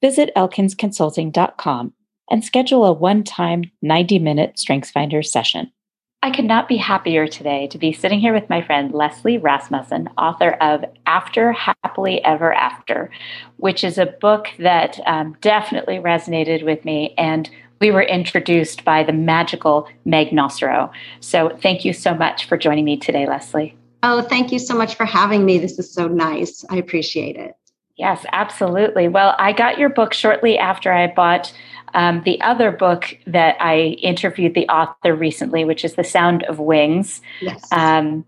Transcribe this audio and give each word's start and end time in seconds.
visit 0.00 0.30
elkinsconsulting.com 0.36 1.92
and 2.30 2.44
schedule 2.44 2.84
a 2.84 2.92
one 2.92 3.24
time 3.24 3.64
90 3.82 4.18
minute 4.18 4.56
StrengthsFinder 4.56 5.24
session. 5.24 5.72
I 6.20 6.32
could 6.32 6.46
not 6.46 6.66
be 6.66 6.76
happier 6.76 7.28
today 7.28 7.68
to 7.68 7.78
be 7.78 7.92
sitting 7.92 8.18
here 8.18 8.34
with 8.34 8.50
my 8.50 8.60
friend 8.60 8.92
Leslie 8.92 9.38
Rasmussen, 9.38 10.08
author 10.18 10.50
of 10.60 10.84
After 11.06 11.52
Happily 11.52 12.22
Ever 12.24 12.52
After, 12.52 13.10
which 13.58 13.84
is 13.84 13.98
a 13.98 14.06
book 14.20 14.48
that 14.58 14.98
um, 15.06 15.36
definitely 15.40 15.98
resonated 15.98 16.64
with 16.64 16.84
me. 16.84 17.14
And 17.16 17.48
we 17.80 17.92
were 17.92 18.02
introduced 18.02 18.84
by 18.84 19.04
the 19.04 19.12
magical 19.12 19.88
Meg 20.04 20.32
Nocero. 20.32 20.90
So 21.20 21.56
thank 21.62 21.84
you 21.84 21.92
so 21.92 22.12
much 22.14 22.46
for 22.46 22.56
joining 22.56 22.84
me 22.84 22.96
today, 22.96 23.28
Leslie. 23.28 23.76
Oh, 24.02 24.22
thank 24.22 24.50
you 24.50 24.58
so 24.58 24.74
much 24.74 24.96
for 24.96 25.04
having 25.04 25.44
me. 25.44 25.58
This 25.58 25.78
is 25.78 25.92
so 25.92 26.08
nice. 26.08 26.64
I 26.68 26.76
appreciate 26.76 27.36
it. 27.36 27.54
Yes, 27.98 28.24
absolutely. 28.32 29.08
Well, 29.08 29.34
I 29.38 29.52
got 29.52 29.78
your 29.78 29.88
book 29.88 30.14
shortly 30.14 30.56
after 30.56 30.92
I 30.92 31.08
bought 31.08 31.52
um, 31.94 32.22
the 32.24 32.40
other 32.40 32.70
book 32.70 33.18
that 33.26 33.56
I 33.60 33.96
interviewed 34.02 34.54
the 34.54 34.68
author 34.68 35.14
recently, 35.14 35.64
which 35.64 35.84
is 35.84 35.94
The 35.94 36.04
Sound 36.04 36.44
of 36.44 36.60
Wings. 36.60 37.20
Yes. 37.40 37.66
Um, 37.72 38.24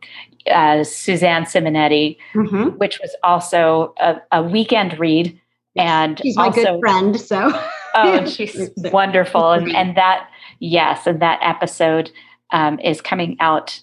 uh, 0.51 0.83
Suzanne 0.83 1.45
Simonetti, 1.45 2.17
mm-hmm. 2.35 2.79
which 2.79 2.99
was 3.01 3.15
also 3.23 3.95
a, 4.01 4.17
a 4.33 4.43
weekend 4.43 4.99
read. 4.99 5.39
And 5.77 6.19
she's 6.19 6.37
my 6.37 6.47
also, 6.47 6.63
good 6.63 6.81
friend. 6.81 7.21
So, 7.21 7.51
oh, 7.95 8.27
she's 8.29 8.71
wonderful. 8.77 9.53
And, 9.53 9.75
and 9.77 9.97
that, 9.97 10.29
yes, 10.59 11.07
and 11.07 11.21
that 11.23 11.39
episode 11.43 12.11
um, 12.51 12.81
is 12.81 13.01
coming 13.01 13.37
out 13.39 13.81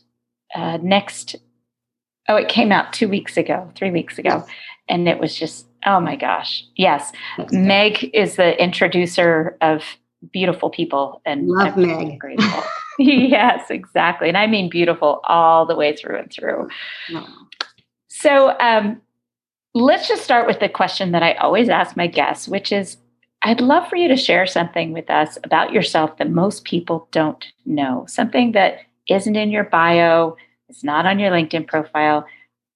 uh, 0.56 0.80
next 0.82 1.36
Oh, 2.30 2.36
it 2.36 2.50
came 2.50 2.72
out 2.72 2.92
two 2.92 3.08
weeks 3.08 3.38
ago, 3.38 3.72
three 3.76 3.92
weeks 3.92 4.18
ago. 4.18 4.44
Yes. 4.46 4.48
And 4.90 5.08
it 5.08 5.20
was 5.20 5.36
just, 5.36 5.66
oh 5.88 6.00
my 6.00 6.16
gosh. 6.16 6.64
Yes. 6.76 7.12
That's 7.38 7.54
Meg 7.54 8.00
good. 8.00 8.10
is 8.14 8.36
the 8.36 8.62
introducer 8.62 9.58
of 9.62 9.84
beautiful 10.32 10.70
people. 10.70 11.22
And 11.26 11.48
love 11.48 11.78
I'm 11.78 11.88
Meg. 11.88 12.20
Grateful. 12.20 12.64
yes, 13.00 13.72
exactly. 13.72 14.28
And 14.28 14.38
I 14.38 14.46
mean 14.46 14.70
beautiful 14.70 15.22
all 15.24 15.66
the 15.66 15.76
way 15.76 15.96
through 15.96 16.20
and 16.20 16.32
through. 16.32 16.70
So 18.10 18.56
um, 18.60 19.02
let's 19.74 20.08
just 20.08 20.24
start 20.24 20.46
with 20.46 20.60
the 20.60 20.70
question 20.70 21.12
that 21.14 21.24
I 21.24 21.34
always 21.34 21.70
ask 21.70 21.96
my 21.96 22.08
guests, 22.08 22.48
which 22.48 22.72
is 22.72 22.98
I'd 23.44 23.62
love 23.62 23.88
for 23.88 23.96
you 23.96 24.08
to 24.08 24.18
share 24.18 24.46
something 24.46 24.92
with 24.92 25.10
us 25.10 25.38
about 25.44 25.72
yourself 25.72 26.18
that 26.18 26.30
most 26.30 26.64
people 26.66 27.08
don't 27.12 27.46
know, 27.66 28.06
something 28.08 28.52
that 28.54 28.80
isn't 29.08 29.36
in 29.36 29.52
your 29.52 29.64
bio 29.64 30.36
it's 30.70 30.84
not 30.84 31.06
on 31.06 31.20
your 31.20 31.32
LinkedIn 31.32 31.68
profile. 31.68 32.26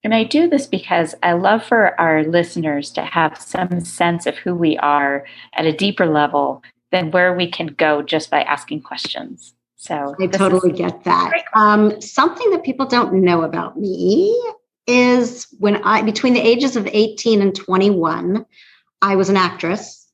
And 0.04 0.16
I 0.16 0.24
do 0.24 0.50
this 0.50 0.66
because 0.66 1.14
I 1.22 1.34
love 1.34 1.64
for 1.64 2.00
our 2.00 2.24
listeners 2.24 2.90
to 2.92 3.04
have 3.04 3.40
some 3.40 3.82
sense 3.82 4.26
of 4.26 4.38
who 4.38 4.56
we 4.56 4.78
are 4.78 5.26
at 5.54 5.66
a 5.66 5.72
deeper 5.72 6.08
level 6.08 6.64
than 6.92 7.12
where 7.12 7.34
we 7.34 7.50
can 7.50 7.68
go 7.68 8.02
just 8.02 8.32
by 8.32 8.42
asking 8.42 8.82
questions. 8.82 9.54
So 9.76 10.16
I 10.20 10.28
totally 10.28 10.72
get 10.72 11.04
that. 11.06 11.44
Um, 11.54 12.00
something 12.02 12.50
that 12.52 12.64
people 12.64 12.86
don't 12.86 13.14
know 13.14 13.44
about 13.44 13.80
me 13.80 14.40
is 14.88 15.48
when 15.60 15.78
I, 15.84 16.02
between 16.02 16.34
the 16.34 16.42
ages 16.42 16.76
of 16.76 16.88
18 16.92 17.42
and 17.42 17.56
21, 17.56 18.46
I 19.02 19.16
was 19.16 19.30
an 19.30 19.38
actress. 19.38 20.08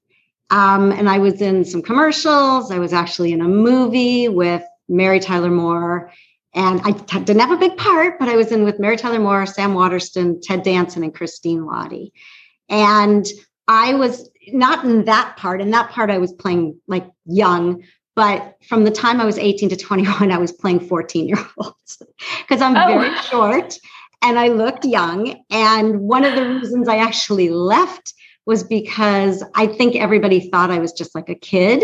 Um, 0.50 0.92
and 0.94 1.10
I 1.10 1.18
was 1.20 1.42
in 1.42 1.66
some 1.66 1.82
commercials. 1.82 2.72
I 2.72 2.80
was 2.80 2.94
actually 2.94 3.34
in 3.34 3.42
a 3.42 3.48
movie 3.48 4.30
with 4.30 4.64
Mary 4.88 5.20
Tyler 5.20 5.50
Moore 5.52 6.12
and 6.58 6.82
I 6.84 6.92
t- 6.92 7.20
didn't 7.20 7.40
have 7.40 7.52
a 7.52 7.58
big 7.58 7.78
part, 7.78 8.18
but 8.18 8.28
I 8.28 8.36
was 8.36 8.52
in 8.52 8.64
with 8.64 8.80
Mary 8.80 8.98
Tyler 8.98 9.20
Moore, 9.20 9.46
Sam 9.46 9.76
Waterston, 9.76 10.42
Ted 10.42 10.64
Danson, 10.64 11.04
and 11.04 11.14
Christine 11.14 11.62
Lahti. 11.62 12.12
And 12.68 13.28
I 13.68 13.94
was 13.94 14.28
not 14.48 14.84
in 14.84 15.06
that 15.06 15.38
part. 15.38 15.62
In 15.62 15.70
that 15.72 15.92
part, 15.92 16.10
I 16.10 16.18
was 16.18 16.34
playing 16.34 16.80
like 16.88 17.08
young, 17.26 17.84
but 18.16 18.56
from 18.68 18.86
the 18.86 18.92
time 18.92 19.22
I 19.22 19.26
was 19.26 19.38
18 19.38 19.70
to 19.70 19.76
21, 19.76 20.32
I 20.32 20.40
was 20.40 20.52
playing 20.52 20.80
14 20.80 21.28
year 21.28 21.38
olds 21.60 22.02
because 22.42 22.62
I'm 22.64 22.76
oh. 22.76 22.88
very 22.88 23.16
short 23.18 23.78
and 24.24 24.40
I 24.40 24.48
looked 24.48 24.84
young. 24.84 25.44
And 25.52 26.02
one 26.02 26.26
of 26.26 26.36
the 26.36 26.50
reasons 26.50 26.88
I 26.88 26.98
actually 26.98 27.50
left 27.50 28.16
was 28.48 28.64
because 28.64 29.44
I 29.54 29.68
think 29.68 29.96
everybody 29.96 30.50
thought 30.50 30.72
I 30.72 30.80
was 30.80 30.92
just 30.92 31.14
like 31.14 31.30
a 31.30 31.36
kid. 31.36 31.84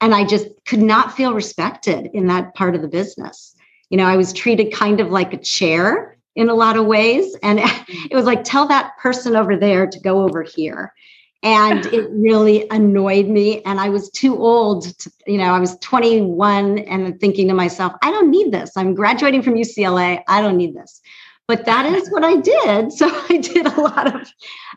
And 0.00 0.14
I 0.14 0.24
just 0.24 0.46
could 0.64 0.82
not 0.82 1.16
feel 1.16 1.34
respected 1.34 2.10
in 2.12 2.28
that 2.28 2.54
part 2.54 2.76
of 2.76 2.82
the 2.82 2.88
business 2.88 3.51
you 3.92 3.98
know, 3.98 4.06
I 4.06 4.16
was 4.16 4.32
treated 4.32 4.72
kind 4.72 5.00
of 5.00 5.10
like 5.10 5.34
a 5.34 5.36
chair 5.36 6.16
in 6.34 6.48
a 6.48 6.54
lot 6.54 6.78
of 6.78 6.86
ways. 6.86 7.36
And 7.42 7.60
it 8.10 8.14
was 8.14 8.24
like, 8.24 8.42
tell 8.42 8.66
that 8.68 8.96
person 8.98 9.36
over 9.36 9.54
there 9.54 9.86
to 9.86 10.00
go 10.00 10.22
over 10.22 10.42
here. 10.42 10.94
And 11.42 11.84
it 11.86 12.08
really 12.10 12.66
annoyed 12.70 13.28
me. 13.28 13.60
And 13.64 13.78
I 13.78 13.90
was 13.90 14.10
too 14.10 14.34
old 14.38 14.98
to, 14.98 15.12
you 15.26 15.36
know, 15.36 15.52
I 15.52 15.60
was 15.60 15.76
21 15.80 16.78
and 16.78 17.20
thinking 17.20 17.48
to 17.48 17.54
myself, 17.54 17.92
I 18.02 18.10
don't 18.10 18.30
need 18.30 18.50
this. 18.50 18.72
I'm 18.76 18.94
graduating 18.94 19.42
from 19.42 19.54
UCLA. 19.54 20.22
I 20.26 20.40
don't 20.40 20.56
need 20.56 20.74
this. 20.74 21.02
But 21.46 21.66
that 21.66 21.84
is 21.84 22.10
what 22.10 22.24
I 22.24 22.36
did. 22.36 22.92
So 22.96 23.10
I 23.28 23.36
did 23.36 23.66
a 23.66 23.80
lot 23.80 24.14
of, 24.14 24.26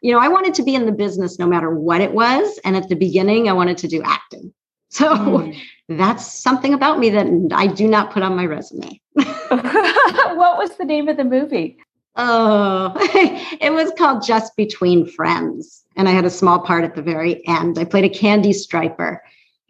you 0.01 0.11
know, 0.11 0.19
I 0.19 0.27
wanted 0.27 0.55
to 0.55 0.63
be 0.63 0.75
in 0.75 0.85
the 0.85 0.91
business 0.91 1.39
no 1.39 1.47
matter 1.47 1.69
what 1.73 2.01
it 2.01 2.11
was. 2.11 2.59
And 2.65 2.75
at 2.75 2.89
the 2.89 2.95
beginning, 2.95 3.47
I 3.47 3.53
wanted 3.53 3.77
to 3.77 3.87
do 3.87 4.01
acting. 4.03 4.53
So 4.89 5.15
mm. 5.15 5.57
that's 5.87 6.25
something 6.25 6.73
about 6.73 6.99
me 6.99 7.09
that 7.11 7.27
I 7.53 7.67
do 7.67 7.87
not 7.87 8.11
put 8.11 8.23
on 8.23 8.35
my 8.35 8.45
resume. 8.45 8.99
what 10.35 10.57
was 10.57 10.75
the 10.77 10.85
name 10.85 11.07
of 11.07 11.17
the 11.17 11.23
movie? 11.23 11.77
Oh, 12.15 12.93
it 13.61 13.73
was 13.73 13.91
called 13.97 14.25
Just 14.25 14.55
Between 14.55 15.05
Friends. 15.07 15.83
And 15.95 16.07
I 16.09 16.11
had 16.11 16.25
a 16.25 16.29
small 16.29 16.59
part 16.59 16.83
at 16.83 16.95
the 16.95 17.01
very 17.01 17.45
end. 17.47 17.77
I 17.77 17.85
played 17.85 18.05
a 18.05 18.09
candy 18.09 18.53
striper. 18.53 19.21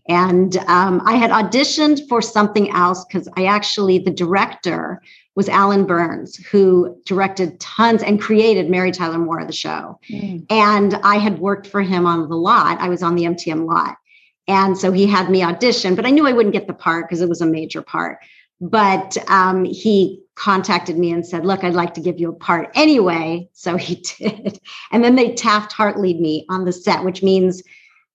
And 0.08 0.58
um, 0.68 1.02
I 1.06 1.16
had 1.16 1.32
auditioned 1.32 2.08
for 2.08 2.22
something 2.22 2.70
else 2.72 3.04
because 3.06 3.28
I 3.36 3.46
actually, 3.46 4.00
the 4.00 4.12
director 4.12 5.02
was 5.36 5.50
Allan 5.50 5.86
Burns, 5.86 6.38
who 6.38 6.96
directed 7.06 7.60
tons 7.60 8.04
and 8.04 8.22
created 8.22 8.70
Mary 8.70 8.92
Tyler 8.92 9.18
Moore, 9.18 9.44
the 9.46 9.52
show. 9.52 10.00
Mm. 10.10 10.46
And 10.50 10.96
I 11.04 11.18
had 11.18 11.40
worked 11.40 11.68
for 11.68 11.82
him 11.82 12.06
on 12.06 12.30
the 12.30 12.36
lot. 12.36 12.80
I 12.80 12.90
was 12.90 13.04
on 13.04 13.16
the 13.16 13.24
MTM 13.24 13.68
lot. 13.68 13.98
And 14.48 14.78
so 14.78 14.92
he 14.92 15.08
had 15.08 15.30
me 15.30 15.44
audition, 15.44 15.96
but 15.96 16.06
I 16.06 16.12
knew 16.12 16.28
I 16.28 16.32
wouldn't 16.32 16.54
get 16.54 16.68
the 16.68 16.74
part 16.74 17.06
because 17.06 17.22
it 17.22 17.30
was 17.30 17.42
a 17.42 17.48
major 17.48 17.82
part. 17.82 18.20
But 18.62 19.18
um, 19.30 19.66
he 19.66 20.22
contacted 20.36 20.98
me 20.98 21.12
and 21.12 21.26
said, 21.26 21.46
Look, 21.46 21.64
I'd 21.64 21.74
like 21.74 21.94
to 21.96 22.02
give 22.02 22.20
you 22.20 22.30
a 22.30 22.36
part 22.36 22.70
anyway. 22.76 23.50
So 23.54 23.78
he 23.78 23.96
did. 24.20 24.60
And 24.92 25.04
then 25.04 25.16
they 25.16 25.34
Taft 25.34 25.72
Hartley 25.72 26.14
me 26.16 26.46
on 26.50 26.66
the 26.66 26.74
set, 26.74 27.04
which 27.04 27.24
means 27.24 27.64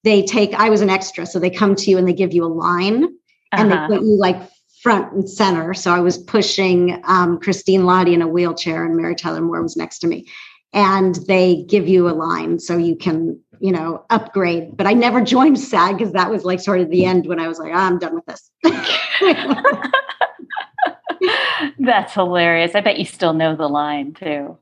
they 0.04 0.22
take, 0.22 0.54
I 0.54 0.70
was 0.70 0.80
an 0.80 0.90
extra. 0.90 1.26
So 1.26 1.38
they 1.38 1.50
come 1.50 1.74
to 1.76 1.90
you 1.90 1.98
and 1.98 2.08
they 2.08 2.12
give 2.12 2.32
you 2.32 2.44
a 2.44 2.46
line 2.46 3.04
and 3.52 3.72
uh-huh. 3.72 3.88
they 3.88 3.96
put 3.96 4.04
you 4.04 4.16
like 4.16 4.40
front 4.82 5.12
and 5.12 5.28
center. 5.28 5.74
So 5.74 5.92
I 5.92 6.00
was 6.00 6.16
pushing 6.16 7.02
um, 7.04 7.38
Christine 7.38 7.82
Lahti 7.82 8.14
in 8.14 8.22
a 8.22 8.28
wheelchair 8.28 8.84
and 8.84 8.96
Mary 8.96 9.14
Tyler 9.14 9.42
Moore 9.42 9.62
was 9.62 9.76
next 9.76 9.98
to 10.00 10.06
me. 10.06 10.26
And 10.72 11.16
they 11.26 11.64
give 11.64 11.88
you 11.88 12.08
a 12.08 12.12
line 12.14 12.60
so 12.60 12.76
you 12.76 12.96
can 12.96 13.40
you 13.60 13.72
know, 13.72 14.04
upgrade. 14.10 14.76
But 14.76 14.86
I 14.86 14.94
never 14.94 15.20
joined 15.24 15.60
SAG 15.60 15.98
because 15.98 16.12
that 16.14 16.30
was 16.30 16.44
like 16.44 16.60
sort 16.60 16.80
of 16.80 16.90
the 16.90 17.04
end 17.04 17.26
when 17.26 17.38
I 17.38 17.46
was 17.46 17.58
like, 17.58 17.72
oh, 17.72 17.78
I'm 17.78 17.98
done 17.98 18.14
with 18.14 18.26
this. 18.26 18.50
That's 21.78 22.14
hilarious. 22.14 22.74
I 22.74 22.80
bet 22.80 22.98
you 22.98 23.04
still 23.04 23.32
know 23.32 23.56
the 23.56 23.68
line 23.68 24.14
too. 24.14 24.58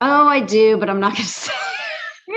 Oh, 0.00 0.26
I 0.28 0.40
do, 0.40 0.76
but 0.76 0.90
I'm 0.90 1.00
not 1.00 1.12
going 1.12 1.24
to 1.24 1.28
say. 1.28 1.52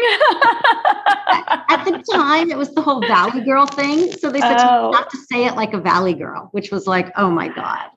At 1.69 1.83
the 1.85 2.03
time, 2.11 2.49
it 2.51 2.57
was 2.57 2.73
the 2.73 2.81
whole 2.81 3.01
Valley 3.01 3.41
Girl 3.41 3.65
thing. 3.65 4.11
So 4.13 4.31
they 4.31 4.39
said 4.39 4.57
oh. 4.59 4.91
not 4.91 5.09
to 5.09 5.17
say 5.31 5.45
it 5.45 5.55
like 5.55 5.73
a 5.73 5.79
Valley 5.79 6.13
Girl, 6.13 6.49
which 6.51 6.71
was 6.71 6.87
like, 6.87 7.11
oh 7.17 7.29
my 7.29 7.49
God. 7.49 7.89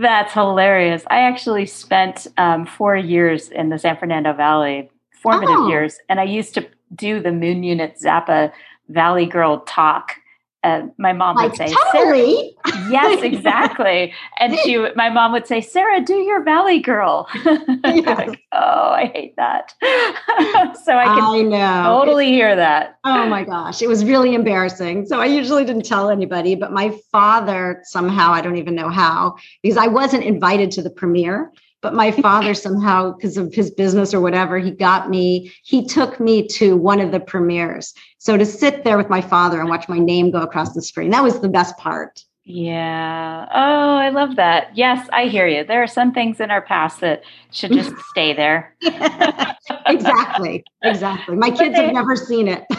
That's 0.00 0.32
hilarious. 0.32 1.04
I 1.08 1.18
actually 1.20 1.66
spent 1.66 2.26
um, 2.36 2.66
four 2.66 2.96
years 2.96 3.48
in 3.48 3.68
the 3.68 3.78
San 3.78 3.96
Fernando 3.96 4.32
Valley, 4.32 4.90
formative 5.22 5.56
oh. 5.56 5.68
years, 5.68 5.98
and 6.08 6.18
I 6.18 6.24
used 6.24 6.54
to 6.54 6.68
do 6.94 7.20
the 7.20 7.32
Moon 7.32 7.62
Unit 7.62 7.96
Zappa 8.02 8.52
Valley 8.88 9.26
Girl 9.26 9.60
talk 9.60 10.12
uh, 10.66 10.86
my 10.98 11.12
mom 11.12 11.36
like, 11.36 11.50
would 11.50 11.56
say, 11.56 11.74
totally. 11.92 12.56
yes, 12.88 13.22
exactly. 13.22 14.12
And 14.38 14.58
she, 14.58 14.78
my 14.96 15.08
mom 15.08 15.32
would 15.32 15.46
say, 15.46 15.60
Sarah, 15.60 16.00
do 16.00 16.14
your 16.14 16.42
Valley 16.42 16.80
Girl. 16.80 17.28
Yes. 17.86 18.18
like, 18.18 18.42
oh, 18.52 18.90
I 18.90 19.10
hate 19.14 19.36
that. 19.36 19.72
so 20.84 20.96
I 20.96 21.04
can 21.04 21.22
I 21.22 21.40
know. 21.42 21.98
totally 21.98 22.26
hear 22.26 22.54
that. 22.54 22.98
Oh 23.04 23.26
my 23.26 23.44
gosh, 23.44 23.80
it 23.80 23.88
was 23.88 24.04
really 24.04 24.34
embarrassing. 24.34 25.06
So 25.06 25.20
I 25.20 25.26
usually 25.26 25.64
didn't 25.64 25.84
tell 25.84 26.10
anybody, 26.10 26.56
but 26.56 26.72
my 26.72 26.94
father 27.10 27.80
somehow, 27.84 28.32
I 28.32 28.40
don't 28.42 28.56
even 28.56 28.74
know 28.74 28.90
how, 28.90 29.36
because 29.62 29.78
I 29.78 29.86
wasn't 29.86 30.24
invited 30.24 30.70
to 30.72 30.82
the 30.82 30.90
premiere 30.90 31.52
but 31.86 31.94
my 31.94 32.10
father 32.10 32.52
somehow 32.52 33.12
because 33.12 33.36
of 33.36 33.54
his 33.54 33.70
business 33.70 34.12
or 34.12 34.20
whatever 34.20 34.58
he 34.58 34.72
got 34.72 35.08
me 35.08 35.52
he 35.62 35.86
took 35.86 36.18
me 36.18 36.44
to 36.44 36.76
one 36.76 36.98
of 36.98 37.12
the 37.12 37.20
premieres. 37.20 37.94
So 38.18 38.36
to 38.36 38.44
sit 38.44 38.82
there 38.82 38.96
with 38.96 39.08
my 39.08 39.20
father 39.20 39.60
and 39.60 39.68
watch 39.68 39.88
my 39.88 40.00
name 40.00 40.32
go 40.32 40.40
across 40.40 40.74
the 40.74 40.82
screen 40.82 41.10
that 41.10 41.22
was 41.22 41.38
the 41.38 41.48
best 41.48 41.76
part. 41.78 42.24
Yeah. 42.42 43.46
Oh 43.54 43.96
i 43.98 44.08
love 44.08 44.34
that. 44.34 44.76
Yes 44.76 45.08
i 45.12 45.26
hear 45.26 45.46
you. 45.46 45.62
There 45.62 45.80
are 45.80 45.86
some 45.86 46.12
things 46.12 46.40
in 46.40 46.50
our 46.50 46.60
past 46.60 46.98
that 47.02 47.22
should 47.52 47.70
just 47.70 47.94
stay 48.10 48.34
there. 48.34 48.74
Exactly. 49.88 50.64
Exactly. 50.82 51.36
My 51.36 51.50
kids 51.50 51.74
they, 51.74 51.86
have 51.86 51.94
never 51.94 52.16
seen 52.16 52.48
it. 52.48 52.64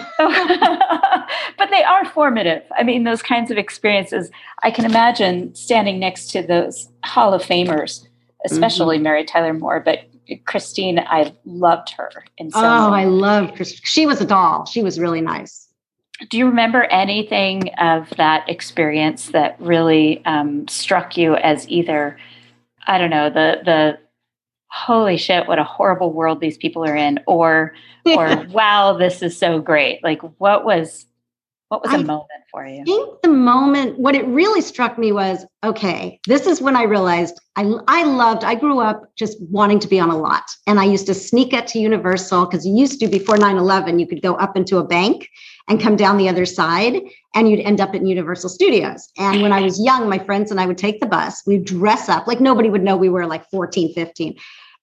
But 1.58 1.70
they 1.72 1.84
are 1.84 2.06
formative. 2.06 2.64
I 2.78 2.84
mean 2.84 3.04
those 3.04 3.22
kinds 3.22 3.52
of 3.52 3.58
experiences 3.58 4.30
i 4.64 4.70
can 4.72 4.84
imagine 4.84 5.56
standing 5.56 5.98
next 5.98 6.32
to 6.32 6.42
those 6.42 6.90
hall 7.06 7.34
of 7.34 7.42
famers 7.42 8.07
especially 8.52 8.98
mm-hmm. 8.98 9.04
Mary 9.04 9.26
Tyler 9.26 9.54
Moore, 9.54 9.80
but 9.80 10.00
Christine, 10.46 11.00
I 11.00 11.34
loved 11.46 11.92
her. 11.92 12.12
In 12.38 12.52
so 12.52 12.60
oh, 12.60 12.92
I 12.92 13.06
loved 13.06 13.56
Christine. 13.56 13.82
She 13.84 14.06
was 14.06 14.22
a 14.22 14.26
doll. 14.26 14.66
She 14.66 14.84
was 14.84 15.00
really 15.00 15.22
nice. 15.22 15.68
Do 16.30 16.38
you 16.38 16.48
remember 16.48 16.84
anything 16.86 17.70
of 17.76 18.10
that 18.18 18.50
experience 18.50 19.28
that 19.30 19.56
really 19.60 20.24
um, 20.26 20.68
struck 20.68 21.16
you 21.16 21.36
as 21.36 21.70
either, 21.70 22.18
I 22.88 22.98
don't 22.98 23.12
know, 23.12 23.30
the 23.30 23.60
the 23.64 24.00
holy 24.70 25.18
shit, 25.18 25.48
what 25.48 25.60
a 25.60 25.64
horrible 25.64 26.12
world 26.12 26.40
these 26.40 26.58
people 26.58 26.84
are 26.86 26.96
in, 26.96 27.20
or 27.28 27.74
or 28.06 28.46
wow, 28.52 28.94
this 28.94 29.22
is 29.22 29.38
so 29.38 29.60
great. 29.60 30.04
Like, 30.04 30.22
what 30.40 30.66
was 30.66 31.07
what 31.70 31.84
was 31.84 31.94
a 31.94 32.04
moment 32.04 32.30
for 32.50 32.66
you? 32.66 32.82
I 32.82 32.84
think 32.86 33.22
the 33.22 33.30
moment, 33.30 34.00
what 34.00 34.16
it 34.16 34.26
really 34.28 34.62
struck 34.62 34.98
me 34.98 35.12
was 35.12 35.46
okay, 35.64 36.20
this 36.26 36.48
is 36.48 36.62
when 36.62 36.78
I 36.78 36.84
realized 36.84 37.40
I, 37.58 37.64
I 37.90 38.04
loved, 38.04 38.46
I 38.46 38.56
grew 38.56 38.80
up 38.80 39.04
just 39.18 39.38
wanting 39.50 39.80
to 39.80 39.88
be 39.88 40.00
on 40.00 40.10
a 40.10 40.18
lot. 40.18 40.44
And 40.66 40.80
I 40.80 40.86
used 40.86 41.08
to 41.08 41.14
sneak 41.14 41.52
it 41.52 41.68
to 41.68 41.80
Universal 41.80 42.46
because 42.46 42.66
you 42.66 42.74
used 42.74 43.02
to, 43.02 43.08
before 43.08 43.38
9 43.38 43.58
11, 43.58 44.00
you 44.00 44.08
could 44.08 44.22
go 44.22 44.36
up 44.36 44.56
into 44.56 44.78
a 44.78 44.84
bank 44.84 45.28
and 45.68 45.82
come 45.82 45.98
down 45.98 46.18
the 46.18 46.30
other 46.30 46.46
side 46.46 47.02
and 47.36 47.50
you'd 47.50 47.60
end 47.60 47.82
up 47.82 47.94
in 47.94 48.08
Universal 48.08 48.50
Studios. 48.50 49.10
And 49.18 49.42
when 49.42 49.52
I 49.52 49.62
was 49.62 49.84
young, 49.84 50.08
my 50.08 50.20
friends 50.20 50.52
and 50.52 50.62
I 50.62 50.68
would 50.68 50.78
take 50.78 51.02
the 51.02 51.06
bus, 51.06 51.44
we'd 51.46 51.66
dress 51.66 52.08
up 52.08 52.28
like 52.28 52.40
nobody 52.40 52.70
would 52.70 52.84
know 52.84 52.96
we 52.96 53.10
were 53.10 53.28
like 53.28 53.50
14, 53.50 53.94
15. 53.94 54.36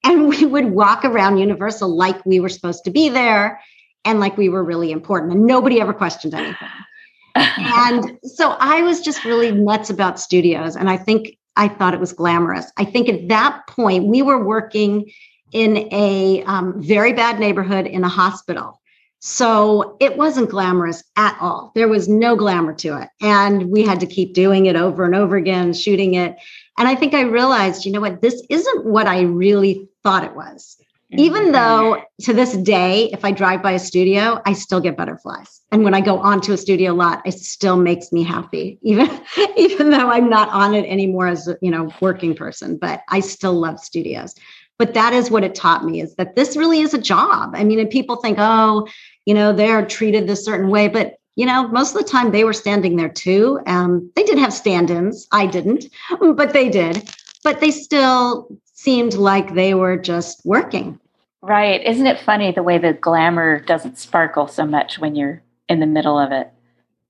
And 0.06 0.28
we 0.28 0.44
would 0.44 0.66
walk 0.66 1.06
around 1.06 1.38
Universal 1.38 1.96
like 1.96 2.26
we 2.26 2.40
were 2.40 2.50
supposed 2.50 2.84
to 2.84 2.90
be 2.90 3.08
there 3.08 3.58
and 4.04 4.20
like 4.20 4.36
we 4.36 4.48
were 4.48 4.64
really 4.64 4.90
important 4.90 5.32
and 5.32 5.46
nobody 5.46 5.80
ever 5.80 5.92
questioned 5.92 6.34
anything. 6.34 6.68
and 7.34 8.18
so 8.22 8.56
I 8.60 8.82
was 8.82 9.00
just 9.00 9.24
really 9.24 9.50
nuts 9.50 9.90
about 9.90 10.20
studios. 10.20 10.76
And 10.76 10.88
I 10.88 10.96
think 10.96 11.36
I 11.56 11.68
thought 11.68 11.94
it 11.94 12.00
was 12.00 12.12
glamorous. 12.12 12.70
I 12.76 12.84
think 12.84 13.08
at 13.08 13.28
that 13.28 13.66
point, 13.66 14.06
we 14.06 14.22
were 14.22 14.42
working 14.42 15.10
in 15.52 15.88
a 15.92 16.42
um, 16.44 16.82
very 16.82 17.12
bad 17.12 17.38
neighborhood 17.38 17.86
in 17.86 18.04
a 18.04 18.08
hospital. 18.08 18.80
So 19.20 19.96
it 20.00 20.18
wasn't 20.18 20.50
glamorous 20.50 21.02
at 21.16 21.36
all. 21.40 21.72
There 21.74 21.88
was 21.88 22.08
no 22.08 22.36
glamour 22.36 22.74
to 22.74 23.00
it. 23.00 23.08
And 23.22 23.70
we 23.70 23.82
had 23.82 24.00
to 24.00 24.06
keep 24.06 24.34
doing 24.34 24.66
it 24.66 24.76
over 24.76 25.04
and 25.04 25.14
over 25.14 25.36
again, 25.36 25.72
shooting 25.72 26.14
it. 26.14 26.36
And 26.76 26.86
I 26.88 26.94
think 26.94 27.14
I 27.14 27.22
realized, 27.22 27.86
you 27.86 27.92
know 27.92 28.00
what, 28.00 28.20
this 28.20 28.44
isn't 28.50 28.84
what 28.84 29.06
I 29.06 29.22
really 29.22 29.88
thought 30.02 30.24
it 30.24 30.36
was. 30.36 30.76
Even 31.18 31.52
though 31.52 32.02
to 32.22 32.32
this 32.32 32.56
day, 32.56 33.10
if 33.12 33.24
I 33.24 33.32
drive 33.32 33.62
by 33.62 33.72
a 33.72 33.78
studio, 33.78 34.40
I 34.46 34.52
still 34.52 34.80
get 34.80 34.96
butterflies. 34.96 35.60
And 35.72 35.84
when 35.84 35.94
I 35.94 36.00
go 36.00 36.18
onto 36.18 36.52
a 36.52 36.56
studio 36.56 36.92
lot, 36.92 37.22
it 37.26 37.32
still 37.32 37.76
makes 37.76 38.12
me 38.12 38.22
happy, 38.22 38.78
even, 38.82 39.08
even 39.56 39.90
though 39.90 40.10
I'm 40.10 40.28
not 40.28 40.48
on 40.50 40.74
it 40.74 40.86
anymore 40.86 41.28
as 41.28 41.48
a 41.48 41.56
you 41.60 41.70
know 41.70 41.90
working 42.00 42.34
person, 42.34 42.76
but 42.76 43.02
I 43.08 43.20
still 43.20 43.54
love 43.54 43.80
studios. 43.80 44.34
But 44.78 44.94
that 44.94 45.12
is 45.12 45.30
what 45.30 45.44
it 45.44 45.54
taught 45.54 45.84
me 45.84 46.00
is 46.00 46.16
that 46.16 46.34
this 46.34 46.56
really 46.56 46.80
is 46.80 46.94
a 46.94 46.98
job. 46.98 47.54
I 47.54 47.62
mean, 47.62 47.78
and 47.78 47.88
people 47.88 48.16
think, 48.16 48.38
oh, 48.40 48.88
you 49.24 49.32
know, 49.32 49.52
they're 49.52 49.86
treated 49.86 50.26
this 50.26 50.44
certain 50.44 50.68
way, 50.68 50.88
but 50.88 51.16
you 51.36 51.46
know, 51.46 51.68
most 51.68 51.94
of 51.94 52.02
the 52.02 52.08
time 52.08 52.30
they 52.30 52.44
were 52.44 52.52
standing 52.52 52.96
there 52.96 53.08
too. 53.08 53.60
Um, 53.66 54.10
they 54.14 54.22
did 54.22 54.38
have 54.38 54.52
stand-ins. 54.52 55.26
I 55.32 55.46
didn't, 55.46 55.86
but 56.20 56.52
they 56.52 56.68
did. 56.68 57.10
But 57.42 57.60
they 57.60 57.70
still 57.70 58.48
seemed 58.74 59.14
like 59.14 59.54
they 59.54 59.74
were 59.74 59.96
just 59.96 60.44
working. 60.44 61.00
Right. 61.44 61.84
Isn't 61.84 62.06
it 62.06 62.18
funny 62.18 62.52
the 62.52 62.62
way 62.62 62.78
the 62.78 62.94
glamour 62.94 63.60
doesn't 63.60 63.98
sparkle 63.98 64.48
so 64.48 64.64
much 64.64 64.98
when 64.98 65.14
you're 65.14 65.42
in 65.68 65.78
the 65.78 65.86
middle 65.86 66.18
of 66.18 66.32
it? 66.32 66.50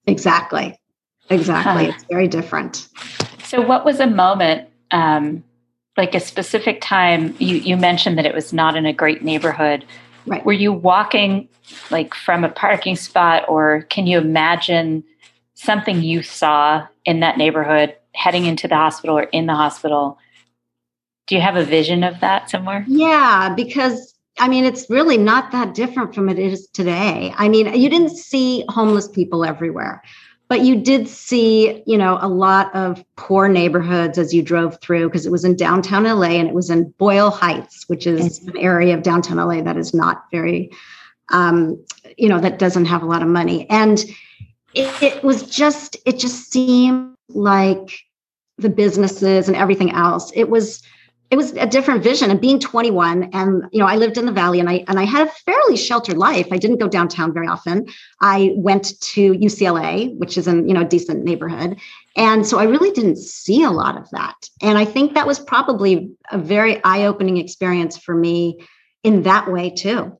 Exactly. 0.09 0.77
Exactly. 1.31 1.85
Huh. 1.87 1.93
It's 1.95 2.05
very 2.11 2.27
different. 2.27 2.89
So, 3.45 3.61
what 3.61 3.85
was 3.85 4.01
a 4.01 4.09
moment, 4.09 4.69
um, 4.91 5.45
like 5.97 6.17
a 6.17 6.21
specific 6.21 6.81
time? 6.81 7.37
You, 7.39 7.59
you 7.59 7.77
mentioned 7.77 8.19
that 8.19 8.27
it 8.27 8.35
was 8.35 8.53
not 8.53 8.75
in 8.75 8.87
a 8.87 8.93
great 8.93 9.23
neighborhood. 9.23 9.85
Right. 10.27 10.45
Were 10.45 10.53
you 10.53 10.73
walking 10.73 11.49
like 11.93 12.13
from 12.13 12.43
a 12.43 12.49
parking 12.49 12.97
spot, 12.97 13.45
or 13.49 13.83
can 13.83 14.09
you 14.09 14.19
imagine 14.19 15.05
something 15.55 16.03
you 16.03 16.25
saw 16.25 16.85
in 17.05 17.21
that 17.21 17.39
neighborhood 17.39 17.95
heading 18.15 18.47
into 18.47 18.67
the 18.67 18.75
hospital 18.75 19.17
or 19.17 19.25
in 19.25 19.47
the 19.47 19.55
hospital 19.55 20.19
do 21.27 21.35
you 21.35 21.41
have 21.41 21.57
a 21.57 21.65
vision 21.65 22.05
of 22.05 22.21
that 22.21 22.51
somewhere? 22.51 22.85
Yeah, 22.87 23.55
because 23.57 24.14
I 24.39 24.49
mean, 24.49 24.65
it's 24.65 24.91
really 24.91 25.17
not 25.17 25.53
that 25.53 25.75
different 25.75 26.15
from 26.15 26.29
it 26.29 26.39
is 26.39 26.67
today. 26.69 27.33
I 27.37 27.49
mean, 27.49 27.73
you 27.75 27.89
didn't 27.89 28.17
see 28.17 28.65
homeless 28.69 29.07
people 29.07 29.45
everywhere, 29.45 30.03
but 30.49 30.63
you 30.63 30.81
did 30.81 31.09
see, 31.09 31.83
you 31.87 31.97
know, 31.97 32.19
a 32.21 32.29
lot 32.29 32.75
of 32.75 33.05
poor 33.17 33.49
neighborhoods 33.49 34.19
as 34.19 34.35
you 34.35 34.43
drove 34.43 34.81
through 34.81 35.09
because 35.09 35.25
it 35.25 35.33
was 35.33 35.45
in 35.45 35.57
downtown 35.57 36.05
LA 36.05 36.31
and 36.31 36.49
it 36.49 36.55
was 36.55 36.69
in 36.69 36.91
Boyle 36.99 37.31
Heights, 37.31 37.85
which 37.89 38.07
is 38.07 38.45
an 38.47 38.57
area 38.57 38.95
of 38.95 39.03
downtown 39.03 39.37
LA 39.37 39.63
that 39.63 39.77
is 39.77 39.95
not 39.95 40.25
very, 40.33 40.71
um, 41.31 41.83
you 42.19 42.29
know, 42.29 42.41
that 42.41 42.59
doesn't 42.59 42.87
have 42.87 43.03
a 43.03 43.07
lot 43.07 43.23
of 43.23 43.29
money. 43.29 43.69
And 43.71 44.05
it, 44.75 45.03
it 45.03 45.23
was 45.23 45.49
just, 45.49 45.97
it 46.05 46.19
just 46.19 46.51
seemed 46.51 47.15
like 47.29 48.01
the 48.59 48.69
businesses 48.69 49.47
and 49.47 49.57
everything 49.57 49.93
else. 49.93 50.33
It 50.35 50.51
was, 50.51 50.83
it 51.35 51.37
was 51.37 51.51
a 51.55 51.67
different 51.67 52.05
vision. 52.05 52.31
And 52.31 52.41
being 52.41 52.61
21 52.61 53.31
and 53.33 53.65
you 53.73 53.81
know 53.81 53.87
i 53.87 53.97
lived 53.97 54.19
in 54.19 54.25
the 54.25 54.31
valley 54.31 54.61
and 54.61 54.71
i 54.71 54.85
and 54.87 55.01
i 55.01 55.03
had 55.03 55.27
a 55.27 55.31
fairly 55.47 55.77
sheltered 55.77 56.17
life. 56.17 56.47
I 56.53 56.59
didn't 56.59 56.79
go 56.79 56.87
downtown 56.87 57.35
very 57.35 57.49
often. 57.49 57.89
I 58.21 58.53
went 58.55 59.01
to 59.15 59.33
ucla 59.33 60.17
which 60.17 60.39
is 60.39 60.47
in 60.47 60.69
you 60.69 60.75
know 60.75 60.83
a 60.83 60.89
decent 60.97 61.25
neighborhood. 61.25 61.81
And 62.17 62.47
so 62.47 62.61
i 62.61 62.65
really 62.65 62.93
didn't 62.93 63.17
see 63.17 63.65
a 63.65 63.73
lot 63.73 63.97
of 63.97 64.09
that. 64.11 64.49
And 64.63 64.79
i 64.79 64.85
think 64.85 65.15
that 65.15 65.27
was 65.27 65.41
probably 65.41 66.13
a 66.31 66.39
very 66.39 66.81
eye-opening 66.85 67.39
experience 67.39 67.99
for 67.99 68.15
me 68.15 68.65
in 69.03 69.25
that 69.25 69.51
way 69.51 69.71
too 69.71 70.17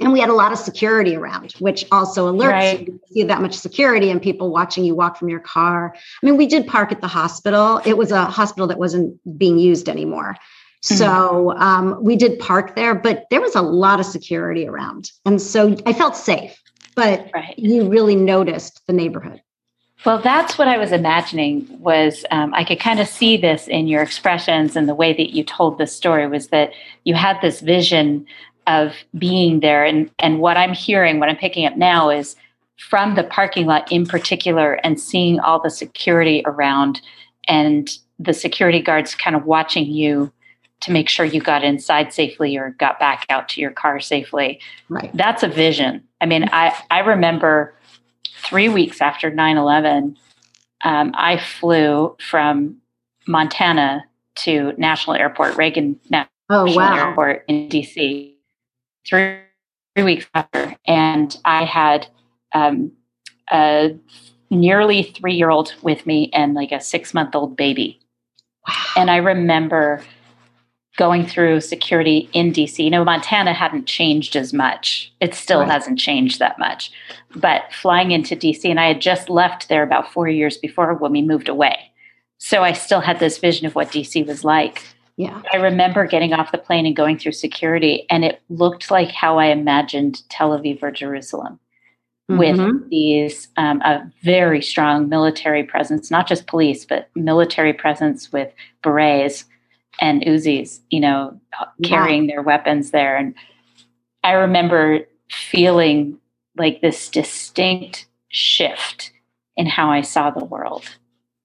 and 0.00 0.12
we 0.12 0.20
had 0.20 0.28
a 0.28 0.34
lot 0.34 0.52
of 0.52 0.58
security 0.58 1.16
around 1.16 1.52
which 1.52 1.84
also 1.92 2.32
alerts 2.32 2.50
right. 2.50 2.80
you 2.80 2.86
to 2.86 3.00
see 3.12 3.22
that 3.22 3.40
much 3.42 3.54
security 3.54 4.10
and 4.10 4.22
people 4.22 4.50
watching 4.50 4.84
you 4.84 4.94
walk 4.94 5.16
from 5.16 5.28
your 5.28 5.40
car 5.40 5.94
i 5.94 6.26
mean 6.26 6.36
we 6.36 6.46
did 6.46 6.66
park 6.66 6.92
at 6.92 7.00
the 7.00 7.08
hospital 7.08 7.80
it 7.84 7.96
was 7.96 8.10
a 8.10 8.24
hospital 8.24 8.66
that 8.66 8.78
wasn't 8.78 9.18
being 9.38 9.58
used 9.58 9.88
anymore 9.88 10.36
mm-hmm. 10.84 10.94
so 10.94 11.54
um, 11.56 12.02
we 12.02 12.16
did 12.16 12.38
park 12.38 12.74
there 12.74 12.94
but 12.94 13.26
there 13.30 13.40
was 13.40 13.54
a 13.54 13.62
lot 13.62 14.00
of 14.00 14.06
security 14.06 14.66
around 14.66 15.10
and 15.26 15.40
so 15.40 15.76
i 15.86 15.92
felt 15.92 16.16
safe 16.16 16.60
but 16.94 17.30
right. 17.34 17.58
you 17.58 17.88
really 17.88 18.16
noticed 18.16 18.82
the 18.86 18.92
neighborhood 18.92 19.40
well, 20.04 20.18
that's 20.18 20.58
what 20.58 20.66
I 20.66 20.78
was 20.78 20.90
imagining. 20.90 21.78
Was 21.80 22.24
um, 22.30 22.52
I 22.54 22.64
could 22.64 22.80
kind 22.80 22.98
of 22.98 23.06
see 23.06 23.36
this 23.36 23.68
in 23.68 23.86
your 23.86 24.02
expressions 24.02 24.74
and 24.74 24.88
the 24.88 24.94
way 24.94 25.12
that 25.12 25.32
you 25.32 25.44
told 25.44 25.78
the 25.78 25.86
story. 25.86 26.26
Was 26.26 26.48
that 26.48 26.72
you 27.04 27.14
had 27.14 27.40
this 27.40 27.60
vision 27.60 28.26
of 28.66 28.94
being 29.18 29.60
there 29.60 29.84
and 29.84 30.10
and 30.18 30.38
what 30.38 30.56
i'm 30.56 30.72
hearing 30.72 31.18
what 31.18 31.28
i'm 31.28 31.36
picking 31.36 31.66
up 31.66 31.76
now 31.76 32.10
is 32.10 32.36
from 32.78 33.14
the 33.14 33.24
parking 33.24 33.66
lot 33.66 33.90
in 33.90 34.06
particular 34.06 34.74
and 34.84 35.00
seeing 35.00 35.38
all 35.40 35.60
the 35.60 35.70
security 35.70 36.42
around 36.46 37.00
and 37.48 37.98
the 38.18 38.32
security 38.32 38.80
guards 38.80 39.14
kind 39.14 39.36
of 39.36 39.44
watching 39.44 39.86
you 39.86 40.32
to 40.80 40.90
make 40.90 41.08
sure 41.08 41.24
you 41.24 41.40
got 41.40 41.62
inside 41.62 42.12
safely 42.12 42.56
or 42.56 42.70
got 42.70 42.98
back 42.98 43.24
out 43.30 43.48
to 43.48 43.60
your 43.60 43.70
car 43.70 44.00
safely. 44.00 44.60
Right. 44.88 45.10
That's 45.14 45.42
a 45.42 45.48
vision. 45.48 46.02
I 46.20 46.26
mean, 46.26 46.48
I, 46.52 46.76
I 46.90 47.00
remember 47.00 47.72
three 48.44 48.68
weeks 48.68 49.00
after 49.00 49.30
9 49.30 49.56
11, 49.56 50.16
um, 50.84 51.12
I 51.14 51.38
flew 51.38 52.16
from 52.28 52.78
Montana 53.28 54.04
to 54.34 54.72
National 54.76 55.14
Airport, 55.14 55.56
Reagan 55.56 56.00
National 56.10 56.30
oh, 56.50 56.74
wow. 56.74 57.08
Airport 57.08 57.44
in 57.46 57.68
DC, 57.68 58.31
three, 59.06 59.38
three 59.94 60.04
weeks 60.04 60.26
after. 60.34 60.76
And 60.86 61.36
I 61.44 61.64
had 61.64 62.06
um, 62.54 62.92
a 63.50 63.96
nearly 64.50 65.02
three 65.02 65.34
year 65.34 65.50
old 65.50 65.74
with 65.82 66.06
me 66.06 66.30
and 66.32 66.54
like 66.54 66.72
a 66.72 66.80
six 66.80 67.14
month 67.14 67.34
old 67.34 67.56
baby. 67.56 68.00
Wow. 68.68 68.74
And 68.96 69.10
I 69.10 69.16
remember 69.16 70.02
going 70.98 71.26
through 71.26 71.60
security 71.60 72.28
in 72.32 72.52
DC. 72.52 72.78
You 72.78 72.90
know, 72.90 73.04
Montana 73.04 73.54
hadn't 73.54 73.86
changed 73.86 74.36
as 74.36 74.52
much. 74.52 75.12
It 75.20 75.34
still 75.34 75.60
right. 75.60 75.70
hasn't 75.70 75.98
changed 75.98 76.38
that 76.38 76.58
much. 76.58 76.92
But 77.34 77.72
flying 77.72 78.10
into 78.10 78.36
DC, 78.36 78.68
and 78.68 78.78
I 78.78 78.88
had 78.88 79.00
just 79.00 79.30
left 79.30 79.68
there 79.68 79.82
about 79.82 80.12
four 80.12 80.28
years 80.28 80.58
before 80.58 80.92
when 80.94 81.12
we 81.12 81.22
moved 81.22 81.48
away. 81.48 81.90
So 82.38 82.62
I 82.62 82.72
still 82.72 83.00
had 83.00 83.20
this 83.20 83.38
vision 83.38 83.66
of 83.66 83.74
what 83.74 83.88
DC 83.88 84.26
was 84.26 84.44
like. 84.44 84.82
Yeah. 85.16 85.42
I 85.52 85.58
remember 85.58 86.06
getting 86.06 86.32
off 86.32 86.52
the 86.52 86.58
plane 86.58 86.86
and 86.86 86.96
going 86.96 87.18
through 87.18 87.32
security, 87.32 88.06
and 88.08 88.24
it 88.24 88.40
looked 88.48 88.90
like 88.90 89.10
how 89.10 89.38
I 89.38 89.46
imagined 89.46 90.28
Tel 90.28 90.50
Aviv 90.58 90.82
or 90.82 90.90
Jerusalem. 90.90 91.58
Mm-hmm. 92.30 92.38
With 92.38 92.90
these, 92.90 93.48
um, 93.56 93.80
a 93.82 94.10
very 94.22 94.62
strong 94.62 95.08
military 95.08 95.64
presence, 95.64 96.10
not 96.10 96.28
just 96.28 96.46
police, 96.46 96.84
but 96.84 97.10
military 97.14 97.72
presence 97.72 98.32
with 98.32 98.52
berets 98.80 99.44
and 100.00 100.22
Uzis, 100.22 100.80
you 100.90 101.00
know, 101.00 101.38
carrying 101.84 102.24
yeah. 102.24 102.34
their 102.34 102.42
weapons 102.42 102.92
there. 102.92 103.16
And 103.16 103.34
I 104.24 104.32
remember 104.32 105.00
feeling 105.30 106.18
like 106.56 106.80
this 106.80 107.08
distinct 107.08 108.06
shift 108.28 109.12
in 109.56 109.66
how 109.66 109.90
I 109.90 110.00
saw 110.00 110.30
the 110.30 110.44
world. 110.44 110.84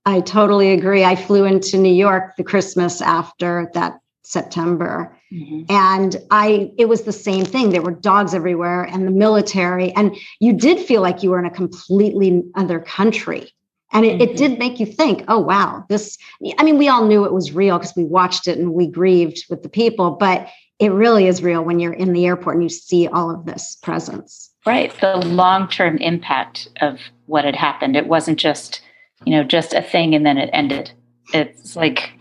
I 0.08 0.22
totally 0.22 0.72
agree. 0.72 1.04
I 1.04 1.18
flew 1.18 1.44
into 1.44 1.78
New 1.78 1.94
York 1.94 2.38
the 2.38 2.44
Christmas 2.44 3.02
after 3.02 3.70
that 3.74 4.00
September. 4.24 5.14
Mm-hmm. 5.34 5.64
And 5.70 6.16
I 6.32 6.72
it 6.78 6.86
was 6.86 7.02
the 7.02 7.12
same 7.12 7.44
thing. 7.44 7.72
There 7.72 7.82
were 7.82 7.92
dogs 7.92 8.34
everywhere 8.34 8.84
and 8.84 9.06
the 9.06 9.12
military 9.12 9.92
and 9.92 10.16
you 10.40 10.54
did 10.54 10.80
feel 10.80 11.02
like 11.02 11.24
you 11.24 11.32
were 11.32 11.40
in 11.40 11.46
a 11.46 11.52
completely 11.52 12.42
other 12.56 12.80
country. 12.80 13.52
And 13.92 14.06
it, 14.06 14.14
mm-hmm. 14.14 14.22
it 14.22 14.38
did 14.38 14.60
make 14.60 14.80
you 14.80 14.86
think, 14.86 15.26
oh, 15.28 15.40
wow, 15.40 15.86
this, 15.90 16.18
I 16.58 16.64
mean, 16.64 16.78
we 16.78 16.88
all 16.90 17.06
knew 17.06 17.26
it 17.26 17.34
was 17.34 17.54
real 17.54 17.78
because 17.78 17.96
we 17.96 18.04
watched 18.04 18.48
it 18.48 18.58
and 18.58 18.74
we 18.74 18.88
grieved 18.88 19.46
with 19.50 19.64
the 19.64 19.70
people, 19.70 20.12
but 20.12 20.48
it 20.80 20.92
really 20.92 21.28
is 21.28 21.42
real 21.42 21.64
when 21.64 21.80
you're 21.80 21.94
in 21.94 22.12
the 22.12 22.26
airport 22.26 22.56
and 22.56 22.64
you 22.64 22.70
see 22.70 23.08
all 23.08 23.32
of 23.32 23.46
this 23.46 23.78
presence. 23.82 24.52
Right. 24.66 24.94
The 25.00 25.18
long 25.18 25.70
term 25.70 25.98
impact 25.98 26.68
of 26.82 27.00
what 27.28 27.46
had 27.46 27.56
happened. 27.56 27.96
It 27.96 28.08
wasn't 28.08 28.40
just, 28.40 28.82
you 29.26 29.32
know, 29.32 29.44
just 29.44 29.74
a 29.74 29.82
thing 29.82 30.16
and 30.16 30.26
then 30.26 30.38
it 30.38 30.50
ended. 30.54 30.92
It's 31.34 31.76
like, 31.76 32.12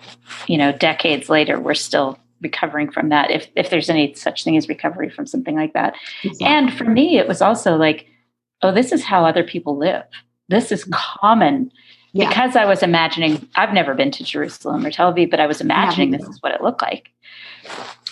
you 0.46 0.58
know, 0.58 0.72
decades 0.72 1.28
later, 1.28 1.60
we're 1.60 1.74
still 1.74 2.18
recovering 2.42 2.90
from 2.90 3.08
that 3.08 3.30
if 3.30 3.48
if 3.56 3.70
there's 3.70 3.88
any 3.88 4.12
such 4.14 4.44
thing 4.44 4.56
as 4.56 4.68
recovery 4.68 5.08
from 5.08 5.26
something 5.26 5.56
like 5.56 5.72
that. 5.72 5.94
Exactly. 6.22 6.46
And 6.46 6.72
for 6.72 6.84
me, 6.84 7.18
it 7.18 7.28
was 7.28 7.40
also 7.40 7.76
like, 7.76 8.06
oh, 8.62 8.72
this 8.72 8.92
is 8.92 9.04
how 9.04 9.24
other 9.24 9.44
people 9.44 9.76
live 9.76 10.04
this 10.48 10.72
is 10.72 10.88
common 10.92 11.72
yeah. 12.12 12.28
because 12.28 12.56
I 12.56 12.64
was 12.64 12.82
imagining, 12.82 13.48
I've 13.56 13.72
never 13.72 13.94
been 13.94 14.10
to 14.12 14.24
Jerusalem 14.24 14.84
or 14.84 14.90
Tel 14.90 15.12
Aviv, 15.12 15.30
but 15.30 15.40
I 15.40 15.46
was 15.46 15.60
imagining 15.60 16.12
yeah. 16.12 16.18
this 16.18 16.28
is 16.28 16.42
what 16.42 16.52
it 16.52 16.62
looked 16.62 16.82
like. 16.82 17.08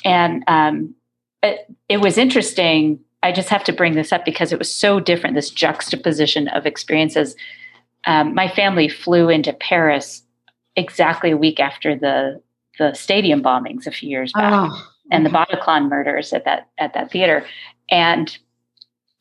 And 0.04 0.42
um, 0.46 0.94
it, 1.42 1.66
it 1.88 1.98
was 1.98 2.18
interesting. 2.18 3.00
I 3.22 3.32
just 3.32 3.48
have 3.48 3.64
to 3.64 3.72
bring 3.72 3.94
this 3.94 4.12
up 4.12 4.24
because 4.24 4.52
it 4.52 4.58
was 4.58 4.70
so 4.70 5.00
different, 5.00 5.34
this 5.34 5.50
juxtaposition 5.50 6.48
of 6.48 6.66
experiences. 6.66 7.36
Um, 8.06 8.34
my 8.34 8.48
family 8.48 8.88
flew 8.88 9.28
into 9.28 9.52
Paris 9.52 10.22
exactly 10.76 11.30
a 11.30 11.36
week 11.36 11.60
after 11.60 11.96
the 11.96 12.40
the 12.78 12.92
stadium 12.92 13.40
bombings 13.40 13.86
a 13.86 13.92
few 13.92 14.08
years 14.08 14.32
back 14.32 14.52
oh, 14.52 14.88
and 15.12 15.24
the 15.24 15.30
Bataclan 15.30 15.88
murders 15.88 16.32
at 16.32 16.44
that 16.44 16.68
at 16.78 16.92
that 16.94 17.10
theater. 17.10 17.46
And 17.90 18.36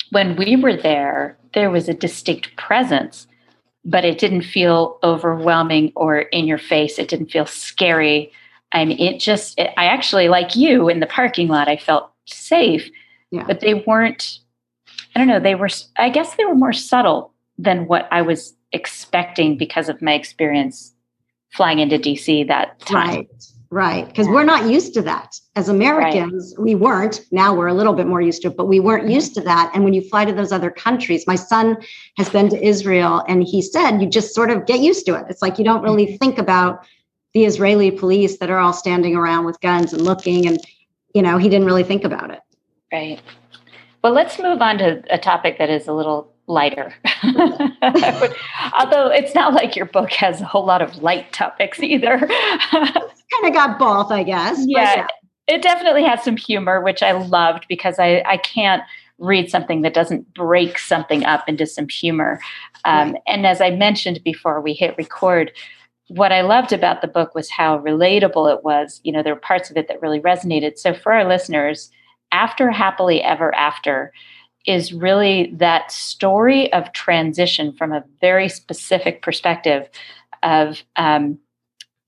when 0.10 0.36
we 0.36 0.56
were 0.56 0.76
there, 0.76 1.38
there 1.54 1.72
was 1.72 1.90
a 1.90 1.94
distinct 1.94 2.56
presence, 2.56 3.28
but 3.84 4.06
it 4.06 4.18
didn't 4.18 4.44
feel 4.44 5.00
overwhelming 5.04 5.92
or 5.96 6.20
in 6.20 6.46
your 6.46 6.58
face. 6.58 7.00
It 7.00 7.08
didn't 7.08 7.32
feel 7.32 7.46
scary. 7.46 8.32
I 8.72 8.86
mean, 8.86 9.00
it 9.00 9.20
just, 9.20 9.58
it, 9.60 9.72
I 9.78 9.86
actually, 9.86 10.30
like 10.30 10.56
you 10.56 10.90
in 10.90 11.00
the 11.00 11.06
parking 11.06 11.48
lot, 11.48 11.68
I 11.68 11.78
felt 11.78 12.12
safe, 12.26 12.90
yeah. 13.32 13.44
but 13.46 13.60
they 13.60 13.74
weren't, 13.74 14.40
I 15.16 15.20
don't 15.20 15.28
know, 15.28 15.40
they 15.40 15.56
were, 15.56 15.70
I 15.98 16.10
guess 16.10 16.36
they 16.36 16.46
were 16.46 16.56
more 16.56 16.74
subtle 16.74 17.34
than 17.58 17.88
what 17.88 18.08
I 18.12 18.22
was 18.22 18.56
expecting 18.74 19.58
because 19.58 19.90
of 19.90 20.02
my 20.02 20.14
experience 20.14 20.94
flying 21.52 21.80
into 21.80 21.98
DC 21.98 22.48
that 22.48 22.80
time. 22.80 23.16
Right. 23.16 23.28
Right. 23.70 24.08
Because 24.08 24.28
yeah. 24.28 24.34
we're 24.34 24.44
not 24.44 24.70
used 24.70 24.94
to 24.94 25.02
that. 25.02 25.36
As 25.56 25.68
Americans, 25.68 26.54
right. 26.56 26.64
we 26.64 26.76
weren't. 26.76 27.22
Now 27.32 27.56
we're 27.56 27.68
a 27.68 27.74
little 27.74 27.94
bit 27.94 28.06
more 28.06 28.22
used 28.22 28.44
to 28.44 28.50
it, 28.50 28.58
but 28.58 28.68
we 28.68 28.80
weren't 28.80 29.06
mm-hmm. 29.06 29.14
used 29.14 29.34
to 29.34 29.42
that. 29.42 29.72
And 29.74 29.84
when 29.84 29.96
you 29.96 30.08
fly 30.08 30.26
to 30.26 30.32
those 30.32 30.52
other 30.52 30.70
countries, 30.70 31.26
my 31.26 31.34
son 31.34 31.78
has 32.18 32.30
been 32.30 32.50
to 32.50 32.64
Israel 32.64 33.24
and 33.28 33.44
he 33.44 33.64
said 33.64 34.00
you 34.00 34.08
just 34.08 34.36
sort 34.36 34.52
of 34.52 34.68
get 34.68 34.80
used 34.80 35.08
to 35.08 35.16
it. 35.16 35.26
It's 35.28 35.42
like 35.42 35.58
you 35.58 35.66
don't 35.66 35.82
really 35.82 36.06
mm-hmm. 36.06 36.18
think 36.18 36.38
about 36.38 36.86
the 37.34 37.46
Israeli 37.46 37.90
police 37.90 38.38
that 38.38 38.52
are 38.52 38.60
all 38.60 38.74
standing 38.74 39.16
around 39.16 39.46
with 39.46 39.60
guns 39.62 39.92
and 39.92 40.04
looking. 40.04 40.46
And, 40.46 40.60
you 41.16 41.24
know, 41.24 41.40
he 41.40 41.50
didn't 41.50 41.66
really 41.66 41.84
think 41.84 42.04
about 42.04 42.30
it. 42.30 42.42
Right. 42.92 43.20
Well, 44.04 44.14
let's 44.14 44.38
move 44.38 44.62
on 44.62 44.78
to 44.80 45.02
a 45.10 45.18
topic 45.18 45.58
that 45.58 45.72
is 45.72 45.88
a 45.88 45.94
little 45.94 46.33
lighter. 46.48 46.94
Although 47.24 49.08
it's 49.08 49.36
not 49.36 49.54
like 49.54 49.76
your 49.76 49.86
book 49.86 50.12
has 50.12 50.42
a 50.42 50.46
whole 50.46 50.66
lot 50.66 50.82
of 50.82 50.98
light 51.02 51.32
topics 51.34 51.80
either. 51.80 52.20
kind 52.72 53.48
of 53.48 53.54
got 53.54 53.80
both, 53.80 54.12
I 54.12 54.24
guess. 54.24 54.58
Yeah, 54.68 54.96
yeah, 54.96 55.08
it 55.48 55.62
definitely 55.62 56.04
has 56.04 56.24
some 56.24 56.38
humor, 56.38 56.82
which 56.82 57.04
I 57.04 57.12
loved 57.14 57.66
because 57.68 58.00
I, 58.00 58.24
I 58.26 58.38
can't 58.38 58.84
read 59.20 59.50
something 59.50 59.82
that 59.82 59.94
doesn't 59.94 60.34
break 60.34 60.78
something 60.78 61.26
up 61.26 61.48
into 61.48 61.66
some 61.66 61.88
humor. 61.88 62.40
Um, 62.86 63.14
right. 63.14 63.22
And 63.28 63.46
as 63.46 63.62
I 63.62 63.72
mentioned 63.72 64.24
before 64.24 64.62
we 64.62 64.74
hit 64.74 64.98
record, 64.98 65.52
what 66.10 66.32
I 66.32 66.42
loved 66.42 66.74
about 66.74 67.02
the 67.02 67.08
book 67.08 67.34
was 67.34 67.50
how 67.50 67.80
relatable 67.80 68.54
it 68.54 68.64
was. 68.64 69.00
You 69.04 69.12
know, 69.12 69.24
there 69.24 69.34
were 69.34 69.40
parts 69.40 69.70
of 69.70 69.78
it 69.78 69.88
that 69.88 70.02
really 70.02 70.20
resonated. 70.20 70.78
So 70.78 70.94
for 70.94 71.14
our 71.14 71.28
listeners, 71.28 71.90
after 72.32 72.72
Happily 72.72 73.22
Ever 73.22 73.54
After, 73.56 74.12
is 74.66 74.94
really 74.94 75.52
that 75.56 75.92
story 75.92 76.72
of 76.74 76.92
transition 76.94 77.74
from 77.74 77.92
a 77.92 78.04
very 78.22 78.48
specific 78.48 79.22
perspective 79.22 79.90
of 80.42 80.84
um, 80.96 81.38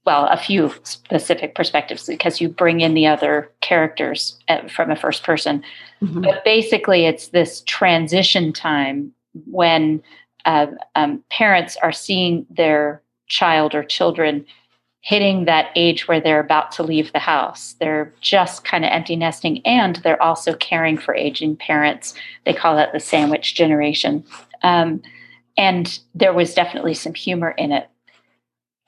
well 0.05 0.27
a 0.27 0.37
few 0.37 0.71
specific 0.83 1.55
perspectives 1.55 2.05
because 2.05 2.39
you 2.39 2.47
bring 2.47 2.81
in 2.81 2.93
the 2.93 3.07
other 3.07 3.51
characters 3.61 4.37
from 4.69 4.91
a 4.91 4.95
first 4.95 5.23
person 5.23 5.63
mm-hmm. 6.01 6.21
but 6.21 6.43
basically 6.45 7.05
it's 7.05 7.29
this 7.29 7.61
transition 7.61 8.53
time 8.53 9.11
when 9.45 10.01
uh, 10.45 10.67
um, 10.95 11.23
parents 11.29 11.75
are 11.81 11.91
seeing 11.91 12.45
their 12.49 13.01
child 13.27 13.73
or 13.73 13.83
children 13.83 14.45
hitting 15.05 15.45
that 15.45 15.69
age 15.75 16.07
where 16.07 16.19
they're 16.19 16.39
about 16.39 16.71
to 16.71 16.81
leave 16.81 17.13
the 17.13 17.19
house. 17.19 17.75
They're 17.79 18.11
just 18.21 18.65
kind 18.65 18.83
of 18.83 18.89
empty 18.89 19.15
nesting 19.15 19.61
and 19.63 19.97
they're 19.97 20.21
also 20.21 20.55
caring 20.55 20.97
for 20.97 21.13
aging 21.13 21.57
parents. 21.57 22.15
They 22.43 22.55
call 22.55 22.75
that 22.75 22.91
the 22.91 22.99
sandwich 22.99 23.53
generation. 23.53 24.23
Um, 24.63 25.03
and 25.57 25.99
there 26.15 26.33
was 26.33 26.55
definitely 26.55 26.95
some 26.95 27.13
humor 27.13 27.51
in 27.51 27.71
it. 27.71 27.87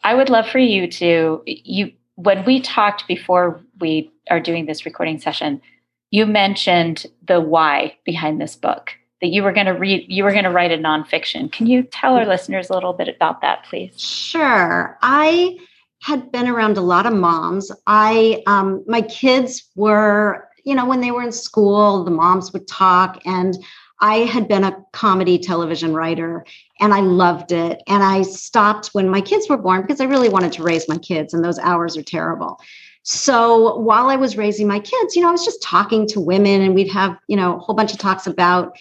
I 0.03 0.15
would 0.15 0.31
love 0.31 0.49
for 0.49 0.57
you 0.57 0.89
to 0.93 1.43
you 1.45 1.91
when 2.15 2.43
we 2.45 2.61
talked 2.61 3.07
before 3.07 3.61
we 3.79 4.11
are 4.31 4.39
doing 4.39 4.65
this 4.65 4.87
recording 4.87 5.19
session, 5.19 5.61
you 6.09 6.25
mentioned 6.25 7.05
the 7.27 7.39
why 7.39 7.95
behind 8.05 8.41
this 8.41 8.55
book 8.55 8.93
that 9.21 9.27
you 9.27 9.43
were 9.43 9.53
going 9.53 9.67
to 9.67 9.73
read 9.73 10.03
you 10.07 10.23
were 10.23 10.31
going 10.31 10.45
to 10.45 10.49
write 10.49 10.71
a 10.71 10.77
nonfiction 10.77 11.51
can 11.51 11.67
you 11.67 11.83
tell 11.83 12.15
our 12.15 12.25
listeners 12.25 12.69
a 12.69 12.73
little 12.73 12.93
bit 12.93 13.07
about 13.07 13.41
that 13.41 13.63
please 13.63 13.99
sure 13.99 14.97
i 15.01 15.57
had 16.01 16.31
been 16.31 16.47
around 16.47 16.77
a 16.77 16.81
lot 16.81 17.05
of 17.05 17.13
moms. 17.13 17.71
I 17.85 18.43
um, 18.47 18.83
my 18.87 19.01
kids 19.01 19.69
were, 19.75 20.47
you 20.63 20.75
know, 20.75 20.85
when 20.85 21.01
they 21.01 21.11
were 21.11 21.23
in 21.23 21.31
school, 21.31 22.03
the 22.03 22.11
moms 22.11 22.53
would 22.53 22.67
talk, 22.67 23.21
and 23.25 23.57
I 23.99 24.19
had 24.19 24.47
been 24.47 24.63
a 24.63 24.77
comedy 24.93 25.39
television 25.39 25.93
writer, 25.93 26.45
and 26.79 26.93
I 26.93 26.99
loved 26.99 27.51
it. 27.51 27.81
And 27.87 28.03
I 28.03 28.21
stopped 28.21 28.89
when 28.93 29.09
my 29.09 29.21
kids 29.21 29.49
were 29.49 29.57
born 29.57 29.81
because 29.81 29.99
I 29.99 30.05
really 30.05 30.29
wanted 30.29 30.53
to 30.53 30.63
raise 30.63 30.87
my 30.87 30.97
kids, 30.97 31.33
and 31.33 31.43
those 31.43 31.59
hours 31.59 31.97
are 31.97 32.03
terrible. 32.03 32.59
So 33.03 33.77
while 33.77 34.09
I 34.09 34.17
was 34.17 34.35
raising 34.35 34.67
my 34.67 34.79
kids, 34.79 35.15
you 35.15 35.21
know, 35.21 35.29
I 35.29 35.31
was 35.31 35.45
just 35.45 35.63
talking 35.63 36.07
to 36.09 36.19
women, 36.19 36.61
and 36.61 36.75
we'd 36.75 36.91
have, 36.91 37.17
you 37.27 37.37
know, 37.37 37.55
a 37.55 37.59
whole 37.59 37.75
bunch 37.75 37.93
of 37.93 37.99
talks 37.99 38.27
about 38.27 38.77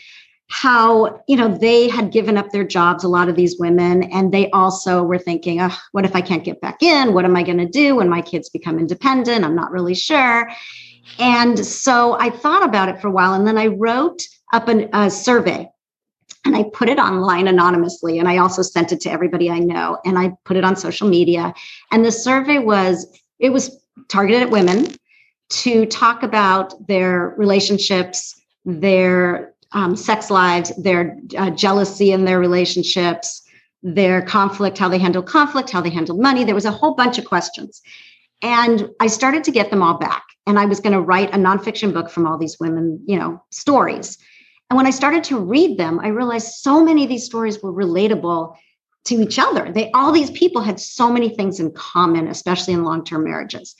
how 0.48 1.22
you 1.26 1.36
know 1.36 1.48
they 1.48 1.88
had 1.88 2.12
given 2.12 2.36
up 2.36 2.50
their 2.50 2.64
jobs 2.64 3.02
a 3.02 3.08
lot 3.08 3.28
of 3.28 3.34
these 3.34 3.58
women 3.58 4.04
and 4.04 4.32
they 4.32 4.48
also 4.50 5.02
were 5.02 5.18
thinking 5.18 5.60
oh, 5.60 5.76
what 5.92 6.04
if 6.04 6.14
i 6.14 6.20
can't 6.20 6.44
get 6.44 6.60
back 6.60 6.82
in? 6.82 7.14
What 7.14 7.24
am 7.24 7.36
i 7.36 7.42
going 7.42 7.58
to 7.58 7.66
do 7.66 7.96
when 7.96 8.08
my 8.08 8.22
kids 8.22 8.48
become 8.48 8.78
independent? 8.78 9.44
I'm 9.44 9.56
not 9.56 9.72
really 9.72 9.94
sure. 9.94 10.48
And 11.18 11.64
so 11.64 12.18
i 12.20 12.30
thought 12.30 12.64
about 12.64 12.88
it 12.88 13.00
for 13.00 13.08
a 13.08 13.12
while 13.12 13.34
and 13.34 13.46
then 13.46 13.58
i 13.58 13.66
wrote 13.66 14.22
up 14.52 14.68
an, 14.68 14.88
a 14.92 15.10
survey 15.10 15.68
and 16.44 16.56
i 16.56 16.62
put 16.72 16.88
it 16.88 16.98
online 16.98 17.48
anonymously 17.48 18.18
and 18.20 18.28
i 18.28 18.38
also 18.38 18.62
sent 18.62 18.92
it 18.92 19.00
to 19.00 19.10
everybody 19.10 19.50
i 19.50 19.58
know 19.58 19.98
and 20.04 20.18
i 20.18 20.32
put 20.44 20.56
it 20.56 20.64
on 20.64 20.76
social 20.76 21.08
media. 21.08 21.52
And 21.90 22.04
the 22.04 22.12
survey 22.12 22.58
was 22.58 23.06
it 23.40 23.50
was 23.50 23.84
targeted 24.08 24.42
at 24.42 24.50
women 24.50 24.94
to 25.48 25.86
talk 25.86 26.22
about 26.22 26.86
their 26.86 27.34
relationships 27.36 28.40
their 28.66 29.54
um, 29.72 29.96
sex 29.96 30.30
lives, 30.30 30.72
their 30.76 31.18
uh, 31.36 31.50
jealousy 31.50 32.12
in 32.12 32.24
their 32.24 32.38
relationships, 32.38 33.42
their 33.82 34.22
conflict, 34.22 34.78
how 34.78 34.88
they 34.88 34.98
handle 34.98 35.22
conflict, 35.22 35.70
how 35.70 35.80
they 35.80 35.90
handle 35.90 36.16
money. 36.16 36.44
There 36.44 36.54
was 36.54 36.64
a 36.64 36.70
whole 36.70 36.94
bunch 36.94 37.18
of 37.18 37.24
questions. 37.24 37.82
And 38.42 38.90
I 39.00 39.06
started 39.06 39.44
to 39.44 39.50
get 39.50 39.70
them 39.70 39.82
all 39.82 39.98
back. 39.98 40.24
And 40.46 40.58
I 40.58 40.66
was 40.66 40.80
going 40.80 40.92
to 40.92 41.00
write 41.00 41.34
a 41.34 41.38
nonfiction 41.38 41.92
book 41.92 42.10
from 42.10 42.26
all 42.26 42.38
these 42.38 42.58
women, 42.60 43.02
you 43.06 43.18
know, 43.18 43.42
stories. 43.50 44.18
And 44.70 44.76
when 44.76 44.86
I 44.86 44.90
started 44.90 45.24
to 45.24 45.38
read 45.38 45.78
them, 45.78 46.00
I 46.00 46.08
realized 46.08 46.54
so 46.54 46.84
many 46.84 47.04
of 47.04 47.08
these 47.08 47.24
stories 47.24 47.62
were 47.62 47.72
relatable 47.72 48.56
to 49.06 49.20
each 49.20 49.38
other. 49.38 49.72
They 49.72 49.90
all 49.92 50.12
these 50.12 50.30
people 50.32 50.62
had 50.62 50.80
so 50.80 51.10
many 51.10 51.28
things 51.28 51.60
in 51.60 51.70
common, 51.72 52.28
especially 52.28 52.74
in 52.74 52.84
long-term 52.84 53.24
marriages. 53.24 53.74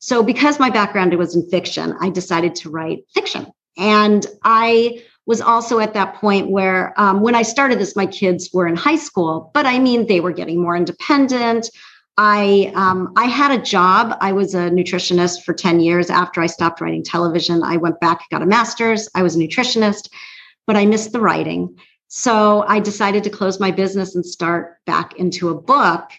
So 0.00 0.22
because 0.22 0.58
my 0.58 0.70
background 0.70 1.14
was 1.14 1.34
in 1.34 1.48
fiction, 1.48 1.94
I 2.00 2.10
decided 2.10 2.54
to 2.56 2.70
write 2.70 3.04
fiction. 3.14 3.46
And 3.76 4.26
I 4.42 5.02
was 5.26 5.40
also 5.40 5.78
at 5.78 5.94
that 5.94 6.14
point 6.14 6.50
where 6.50 6.92
um, 7.00 7.20
when 7.20 7.34
I 7.34 7.42
started 7.42 7.78
this, 7.78 7.96
my 7.96 8.06
kids 8.06 8.50
were 8.52 8.66
in 8.66 8.76
high 8.76 8.96
school, 8.96 9.50
but 9.54 9.66
I 9.66 9.78
mean, 9.78 10.06
they 10.06 10.20
were 10.20 10.32
getting 10.32 10.60
more 10.60 10.76
independent. 10.76 11.70
I 12.16 12.72
um, 12.76 13.12
I 13.16 13.24
had 13.24 13.50
a 13.50 13.62
job. 13.62 14.16
I 14.20 14.32
was 14.32 14.54
a 14.54 14.70
nutritionist 14.70 15.42
for 15.42 15.52
10 15.52 15.80
years 15.80 16.10
after 16.10 16.40
I 16.40 16.46
stopped 16.46 16.80
writing 16.80 17.02
television. 17.02 17.62
I 17.62 17.76
went 17.76 17.98
back, 18.00 18.28
got 18.30 18.42
a 18.42 18.46
master's. 18.46 19.08
I 19.14 19.22
was 19.22 19.34
a 19.34 19.38
nutritionist, 19.38 20.10
but 20.66 20.76
I 20.76 20.86
missed 20.86 21.12
the 21.12 21.20
writing. 21.20 21.76
So 22.08 22.64
I 22.68 22.78
decided 22.78 23.24
to 23.24 23.30
close 23.30 23.58
my 23.58 23.72
business 23.72 24.14
and 24.14 24.24
start 24.24 24.78
back 24.86 25.18
into 25.18 25.48
a 25.48 25.60
book. 25.60 26.10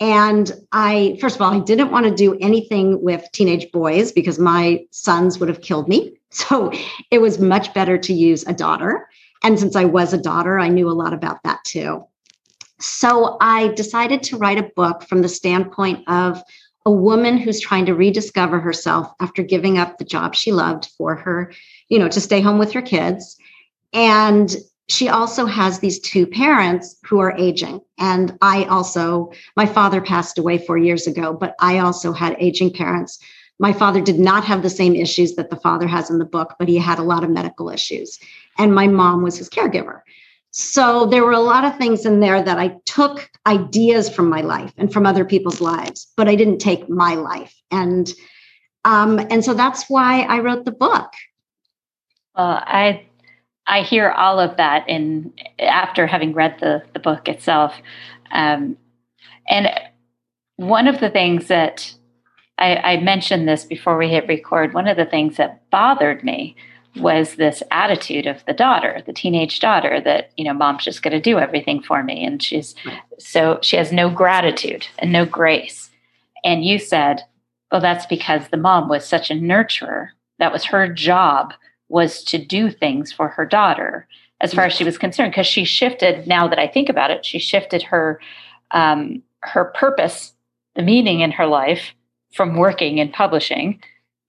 And 0.00 0.52
I, 0.72 1.16
first 1.20 1.36
of 1.36 1.42
all, 1.42 1.52
I 1.52 1.60
didn't 1.60 1.90
want 1.90 2.06
to 2.06 2.14
do 2.14 2.36
anything 2.40 3.02
with 3.02 3.28
teenage 3.32 3.70
boys 3.72 4.12
because 4.12 4.38
my 4.38 4.84
sons 4.90 5.38
would 5.38 5.48
have 5.48 5.62
killed 5.62 5.88
me. 5.88 6.16
So 6.34 6.72
it 7.10 7.20
was 7.20 7.38
much 7.38 7.74
better 7.74 7.98
to 7.98 8.12
use 8.14 8.42
a 8.46 8.54
daughter. 8.54 9.06
And 9.42 9.60
since 9.60 9.76
I 9.76 9.84
was 9.84 10.14
a 10.14 10.18
daughter, 10.18 10.58
I 10.58 10.68
knew 10.68 10.88
a 10.88 10.96
lot 10.96 11.12
about 11.12 11.42
that 11.42 11.62
too. 11.62 12.06
So 12.80 13.36
I 13.42 13.68
decided 13.74 14.22
to 14.22 14.38
write 14.38 14.56
a 14.56 14.70
book 14.74 15.02
from 15.02 15.20
the 15.20 15.28
standpoint 15.28 16.08
of 16.08 16.42
a 16.86 16.90
woman 16.90 17.36
who's 17.36 17.60
trying 17.60 17.84
to 17.86 17.94
rediscover 17.94 18.60
herself 18.60 19.12
after 19.20 19.42
giving 19.42 19.76
up 19.76 19.98
the 19.98 20.04
job 20.04 20.34
she 20.34 20.52
loved 20.52 20.86
for 20.96 21.14
her, 21.16 21.52
you 21.88 21.98
know, 21.98 22.08
to 22.08 22.20
stay 22.20 22.40
home 22.40 22.58
with 22.58 22.72
her 22.72 22.82
kids. 22.82 23.36
And 23.92 24.56
she 24.88 25.08
also 25.08 25.46
has 25.46 25.78
these 25.78 26.00
two 26.00 26.26
parents 26.26 26.96
who 27.04 27.20
are 27.20 27.36
aging. 27.36 27.80
And 27.98 28.36
I 28.42 28.64
also, 28.64 29.32
my 29.56 29.66
father 29.66 30.00
passed 30.00 30.38
away 30.38 30.58
four 30.58 30.76
years 30.76 31.06
ago, 31.06 31.32
but 31.32 31.54
I 31.60 31.78
also 31.78 32.12
had 32.12 32.36
aging 32.38 32.72
parents 32.72 33.18
my 33.62 33.72
father 33.72 34.00
did 34.00 34.18
not 34.18 34.44
have 34.44 34.62
the 34.62 34.68
same 34.68 34.96
issues 34.96 35.36
that 35.36 35.48
the 35.48 35.56
father 35.56 35.86
has 35.86 36.10
in 36.10 36.18
the 36.18 36.24
book, 36.24 36.56
but 36.58 36.68
he 36.68 36.76
had 36.76 36.98
a 36.98 37.04
lot 37.04 37.22
of 37.22 37.30
medical 37.30 37.70
issues. 37.70 38.18
And 38.58 38.74
my 38.74 38.88
mom 38.88 39.22
was 39.22 39.38
his 39.38 39.48
caregiver. 39.48 40.00
So 40.50 41.06
there 41.06 41.24
were 41.24 41.30
a 41.30 41.38
lot 41.38 41.64
of 41.64 41.78
things 41.78 42.04
in 42.04 42.18
there 42.18 42.42
that 42.42 42.58
I 42.58 42.76
took 42.86 43.30
ideas 43.46 44.10
from 44.10 44.28
my 44.28 44.40
life 44.40 44.72
and 44.76 44.92
from 44.92 45.06
other 45.06 45.24
people's 45.24 45.60
lives, 45.60 46.08
but 46.16 46.28
I 46.28 46.34
didn't 46.34 46.58
take 46.58 46.88
my 46.88 47.14
life. 47.14 47.54
And 47.70 48.12
um, 48.84 49.20
and 49.30 49.44
so 49.44 49.54
that's 49.54 49.88
why 49.88 50.22
I 50.22 50.40
wrote 50.40 50.64
the 50.64 50.72
book. 50.72 51.12
Well, 52.34 52.64
I 52.66 53.06
I 53.66 53.82
hear 53.82 54.10
all 54.10 54.40
of 54.40 54.56
that 54.56 54.88
in 54.88 55.32
after 55.58 56.06
having 56.06 56.32
read 56.32 56.56
the 56.60 56.82
the 56.92 57.00
book 57.00 57.28
itself, 57.28 57.74
um, 58.32 58.76
and 59.48 59.68
one 60.56 60.88
of 60.88 61.00
the 61.00 61.10
things 61.10 61.48
that 61.48 61.94
I, 62.58 62.76
I 62.76 62.96
mentioned 63.00 63.48
this 63.48 63.64
before 63.64 63.96
we 63.96 64.08
hit 64.08 64.28
record. 64.28 64.74
One 64.74 64.86
of 64.86 64.96
the 64.96 65.06
things 65.06 65.36
that 65.36 65.68
bothered 65.70 66.22
me 66.22 66.54
was 66.96 67.34
this 67.34 67.62
attitude 67.70 68.26
of 68.26 68.44
the 68.44 68.52
daughter, 68.52 69.02
the 69.06 69.12
teenage 69.12 69.60
daughter, 69.60 70.00
that, 70.02 70.30
you 70.36 70.44
know, 70.44 70.52
mom's 70.52 70.84
just 70.84 71.02
going 71.02 71.12
to 71.12 71.20
do 71.20 71.38
everything 71.38 71.82
for 71.82 72.02
me. 72.02 72.24
And 72.24 72.42
she's 72.42 72.74
so 73.18 73.58
she 73.62 73.76
has 73.76 73.92
no 73.92 74.10
gratitude 74.10 74.86
and 74.98 75.10
no 75.10 75.24
grace. 75.24 75.90
And 76.44 76.64
you 76.64 76.78
said, 76.78 77.22
well, 77.70 77.80
that's 77.80 78.06
because 78.06 78.48
the 78.48 78.56
mom 78.56 78.88
was 78.88 79.06
such 79.06 79.30
a 79.30 79.34
nurturer. 79.34 80.08
That 80.38 80.52
was 80.52 80.64
her 80.64 80.92
job 80.92 81.54
was 81.92 82.24
to 82.24 82.38
do 82.38 82.70
things 82.70 83.12
for 83.12 83.28
her 83.28 83.46
daughter 83.46 84.06
as 84.40 84.52
far 84.52 84.64
as 84.64 84.72
she 84.72 84.82
was 84.82 84.98
concerned 84.98 85.30
because 85.30 85.46
she 85.46 85.64
shifted 85.64 86.26
now 86.26 86.48
that 86.48 86.58
i 86.58 86.66
think 86.66 86.88
about 86.88 87.10
it 87.10 87.24
she 87.24 87.38
shifted 87.38 87.82
her 87.82 88.20
um, 88.72 89.22
her 89.40 89.66
purpose 89.66 90.32
the 90.74 90.82
meaning 90.82 91.20
in 91.20 91.30
her 91.30 91.46
life 91.46 91.94
from 92.32 92.56
working 92.56 92.98
and 92.98 93.12
publishing 93.12 93.80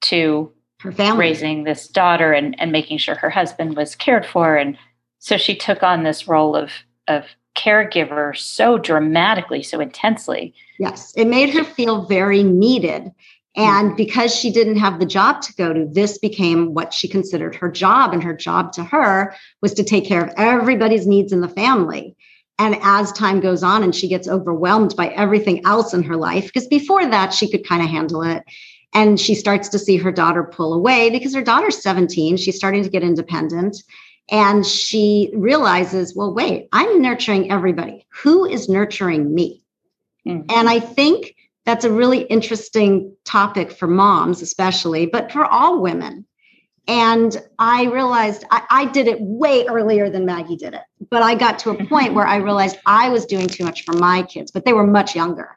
to 0.02 0.52
raising 0.84 1.63
this 1.63 1.88
daughter 1.88 2.34
and, 2.34 2.60
and 2.60 2.71
making 2.71 2.97
sure 2.97 3.15
her 3.15 3.30
husband 3.30 3.76
was 3.76 3.95
cared 3.95 4.26
for. 4.26 4.56
And 4.56 4.78
so 5.19 5.38
she 5.38 5.56
took 5.56 5.82
on 5.82 6.04
this 6.04 6.28
role 6.28 6.56
of, 6.56 6.71
of 7.08 7.26
caregiver 7.56 8.38
so 8.38 8.78
dramatically, 8.78 9.63
so 9.63 9.80
intensely. 9.80 10.54
Yes, 10.80 11.13
it 11.15 11.28
made 11.28 11.52
her 11.52 11.63
feel 11.63 12.06
very 12.06 12.43
needed. 12.43 13.12
And 13.56 13.89
mm-hmm. 13.89 13.98
because 13.98 14.36
she 14.36 14.52
didn't 14.52 14.78
have 14.78 15.00
the 15.00 15.06
job 15.06 15.42
to 15.42 15.54
go 15.54 15.74
to, 15.74 15.86
this 15.86 16.18
became 16.18 16.74
what 16.74 16.94
she 16.94 17.08
considered 17.08 17.56
her 17.56 17.70
job. 17.70 18.13
And 18.13 18.24
her 18.24 18.36
job 18.36 18.74
to 18.74 18.84
her 18.84 19.36
was 19.62 19.74
to 19.76 19.84
take 19.84 20.06
care 20.06 20.24
of 20.24 20.34
everybody's 20.38 21.06
needs 21.06 21.32
in 21.32 21.42
the 21.42 21.50
family. 21.50 22.16
And 22.60 22.78
as 22.82 23.12
time 23.12 23.39
goes 23.39 23.63
on 23.63 23.84
and 23.84 23.96
she 23.96 24.08
gets 24.08 24.28
overwhelmed 24.28 24.96
by 24.96 25.08
everything 25.10 25.66
else 25.66 25.94
in 25.94 26.04
her 26.04 26.16
life, 26.16 26.46
because 26.46 26.68
before 26.68 27.06
that, 27.06 27.34
she 27.34 27.50
could 27.50 27.68
kind 27.68 27.84
of 27.84 27.89
handle 27.89 28.24
it. 28.24 28.44
And 28.94 29.20
she 29.20 29.34
starts 29.34 29.70
to 29.70 29.80
see 29.80 29.98
her 29.98 30.12
daughter 30.12 30.44
pull 30.44 30.74
away 30.74 31.10
because 31.10 31.34
her 31.34 31.42
daughter's 31.42 31.82
17. 31.82 32.38
She's 32.38 32.56
starting 32.56 32.84
to 32.84 32.89
get 32.89 33.02
independent. 33.04 33.78
And 34.30 34.66
she 34.66 35.32
realizes, 35.36 36.16
well, 36.16 36.34
wait, 36.34 36.70
I'm 36.72 37.02
nurturing 37.02 37.52
everybody. 37.52 38.06
Who 38.22 38.46
is 38.46 38.70
nurturing 38.70 39.34
me? 39.34 39.63
Mm-hmm. 40.28 40.46
And 40.50 40.70
I 40.70 40.80
think 40.80 41.36
that's 41.65 41.86
a 41.86 41.91
really 41.91 42.23
interesting 42.23 43.15
topic 43.23 43.71
for 43.71 43.88
moms, 43.88 44.41
especially, 44.41 45.06
but 45.06 45.32
for 45.32 45.45
all 45.45 45.82
women 45.82 46.26
and 46.88 47.41
I 47.60 47.86
realized 47.86 48.43
I, 48.52 48.63
I, 48.69 48.86
did 48.86 49.08
it 49.08 49.21
way 49.21 49.65
earlier 49.67 50.10
than 50.10 50.26
Maggie 50.26 50.58
did 50.58 50.73
it. 50.73 50.82
But 51.10 51.23
I 51.23 51.36
got 51.36 51.60
to 51.60 51.69
a 51.69 51.76
mm-hmm. 51.76 51.88
point 51.88 52.13
where 52.13 52.28
I 52.28 52.38
realized 52.38 52.78
I 52.86 53.10
was 53.10 53.26
doing 53.26 53.47
too 53.47 53.63
much 53.63 53.84
for 53.84 53.93
my 53.93 54.23
kids, 54.23 54.52
but 54.52 54.65
they 54.65 54.73
were 54.73 54.86
much 54.86 55.15
younger. 55.15 55.56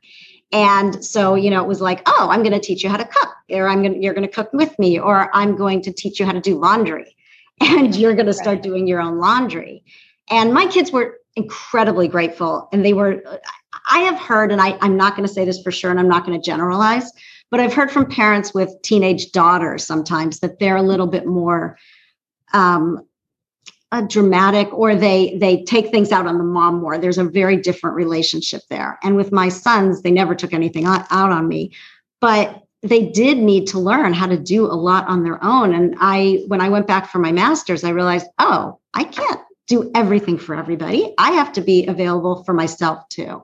And 0.53 1.05
so, 1.05 1.35
you 1.35 1.51
know, 1.51 1.61
it 1.63 1.67
was 1.67 1.81
like, 1.81 2.03
oh, 2.07 2.29
I'm 2.31 2.43
going 2.43 2.53
to 2.53 2.61
teach 2.61 2.85
you 2.85 2.91
how 2.91 2.97
to 2.97 3.05
cook, 3.05 3.31
or 3.51 3.67
I'm 3.67 3.83
going 3.83 3.95
to, 3.95 4.01
you're 4.01 4.15
going 4.15 4.27
to 4.27 4.33
cook 4.33 4.53
with 4.53 4.79
me, 4.79 5.01
or 5.01 5.35
I'm 5.35 5.57
going 5.57 5.83
to 5.83 5.93
teach 5.93 6.21
you 6.21 6.27
how 6.27 6.33
to 6.33 6.41
do 6.41 6.61
laundry, 6.61 7.17
and 7.61 7.95
you're 7.97 8.15
going 8.15 8.27
to 8.27 8.33
start 8.33 8.63
doing 8.63 8.87
your 8.87 9.01
own 9.01 9.19
laundry. 9.19 9.83
And 10.31 10.55
my 10.55 10.67
kids 10.67 10.93
were 10.93 11.19
incredibly 11.35 12.07
grateful. 12.07 12.69
And 12.73 12.85
they 12.85 12.93
were, 12.93 13.41
I 13.89 14.01
have 14.01 14.19
heard, 14.19 14.53
and 14.53 14.61
I, 14.61 14.77
I'm 14.81 14.97
not 14.97 15.17
going 15.17 15.27
to 15.27 15.33
say 15.33 15.45
this 15.45 15.63
for 15.63 15.71
sure, 15.71 15.91
and 15.91 16.01
I'm 16.01 16.09
not 16.09 16.27
going 16.27 16.39
to 16.39 16.45
generalize, 16.45 17.11
but 17.51 17.61
I've 17.61 17.75
heard 17.75 17.91
from 17.91 18.07
parents 18.07 18.53
with 18.53 18.75
teenage 18.83 19.33
daughters 19.33 19.87
sometimes 19.87 20.41
that 20.41 20.59
they're 20.59 20.77
a 20.77 20.83
little 20.83 21.07
bit 21.07 21.27
more 21.27 21.79
um, 22.53 23.07
uh, 23.93 24.01
dramatic 24.03 24.73
or 24.73 24.97
they 24.97 25.37
they 25.39 25.63
take 25.63 25.91
things 25.91 26.11
out 26.11 26.27
on 26.27 26.39
the 26.39 26.45
mom 26.45 26.81
more. 26.81 26.99
There's 26.99 27.19
a 27.19 27.25
very 27.25 27.57
different 27.57 27.95
relationship 27.95 28.63
there. 28.69 28.99
And 29.03 29.15
with 29.17 29.31
my 29.31 29.49
sons 29.49 30.03
they 30.03 30.11
never 30.11 30.35
took 30.35 30.53
anything 30.53 30.85
out, 30.85 31.07
out 31.11 31.31
on 31.31 31.47
me 31.47 31.73
but 32.21 32.63
they 32.83 33.07
did 33.07 33.39
need 33.39 33.67
to 33.69 33.79
learn 33.79 34.13
how 34.13 34.27
to 34.27 34.39
do 34.39 34.65
a 34.65 34.75
lot 34.75 35.07
on 35.09 35.23
their 35.23 35.43
own. 35.43 35.75
And 35.75 35.95
i 36.01 36.45
when 36.49 36.61
i 36.61 36.69
went 36.69 36.87
back 36.87 37.11
for 37.11 37.19
my 37.19 37.33
masters 37.33 37.85
i 37.85 37.91
realized 37.91 38.27
oh 38.39 38.79
i 38.95 39.05
can't 39.05 39.41
do 39.67 39.91
everything 39.95 40.39
for 40.39 40.55
everybody 40.55 41.15
i 41.19 41.33
have 41.33 41.53
to 41.53 41.61
be 41.61 41.87
available 41.87 42.45
for 42.45 42.53
myself 42.53 43.09
too 43.09 43.43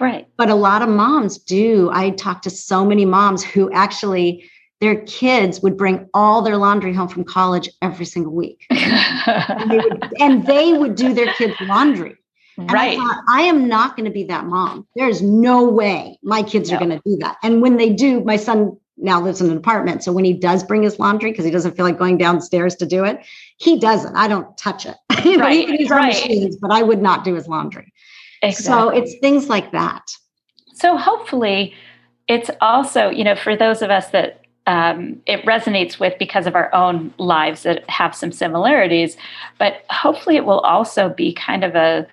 Right. 0.00 0.26
But 0.36 0.50
a 0.50 0.54
lot 0.54 0.82
of 0.82 0.88
moms 0.88 1.38
do. 1.38 1.90
I 1.92 2.10
talked 2.10 2.44
to 2.44 2.50
so 2.50 2.84
many 2.84 3.04
moms 3.04 3.44
who 3.44 3.72
actually 3.72 4.50
their 4.80 5.02
kids 5.02 5.62
would 5.62 5.76
bring 5.76 6.08
all 6.12 6.42
their 6.42 6.56
laundry 6.56 6.92
home 6.92 7.08
from 7.08 7.24
college 7.24 7.70
every 7.80 8.04
single 8.04 8.32
week. 8.32 8.66
and, 8.70 9.70
they 9.70 9.78
would, 9.78 10.12
and, 10.20 10.46
they 10.46 10.72
would, 10.72 10.94
do 10.96 11.14
their 11.14 11.32
kids' 11.34 11.54
laundry. 11.60 12.16
And 12.58 12.70
right. 12.70 12.98
I, 12.98 13.02
thought, 13.02 13.24
I 13.28 13.42
am 13.42 13.68
not 13.68 13.96
going 13.96 14.04
to 14.04 14.10
be 14.10 14.24
that 14.24 14.46
mom. 14.46 14.86
There's 14.94 15.22
no 15.22 15.68
way 15.68 16.18
my 16.22 16.42
kids 16.42 16.70
no. 16.70 16.76
are 16.76 16.78
going 16.78 16.90
to 16.90 17.02
do 17.04 17.16
that. 17.18 17.36
And 17.42 17.62
when 17.62 17.76
they 17.76 17.90
do, 17.90 18.22
my 18.24 18.36
son 18.36 18.76
now 18.96 19.20
lives 19.20 19.40
in 19.40 19.50
an 19.50 19.56
apartment. 19.56 20.04
So 20.04 20.12
when 20.12 20.24
he 20.24 20.32
does 20.32 20.62
bring 20.62 20.82
his 20.82 20.98
laundry, 20.98 21.30
because 21.30 21.44
he 21.44 21.50
doesn't 21.50 21.76
feel 21.76 21.84
like 21.84 21.98
going 21.98 22.18
downstairs 22.18 22.76
to 22.76 22.86
do 22.86 23.04
it, 23.04 23.24
he 23.56 23.78
doesn't. 23.78 24.14
I 24.14 24.28
don't 24.28 24.56
touch 24.56 24.86
it. 24.86 24.96
You 25.24 25.36
know, 25.36 25.44
right, 25.44 25.66
these 25.66 25.90
are 25.90 25.96
right. 25.96 26.14
machines, 26.14 26.56
but 26.56 26.70
I 26.70 26.82
would 26.82 27.02
not 27.02 27.24
do 27.24 27.34
his 27.34 27.48
laundry. 27.48 27.92
Exactly. 28.42 28.64
So 28.64 28.88
it's 28.90 29.18
things 29.20 29.48
like 29.48 29.72
that. 29.72 30.02
So 30.74 30.96
hopefully, 30.96 31.74
it's 32.28 32.50
also 32.60 33.10
you 33.10 33.24
know 33.24 33.36
for 33.36 33.56
those 33.56 33.82
of 33.82 33.90
us 33.90 34.08
that 34.10 34.42
um, 34.66 35.20
it 35.26 35.44
resonates 35.44 35.98
with 35.98 36.14
because 36.18 36.46
of 36.46 36.54
our 36.54 36.74
own 36.74 37.12
lives 37.18 37.64
that 37.64 37.88
have 37.88 38.14
some 38.14 38.32
similarities, 38.32 39.16
but 39.58 39.84
hopefully 39.90 40.36
it 40.36 40.44
will 40.44 40.60
also 40.60 41.08
be 41.10 41.32
kind 41.34 41.64
of 41.64 41.74
a 41.74 42.06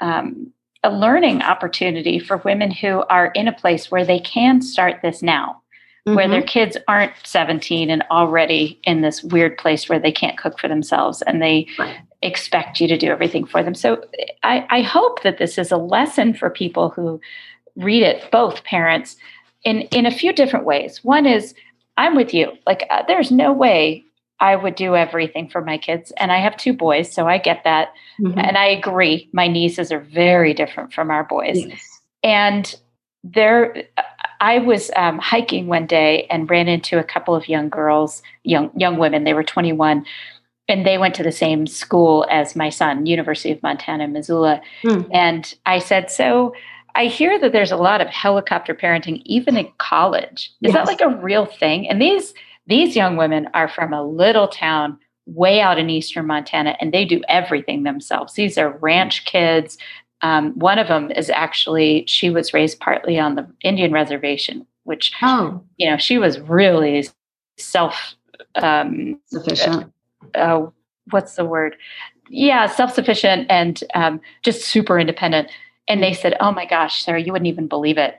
um, 0.00 0.52
a 0.82 0.90
learning 0.90 1.40
opportunity 1.42 2.18
for 2.18 2.38
women 2.38 2.70
who 2.70 3.04
are 3.08 3.28
in 3.28 3.48
a 3.48 3.52
place 3.52 3.90
where 3.90 4.04
they 4.04 4.20
can 4.20 4.60
start 4.60 5.00
this 5.02 5.22
now 5.22 5.62
mm-hmm. 6.06 6.16
where 6.16 6.28
their 6.28 6.40
mm-hmm. 6.40 6.48
kids 6.48 6.76
aren't 6.88 7.12
17 7.24 7.90
and 7.90 8.02
already 8.10 8.78
in 8.84 9.00
this 9.00 9.22
weird 9.22 9.56
place 9.58 9.88
where 9.88 9.98
they 9.98 10.12
can't 10.12 10.38
cook 10.38 10.58
for 10.58 10.68
themselves 10.68 11.22
and 11.22 11.42
they 11.42 11.66
right. 11.78 11.96
Expect 12.24 12.80
you 12.80 12.88
to 12.88 12.96
do 12.96 13.08
everything 13.08 13.46
for 13.46 13.62
them. 13.62 13.74
So 13.74 14.02
I, 14.42 14.66
I 14.70 14.82
hope 14.82 15.22
that 15.22 15.38
this 15.38 15.58
is 15.58 15.70
a 15.70 15.76
lesson 15.76 16.34
for 16.34 16.50
people 16.50 16.90
who 16.90 17.20
read 17.76 18.02
it, 18.02 18.30
both 18.30 18.64
parents, 18.64 19.16
in, 19.62 19.82
in 19.82 20.06
a 20.06 20.10
few 20.10 20.32
different 20.32 20.64
ways. 20.64 21.04
One 21.04 21.26
is, 21.26 21.54
I'm 21.96 22.16
with 22.16 22.34
you. 22.34 22.52
Like, 22.66 22.86
uh, 22.90 23.02
there's 23.06 23.30
no 23.30 23.52
way 23.52 24.04
I 24.40 24.56
would 24.56 24.74
do 24.74 24.96
everything 24.96 25.48
for 25.48 25.60
my 25.60 25.78
kids. 25.78 26.12
And 26.16 26.32
I 26.32 26.38
have 26.38 26.56
two 26.56 26.72
boys, 26.72 27.12
so 27.12 27.28
I 27.28 27.38
get 27.38 27.62
that. 27.64 27.92
Mm-hmm. 28.20 28.38
And 28.38 28.56
I 28.58 28.66
agree. 28.66 29.28
My 29.32 29.46
nieces 29.46 29.92
are 29.92 30.00
very 30.00 30.54
different 30.54 30.92
from 30.92 31.10
our 31.10 31.24
boys. 31.24 31.64
Yes. 31.64 32.00
And 32.22 32.74
they're 33.22 33.84
I 34.40 34.58
was 34.58 34.90
um, 34.96 35.18
hiking 35.18 35.68
one 35.68 35.86
day 35.86 36.26
and 36.28 36.50
ran 36.50 36.68
into 36.68 36.98
a 36.98 37.04
couple 37.04 37.34
of 37.34 37.48
young 37.48 37.70
girls, 37.70 38.22
young 38.42 38.70
young 38.76 38.98
women. 38.98 39.24
They 39.24 39.32
were 39.32 39.42
21, 39.42 40.04
and 40.68 40.86
they 40.86 40.98
went 40.98 41.14
to 41.16 41.22
the 41.22 41.32
same 41.32 41.66
school 41.66 42.26
as 42.30 42.56
my 42.56 42.70
son, 42.70 43.06
University 43.06 43.52
of 43.52 43.62
Montana, 43.62 44.08
Missoula. 44.08 44.60
Mm. 44.84 45.08
And 45.12 45.54
I 45.66 45.78
said, 45.78 46.10
"So, 46.10 46.54
I 46.94 47.06
hear 47.06 47.38
that 47.38 47.52
there's 47.52 47.72
a 47.72 47.76
lot 47.76 48.00
of 48.00 48.08
helicopter 48.08 48.74
parenting, 48.74 49.22
even 49.24 49.56
in 49.56 49.70
college. 49.78 50.52
Is 50.62 50.72
yes. 50.72 50.74
that 50.74 50.86
like 50.86 51.00
a 51.00 51.08
real 51.08 51.46
thing?" 51.46 51.88
And 51.88 52.00
these 52.00 52.34
these 52.66 52.96
young 52.96 53.16
women 53.16 53.48
are 53.54 53.68
from 53.68 53.92
a 53.92 54.02
little 54.02 54.48
town 54.48 54.98
way 55.26 55.60
out 55.60 55.78
in 55.78 55.90
eastern 55.90 56.26
Montana, 56.26 56.76
and 56.80 56.92
they 56.92 57.04
do 57.04 57.22
everything 57.28 57.82
themselves. 57.82 58.34
These 58.34 58.58
are 58.58 58.78
ranch 58.78 59.24
kids. 59.24 59.78
Um, 60.22 60.52
one 60.58 60.78
of 60.78 60.88
them 60.88 61.10
is 61.10 61.28
actually 61.28 62.04
she 62.06 62.30
was 62.30 62.54
raised 62.54 62.80
partly 62.80 63.18
on 63.18 63.34
the 63.34 63.46
Indian 63.62 63.92
reservation, 63.92 64.66
which 64.84 65.12
oh. 65.22 65.62
you 65.76 65.90
know 65.90 65.98
she 65.98 66.18
was 66.18 66.40
really 66.40 67.06
self 67.58 68.14
um, 68.54 69.20
sufficient. 69.26 69.92
Uh, 70.34 70.66
what's 71.10 71.36
the 71.36 71.44
word? 71.44 71.76
Yeah, 72.28 72.66
self 72.66 72.94
sufficient 72.94 73.46
and 73.50 73.82
um, 73.94 74.20
just 74.42 74.64
super 74.64 74.98
independent. 74.98 75.50
And 75.88 76.02
they 76.02 76.14
said, 76.14 76.36
"Oh 76.40 76.52
my 76.52 76.66
gosh, 76.66 77.02
Sarah, 77.02 77.20
you 77.20 77.32
wouldn't 77.32 77.48
even 77.48 77.68
believe 77.68 77.98
it." 77.98 78.18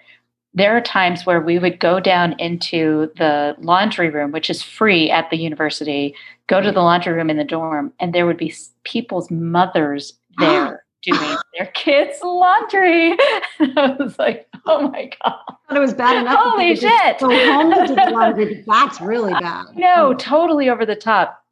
There 0.53 0.75
are 0.75 0.81
times 0.81 1.25
where 1.25 1.41
we 1.41 1.59
would 1.59 1.79
go 1.79 1.99
down 1.99 2.33
into 2.39 3.11
the 3.17 3.55
laundry 3.59 4.09
room, 4.09 4.31
which 4.31 4.49
is 4.49 4.63
free 4.63 5.11
at 5.11 5.29
the 5.29 5.37
university, 5.37 6.15
go 6.47 6.61
to 6.61 6.71
the 6.71 6.81
laundry 6.81 7.11
room 7.13 7.29
in 7.29 7.37
the 7.37 7.43
dorm, 7.43 7.91
and 7.99 8.13
there 8.13 8.25
would 8.25 8.37
be 8.37 8.53
people's 8.83 9.29
mothers 9.29 10.13
there 10.37 10.85
doing 11.05 11.37
their 11.57 11.67
kids' 11.67 12.19
laundry. 12.23 13.11
I 13.59 13.95
was 13.99 14.17
like, 14.17 14.47
oh 14.65 14.89
my 14.89 15.09
God. 15.23 15.39
I 15.47 15.53
thought 15.67 15.77
it 15.77 15.79
was 15.79 15.93
bad 15.93 16.17
enough. 16.21 16.39
Holy 16.41 16.75
shit. 16.75 17.19
Go 17.19 17.29
home 17.29 17.71
to 17.71 17.87
do 17.87 17.95
the 17.95 18.09
laundry, 18.11 18.63
that's 18.67 19.01
really 19.01 19.33
bad. 19.33 19.65
No, 19.75 20.13
totally 20.13 20.69
over 20.69 20.85
the 20.85 20.95
top. 20.95 21.44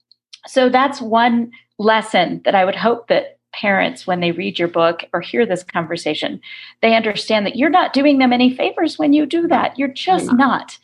So 0.48 0.70
that's 0.70 1.02
one 1.02 1.52
lesson 1.80 2.42
that 2.46 2.56
I 2.56 2.66
would 2.66 2.76
hope 2.76 3.08
that 3.08 3.38
parents, 3.54 4.08
when 4.08 4.20
they 4.20 4.32
read 4.32 4.58
your 4.58 4.68
book 4.68 5.06
or 5.14 5.22
hear 5.22 5.46
this 5.46 5.64
conversation, 5.64 6.42
they 6.82 6.96
understand 6.96 7.46
that 7.46 7.56
you're 7.56 7.70
not 7.70 7.94
doing 7.94 8.18
them 8.18 8.34
any 8.34 8.56
favors 8.56 8.98
when 8.98 9.14
you 9.14 9.26
do 9.26 9.48
that. 9.48 9.78
You're 9.78 9.88
just 9.88 10.34
not. 10.34 10.78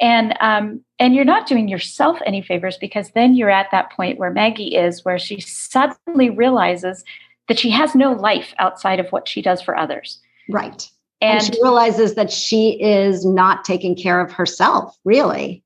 And 0.00 0.36
um, 0.40 0.82
and 0.98 1.14
you're 1.14 1.24
not 1.24 1.46
doing 1.46 1.68
yourself 1.68 2.18
any 2.26 2.42
favors 2.42 2.76
because 2.76 3.10
then 3.10 3.34
you're 3.34 3.50
at 3.50 3.70
that 3.70 3.92
point 3.92 4.18
where 4.18 4.30
Maggie 4.30 4.76
is, 4.76 5.04
where 5.04 5.18
she 5.18 5.40
suddenly 5.40 6.30
realizes 6.30 7.04
that 7.48 7.58
she 7.58 7.70
has 7.70 7.94
no 7.94 8.12
life 8.12 8.54
outside 8.58 9.00
of 9.00 9.08
what 9.10 9.28
she 9.28 9.40
does 9.40 9.62
for 9.62 9.76
others. 9.76 10.20
Right. 10.50 10.90
And, 11.20 11.38
and 11.38 11.54
she 11.54 11.62
realizes 11.62 12.14
that 12.14 12.30
she 12.30 12.80
is 12.82 13.24
not 13.24 13.64
taking 13.64 13.94
care 13.94 14.20
of 14.20 14.32
herself, 14.32 14.96
really. 15.04 15.62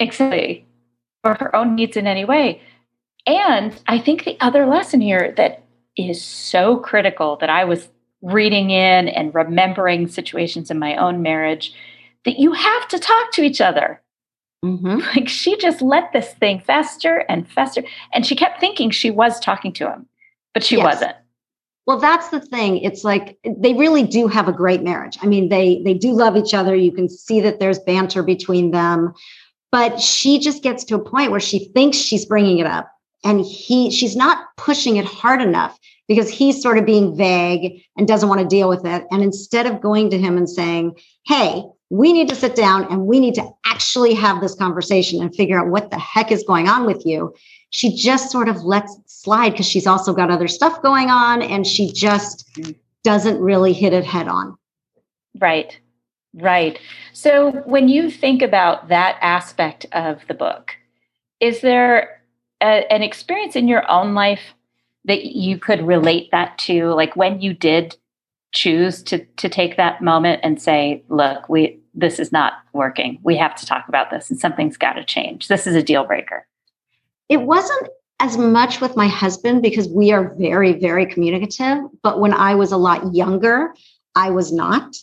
Exactly. 0.00 0.66
Or 1.22 1.34
her 1.34 1.54
own 1.54 1.74
needs 1.74 1.96
in 1.96 2.06
any 2.06 2.24
way. 2.24 2.60
And 3.26 3.80
I 3.86 3.98
think 3.98 4.24
the 4.24 4.38
other 4.40 4.66
lesson 4.66 5.00
here 5.00 5.32
that 5.36 5.64
is 5.96 6.22
so 6.22 6.76
critical 6.78 7.36
that 7.36 7.50
I 7.50 7.64
was 7.64 7.88
reading 8.22 8.70
in 8.70 9.08
and 9.08 9.34
remembering 9.34 10.08
situations 10.08 10.70
in 10.70 10.78
my 10.78 10.96
own 10.96 11.22
marriage 11.22 11.74
that 12.24 12.38
you 12.38 12.52
have 12.52 12.88
to 12.88 12.98
talk 12.98 13.32
to 13.32 13.42
each 13.42 13.60
other. 13.60 14.00
Mm-hmm. 14.64 15.00
Like 15.16 15.28
she 15.28 15.56
just 15.56 15.82
let 15.82 16.12
this 16.12 16.32
thing 16.34 16.60
fester 16.60 17.18
and 17.28 17.48
fester. 17.48 17.82
And 18.12 18.26
she 18.26 18.34
kept 18.34 18.60
thinking 18.60 18.90
she 18.90 19.10
was 19.10 19.38
talking 19.38 19.72
to 19.74 19.90
him 19.90 20.08
but 20.58 20.64
she 20.64 20.76
yes. 20.76 20.84
wasn't. 20.84 21.16
Well, 21.86 22.00
that's 22.00 22.30
the 22.30 22.40
thing. 22.40 22.78
It's 22.78 23.04
like 23.04 23.38
they 23.44 23.72
really 23.74 24.02
do 24.02 24.26
have 24.26 24.48
a 24.48 24.52
great 24.52 24.82
marriage. 24.82 25.16
I 25.22 25.26
mean, 25.26 25.48
they 25.48 25.80
they 25.84 25.94
do 25.94 26.12
love 26.12 26.36
each 26.36 26.52
other. 26.52 26.74
You 26.74 26.90
can 26.90 27.08
see 27.08 27.40
that 27.40 27.60
there's 27.60 27.78
banter 27.78 28.24
between 28.24 28.72
them, 28.72 29.14
but 29.70 30.00
she 30.00 30.40
just 30.40 30.64
gets 30.64 30.82
to 30.84 30.96
a 30.96 30.98
point 30.98 31.30
where 31.30 31.38
she 31.38 31.70
thinks 31.72 31.96
she's 31.96 32.26
bringing 32.26 32.58
it 32.58 32.66
up, 32.66 32.90
and 33.24 33.44
he 33.44 33.90
she's 33.90 34.16
not 34.16 34.46
pushing 34.56 34.96
it 34.96 35.04
hard 35.04 35.40
enough 35.40 35.78
because 36.06 36.28
he's 36.28 36.62
sort 36.62 36.78
of 36.78 36.86
being 36.86 37.16
vague 37.16 37.82
and 37.96 38.08
doesn't 38.08 38.28
want 38.28 38.40
to 38.40 38.46
deal 38.46 38.68
with 38.68 38.84
it. 38.84 39.04
And 39.10 39.22
instead 39.22 39.66
of 39.66 39.80
going 39.80 40.10
to 40.10 40.18
him 40.18 40.36
and 40.36 40.48
saying, 40.48 40.96
"Hey, 41.26 41.62
we 41.90 42.12
need 42.12 42.28
to 42.28 42.34
sit 42.34 42.54
down 42.54 42.84
and 42.90 43.06
we 43.06 43.20
need 43.20 43.34
to 43.34 43.48
actually 43.66 44.14
have 44.14 44.40
this 44.40 44.54
conversation 44.54 45.20
and 45.20 45.34
figure 45.34 45.58
out 45.58 45.68
what 45.68 45.90
the 45.90 45.98
heck 45.98 46.32
is 46.32 46.44
going 46.44 46.68
on 46.68 46.86
with 46.86 47.04
you," 47.04 47.34
she 47.70 47.94
just 47.94 48.30
sort 48.30 48.48
of 48.48 48.62
lets 48.62 48.96
it 48.96 49.10
slide 49.10 49.50
because 49.50 49.66
she's 49.66 49.86
also 49.86 50.12
got 50.12 50.30
other 50.30 50.48
stuff 50.48 50.80
going 50.82 51.10
on 51.10 51.42
and 51.42 51.66
she 51.66 51.92
just 51.92 52.48
doesn't 53.04 53.40
really 53.40 53.72
hit 53.72 53.92
it 53.92 54.04
head 54.04 54.28
on. 54.28 54.56
Right. 55.38 55.78
Right. 56.34 56.78
So 57.12 57.52
when 57.64 57.88
you 57.88 58.10
think 58.10 58.42
about 58.42 58.88
that 58.88 59.18
aspect 59.20 59.86
of 59.92 60.20
the 60.28 60.34
book, 60.34 60.74
is 61.40 61.60
there 61.60 62.17
a, 62.60 62.90
an 62.92 63.02
experience 63.02 63.56
in 63.56 63.68
your 63.68 63.88
own 63.90 64.14
life 64.14 64.54
that 65.04 65.24
you 65.24 65.58
could 65.58 65.86
relate 65.86 66.30
that 66.30 66.58
to 66.58 66.86
like 66.88 67.16
when 67.16 67.40
you 67.40 67.54
did 67.54 67.96
choose 68.52 69.02
to 69.02 69.24
to 69.36 69.48
take 69.48 69.76
that 69.76 70.02
moment 70.02 70.40
and 70.42 70.60
say 70.60 71.02
look 71.08 71.48
we 71.48 71.78
this 71.94 72.18
is 72.18 72.32
not 72.32 72.54
working 72.72 73.18
we 73.22 73.36
have 73.36 73.54
to 73.54 73.66
talk 73.66 73.86
about 73.88 74.10
this 74.10 74.30
and 74.30 74.40
something's 74.40 74.76
got 74.76 74.94
to 74.94 75.04
change 75.04 75.48
this 75.48 75.66
is 75.66 75.74
a 75.74 75.82
deal 75.82 76.04
breaker 76.04 76.46
it 77.28 77.42
wasn't 77.42 77.88
as 78.20 78.36
much 78.36 78.80
with 78.80 78.96
my 78.96 79.06
husband 79.06 79.62
because 79.62 79.88
we 79.88 80.10
are 80.12 80.34
very, 80.34 80.72
very 80.72 81.06
communicative. 81.06 81.78
But 82.02 82.20
when 82.20 82.32
I 82.32 82.54
was 82.54 82.72
a 82.72 82.76
lot 82.76 83.14
younger, 83.14 83.74
I 84.14 84.30
was 84.30 84.52
not. 84.52 84.96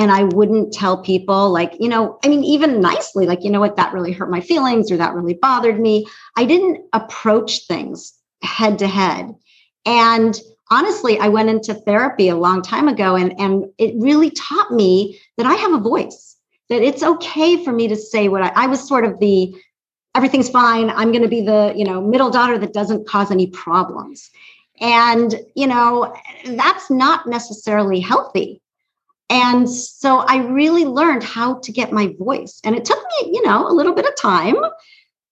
And 0.00 0.10
I 0.10 0.24
wouldn't 0.24 0.72
tell 0.72 1.02
people, 1.02 1.50
like, 1.50 1.74
you 1.78 1.86
know, 1.86 2.18
I 2.24 2.28
mean, 2.28 2.42
even 2.42 2.80
nicely, 2.80 3.26
like, 3.26 3.44
you 3.44 3.50
know 3.50 3.60
what, 3.60 3.76
that 3.76 3.92
really 3.92 4.12
hurt 4.12 4.30
my 4.30 4.40
feelings 4.40 4.90
or 4.90 4.96
that 4.96 5.12
really 5.12 5.34
bothered 5.34 5.78
me. 5.78 6.06
I 6.38 6.46
didn't 6.46 6.86
approach 6.94 7.66
things 7.66 8.14
head 8.42 8.78
to 8.78 8.86
head. 8.86 9.34
And 9.84 10.40
honestly, 10.70 11.18
I 11.18 11.28
went 11.28 11.50
into 11.50 11.74
therapy 11.74 12.30
a 12.30 12.34
long 12.34 12.62
time 12.62 12.88
ago 12.88 13.14
and, 13.14 13.38
and 13.38 13.66
it 13.76 13.92
really 13.98 14.30
taught 14.30 14.70
me 14.72 15.20
that 15.36 15.44
I 15.44 15.52
have 15.52 15.74
a 15.74 15.78
voice, 15.78 16.34
that 16.70 16.80
it's 16.80 17.02
okay 17.02 17.62
for 17.62 17.72
me 17.72 17.86
to 17.88 17.96
say 17.96 18.28
what 18.28 18.40
I, 18.40 18.52
I 18.56 18.66
was 18.68 18.88
sort 18.88 19.04
of 19.04 19.20
the 19.20 19.54
everything's 20.14 20.48
fine. 20.48 20.88
I'm 20.88 21.12
going 21.12 21.24
to 21.24 21.28
be 21.28 21.42
the, 21.42 21.74
you 21.76 21.84
know, 21.84 22.00
middle 22.00 22.30
daughter 22.30 22.56
that 22.56 22.72
doesn't 22.72 23.06
cause 23.06 23.30
any 23.30 23.48
problems. 23.48 24.30
And, 24.80 25.34
you 25.54 25.66
know, 25.66 26.16
that's 26.46 26.88
not 26.88 27.26
necessarily 27.26 28.00
healthy. 28.00 28.62
And 29.30 29.70
so 29.70 30.18
I 30.18 30.38
really 30.38 30.84
learned 30.84 31.22
how 31.22 31.60
to 31.60 31.72
get 31.72 31.92
my 31.92 32.14
voice. 32.18 32.60
And 32.64 32.74
it 32.74 32.84
took 32.84 32.98
me, 32.98 33.30
you 33.32 33.42
know, 33.46 33.66
a 33.66 33.72
little 33.72 33.94
bit 33.94 34.04
of 34.04 34.16
time. 34.16 34.56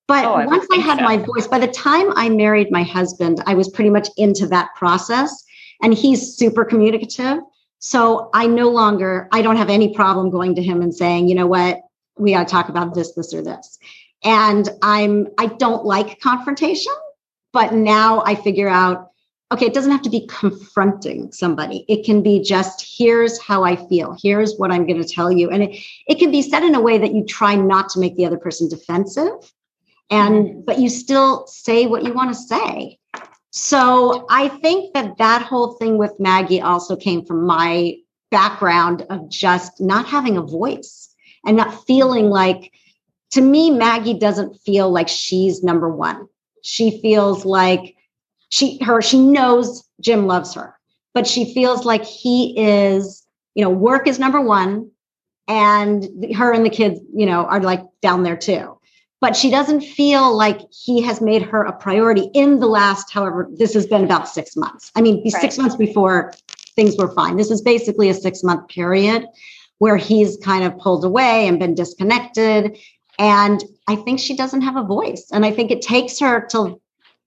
But 0.06 0.24
oh, 0.24 0.34
I 0.34 0.46
once 0.46 0.66
I 0.72 0.76
had 0.76 0.98
so. 0.98 1.04
my 1.04 1.18
voice, 1.18 1.48
by 1.48 1.58
the 1.58 1.66
time 1.66 2.12
I 2.16 2.30
married 2.30 2.70
my 2.70 2.84
husband, 2.84 3.42
I 3.46 3.54
was 3.54 3.68
pretty 3.68 3.90
much 3.90 4.08
into 4.16 4.46
that 4.46 4.70
process. 4.76 5.44
And 5.82 5.92
he's 5.92 6.36
super 6.36 6.64
communicative. 6.64 7.38
So 7.80 8.30
I 8.32 8.46
no 8.46 8.70
longer, 8.70 9.28
I 9.32 9.42
don't 9.42 9.56
have 9.56 9.68
any 9.68 9.94
problem 9.94 10.30
going 10.30 10.54
to 10.54 10.62
him 10.62 10.80
and 10.80 10.94
saying, 10.94 11.28
you 11.28 11.34
know 11.34 11.46
what, 11.46 11.80
we 12.16 12.32
got 12.32 12.46
to 12.46 12.50
talk 12.50 12.68
about 12.68 12.94
this, 12.94 13.12
this, 13.12 13.34
or 13.34 13.42
this. 13.42 13.78
And 14.24 14.68
I'm, 14.82 15.28
I 15.38 15.46
don't 15.46 15.84
like 15.84 16.20
confrontation, 16.20 16.92
but 17.52 17.72
now 17.72 18.22
I 18.24 18.34
figure 18.34 18.68
out, 18.68 19.07
okay, 19.50 19.66
it 19.66 19.74
doesn't 19.74 19.92
have 19.92 20.02
to 20.02 20.10
be 20.10 20.26
confronting 20.26 21.32
somebody. 21.32 21.84
It 21.88 22.04
can 22.04 22.22
be 22.22 22.42
just, 22.42 22.84
here's 22.98 23.40
how 23.40 23.64
I 23.64 23.76
feel. 23.88 24.16
Here's 24.22 24.56
what 24.58 24.70
I'm 24.70 24.86
going 24.86 25.02
to 25.02 25.08
tell 25.08 25.32
you. 25.32 25.48
And 25.50 25.62
it, 25.62 25.76
it 26.06 26.18
can 26.18 26.30
be 26.30 26.42
said 26.42 26.62
in 26.62 26.74
a 26.74 26.80
way 26.80 26.98
that 26.98 27.14
you 27.14 27.24
try 27.24 27.54
not 27.54 27.88
to 27.90 28.00
make 28.00 28.16
the 28.16 28.26
other 28.26 28.36
person 28.36 28.68
defensive 28.68 29.32
and, 30.10 30.46
mm-hmm. 30.46 30.60
but 30.66 30.78
you 30.78 30.90
still 30.90 31.46
say 31.46 31.86
what 31.86 32.04
you 32.04 32.12
want 32.12 32.30
to 32.30 32.34
say. 32.34 32.98
So 33.50 34.26
I 34.28 34.48
think 34.48 34.92
that 34.92 35.16
that 35.16 35.42
whole 35.42 35.72
thing 35.74 35.96
with 35.96 36.20
Maggie 36.20 36.60
also 36.60 36.94
came 36.96 37.24
from 37.24 37.46
my 37.46 37.94
background 38.30 39.06
of 39.08 39.30
just 39.30 39.80
not 39.80 40.06
having 40.06 40.36
a 40.36 40.42
voice 40.42 41.08
and 41.46 41.56
not 41.56 41.86
feeling 41.86 42.28
like, 42.28 42.70
to 43.32 43.40
me, 43.40 43.70
Maggie 43.70 44.18
doesn't 44.18 44.60
feel 44.60 44.90
like 44.90 45.08
she's 45.08 45.62
number 45.62 45.88
one. 45.88 46.28
She 46.62 47.00
feels 47.00 47.46
like 47.46 47.94
she 48.50 48.78
her 48.82 49.02
she 49.02 49.20
knows 49.20 49.86
Jim 50.00 50.26
loves 50.26 50.54
her, 50.54 50.74
but 51.14 51.26
she 51.26 51.52
feels 51.52 51.84
like 51.84 52.04
he 52.04 52.54
is, 52.58 53.26
you 53.54 53.64
know, 53.64 53.70
work 53.70 54.06
is 54.06 54.18
number 54.18 54.40
one, 54.40 54.90
and 55.46 56.34
her 56.34 56.52
and 56.52 56.64
the 56.64 56.70
kids, 56.70 57.00
you 57.14 57.26
know, 57.26 57.44
are 57.44 57.60
like 57.60 57.82
down 58.00 58.22
there 58.22 58.36
too 58.36 58.78
but 59.20 59.36
she 59.36 59.50
doesn't 59.50 59.80
feel 59.80 60.36
like 60.36 60.60
he 60.70 61.02
has 61.02 61.20
made 61.20 61.42
her 61.42 61.64
a 61.64 61.72
priority 61.72 62.30
in 62.34 62.60
the 62.60 62.66
last, 62.66 63.12
however, 63.12 63.48
this 63.52 63.74
has 63.74 63.86
been 63.86 64.04
about 64.04 64.28
six 64.28 64.56
months. 64.56 64.92
I 64.94 65.00
mean, 65.00 65.22
right. 65.24 65.40
six 65.40 65.58
months 65.58 65.76
before 65.76 66.32
things 66.76 66.96
were 66.96 67.12
fine. 67.14 67.36
This 67.36 67.50
is 67.50 67.60
basically 67.60 68.08
a 68.08 68.14
six 68.14 68.44
month 68.44 68.68
period 68.68 69.26
where 69.78 69.96
he's 69.96 70.36
kind 70.38 70.64
of 70.64 70.78
pulled 70.78 71.04
away 71.04 71.48
and 71.48 71.58
been 71.58 71.74
disconnected. 71.74 72.78
And 73.18 73.62
I 73.88 73.96
think 73.96 74.20
she 74.20 74.36
doesn't 74.36 74.62
have 74.62 74.76
a 74.76 74.84
voice. 74.84 75.26
And 75.32 75.44
I 75.44 75.50
think 75.50 75.70
it 75.70 75.82
takes 75.82 76.20
her 76.20 76.46
till 76.46 76.80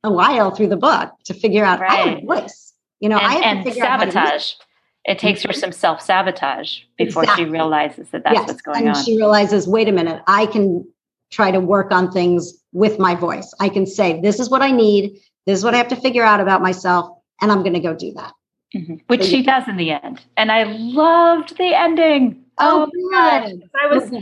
a 0.04 0.12
while 0.12 0.52
through 0.52 0.68
the 0.68 0.78
book 0.78 1.12
to 1.26 1.34
figure 1.34 1.64
out 1.64 1.80
right. 1.80 1.92
I 1.92 1.96
have 1.96 2.18
a 2.20 2.26
voice. 2.26 2.74
You 3.00 3.10
know, 3.10 3.18
and, 3.18 3.26
I 3.26 3.34
have 3.48 3.64
to 3.64 3.72
figure 3.72 3.84
sabotage. 3.84 4.18
out 4.18 4.56
it 5.06 5.18
takes 5.18 5.42
her 5.44 5.54
some 5.54 5.72
self 5.72 6.02
sabotage 6.02 6.82
before 6.98 7.24
exactly. 7.24 7.46
she 7.46 7.50
realizes 7.50 8.10
that 8.10 8.24
that's 8.24 8.36
yes. 8.36 8.48
what's 8.48 8.62
going 8.62 8.88
and 8.88 8.96
on. 8.96 9.04
She 9.04 9.18
realizes, 9.18 9.68
wait 9.68 9.88
a 9.88 9.92
minute, 9.92 10.22
I 10.28 10.46
can 10.46 10.88
try 11.32 11.50
to 11.52 11.60
work 11.60 11.92
on 11.92 12.12
things 12.12 12.54
with 12.72 13.00
my 13.00 13.16
voice. 13.16 13.52
I 13.60 13.70
can 13.70 13.86
say, 13.86 14.22
this 14.22 14.40
is 14.40 14.50
what 14.50 14.62
I 14.62 14.72
need. 14.72 15.20
This 15.48 15.58
is 15.58 15.66
what 15.66 15.74
I 15.74 15.78
have 15.78 15.88
to 15.88 15.96
figure 15.96 16.24
out 16.24 16.40
about 16.40 16.62
myself. 16.62 17.18
And 17.42 17.52
I'm 17.52 17.64
going 17.64 17.74
to 17.74 17.80
go 17.80 17.96
do 17.96 18.14
that. 18.14 18.34
Mm-hmm. 18.76 18.96
Which 19.08 19.24
so, 19.24 19.28
she 19.28 19.44
does 19.44 19.68
in 19.68 19.78
the 19.78 19.92
end. 19.92 20.22
And 20.38 20.52
I 20.52 20.64
loved 20.64 21.58
the 21.58 21.74
ending. 21.74 22.44
Oh, 22.60 22.84
oh 22.84 22.92
good. 22.92 23.70
I 23.82 23.88
was, 23.88 24.10
good. 24.10 24.22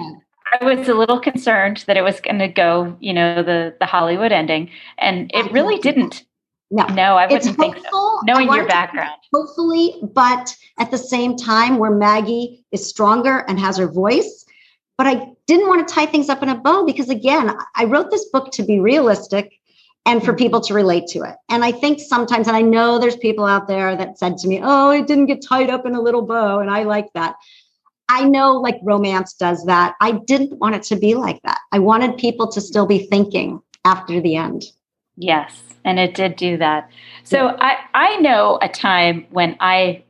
I 0.59 0.63
was 0.63 0.87
a 0.87 0.93
little 0.93 1.19
concerned 1.19 1.83
that 1.87 1.97
it 1.97 2.01
was 2.01 2.19
going 2.19 2.39
to 2.39 2.47
go, 2.47 2.95
you 2.99 3.13
know, 3.13 3.43
the, 3.43 3.75
the 3.79 3.85
Hollywood 3.85 4.31
ending. 4.31 4.69
And 4.97 5.29
it 5.33 5.51
really 5.51 5.79
didn't. 5.79 6.25
No, 6.71 6.85
no, 6.85 7.15
I 7.15 7.25
wouldn't 7.25 7.57
think 7.57 7.77
so. 7.91 8.19
Knowing 8.25 8.51
your 8.53 8.67
background, 8.67 9.19
hopefully, 9.33 9.95
but 10.13 10.55
at 10.77 10.91
the 10.91 10.99
same 10.99 11.35
time, 11.35 11.79
where 11.79 11.89
Maggie 11.89 12.63
is 12.71 12.87
stronger 12.87 13.39
and 13.47 13.59
has 13.59 13.77
her 13.77 13.87
voice, 13.87 14.45
but 14.95 15.07
I 15.07 15.31
didn't 15.47 15.67
want 15.67 15.87
to 15.87 15.91
tie 15.91 16.05
things 16.05 16.29
up 16.29 16.43
in 16.43 16.49
a 16.49 16.55
bow 16.55 16.85
because, 16.85 17.09
again, 17.09 17.55
I 17.75 17.85
wrote 17.85 18.11
this 18.11 18.25
book 18.25 18.51
to 18.51 18.63
be 18.63 18.79
realistic 18.79 19.51
and 20.05 20.23
for 20.23 20.31
mm-hmm. 20.31 20.37
people 20.37 20.61
to 20.61 20.73
relate 20.75 21.07
to 21.07 21.23
it. 21.23 21.35
And 21.49 21.63
I 21.63 21.71
think 21.71 21.99
sometimes, 21.99 22.47
and 22.47 22.55
I 22.55 22.61
know 22.61 22.99
there's 22.99 23.17
people 23.17 23.45
out 23.45 23.67
there 23.67 23.95
that 23.95 24.19
said 24.19 24.37
to 24.37 24.47
me, 24.47 24.59
oh, 24.61 24.91
it 24.91 25.07
didn't 25.07 25.25
get 25.25 25.41
tied 25.41 25.69
up 25.69 25.85
in 25.85 25.95
a 25.95 26.01
little 26.01 26.21
bow. 26.21 26.59
And 26.59 26.69
I 26.69 26.83
like 26.83 27.11
that. 27.13 27.35
I 28.09 28.23
know 28.23 28.53
like 28.53 28.79
romance 28.83 29.33
does 29.33 29.63
that. 29.65 29.95
I 30.01 30.13
didn't 30.25 30.59
want 30.59 30.75
it 30.75 30.83
to 30.83 30.95
be 30.95 31.15
like 31.15 31.41
that. 31.43 31.59
I 31.71 31.79
wanted 31.79 32.17
people 32.17 32.51
to 32.51 32.59
still 32.59 32.87
be 32.87 33.05
thinking 33.05 33.61
after 33.85 34.19
the 34.19 34.35
end. 34.35 34.63
Yes, 35.15 35.61
and 35.85 35.99
it 35.99 36.15
did 36.15 36.35
do 36.35 36.57
that. 36.57 36.89
So 37.23 37.55
I 37.59 37.77
I 37.93 38.17
know 38.17 38.57
a 38.61 38.67
time 38.67 39.27
when 39.29 39.55
I 39.59 40.03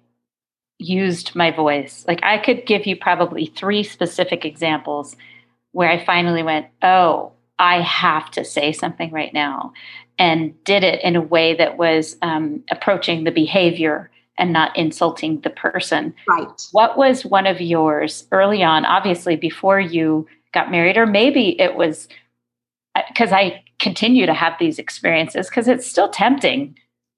used 0.78 1.36
my 1.36 1.52
voice. 1.52 2.06
Like 2.08 2.24
I 2.24 2.38
could 2.38 2.66
give 2.66 2.88
you 2.88 2.96
probably 2.96 3.48
three 3.48 3.84
specific 3.84 4.46
examples 4.46 5.16
where 5.72 5.90
I 5.90 6.04
finally 6.04 6.42
went, 6.42 6.68
oh, 6.82 7.34
I 7.60 7.82
have 7.82 8.32
to 8.32 8.46
say 8.46 8.72
something 8.72 9.12
right 9.12 9.34
now, 9.34 9.74
and 10.18 10.64
did 10.64 10.86
it 10.86 11.04
in 11.04 11.18
a 11.18 11.22
way 11.22 11.56
that 11.56 11.78
was 11.78 12.16
um, 12.22 12.64
approaching 12.72 13.26
the 13.26 13.32
behavior 13.32 14.10
and 14.40 14.52
not 14.52 14.76
insulting 14.76 15.42
the 15.42 15.50
person. 15.50 16.14
Right. 16.28 16.48
What 16.72 16.98
was 16.98 17.26
one 17.26 17.46
of 17.46 17.62
yours 17.62 18.28
early 18.32 18.64
on, 18.64 18.86
obviously 18.86 19.36
before 19.36 19.80
you 19.80 20.28
got 20.54 20.72
married, 20.72 20.98
or 20.98 21.06
maybe 21.06 21.60
it 21.62 21.76
was 21.76 22.08
because 23.08 23.32
uh, 23.32 23.36
I 23.36 23.64
continue 23.80 24.26
to 24.26 24.34
have 24.34 24.54
these 24.60 24.80
experiences 24.80 25.48
because 25.48 25.68
it's 25.68 25.86
still 25.86 26.10
tempting 26.10 26.76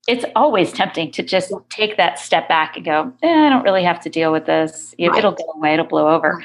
it's 0.08 0.26
always 0.36 0.74
tempting 0.74 1.12
to 1.12 1.24
just 1.24 1.54
take 1.70 1.98
that 1.98 2.18
step 2.18 2.48
back 2.48 2.76
and 2.76 2.86
go, 2.86 3.14
eh, 3.22 3.46
I 3.46 3.50
don't 3.50 3.64
really 3.64 3.84
have 3.84 4.00
to 4.02 4.10
deal 4.10 4.32
with 4.32 4.46
this. 4.46 4.96
Right. 5.00 5.16
It'll 5.16 5.32
go 5.32 5.46
away, 5.56 5.74
it'll 5.74 5.86
blow 5.86 6.10
over. 6.10 6.44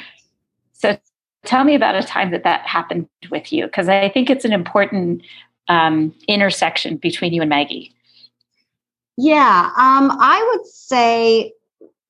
So 0.72 0.98
tell 1.44 1.64
me 1.64 1.74
about 1.74 1.94
a 1.94 2.02
time 2.02 2.32
that 2.32 2.44
that 2.44 2.66
happened 2.66 3.08
with 3.30 3.52
you, 3.52 3.64
because 3.64 3.88
I 3.88 4.08
think 4.10 4.28
it's 4.28 4.44
an 4.44 4.52
important 4.52 5.22
um, 5.68 6.14
intersection 6.28 6.96
between 6.96 7.32
you 7.32 7.40
and 7.40 7.48
Maggie. 7.48 7.94
Yeah, 9.16 9.70
um, 9.76 10.16
I 10.20 10.46
would 10.52 10.66
say 10.66 11.52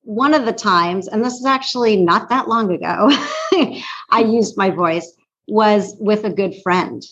one 0.01 0.33
of 0.33 0.45
the 0.45 0.53
times, 0.53 1.07
and 1.07 1.23
this 1.23 1.33
is 1.33 1.45
actually 1.45 1.97
not 1.97 2.29
that 2.29 2.47
long 2.47 2.71
ago, 2.71 3.09
I 4.09 4.21
used 4.21 4.57
my 4.57 4.69
voice 4.69 5.13
was 5.47 5.95
with 5.99 6.25
a 6.25 6.29
good 6.29 6.55
friend. 6.63 7.03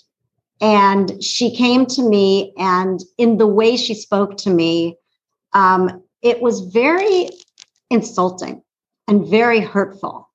And 0.62 1.21
she 1.23 1.55
came 1.55 1.86
to 1.88 2.01
me, 2.01 2.53
and 2.58 3.01
in 3.17 3.38
the 3.38 3.47
way 3.47 3.75
she 3.75 3.93
spoke 3.93 4.38
to 4.38 4.49
me, 4.49 4.97
um, 5.53 6.03
it 6.21 6.41
was 6.41 6.62
very 6.62 7.29
insulting 7.89 8.62
and 9.08 9.27
very 9.27 9.60
hurtful. 9.60 10.29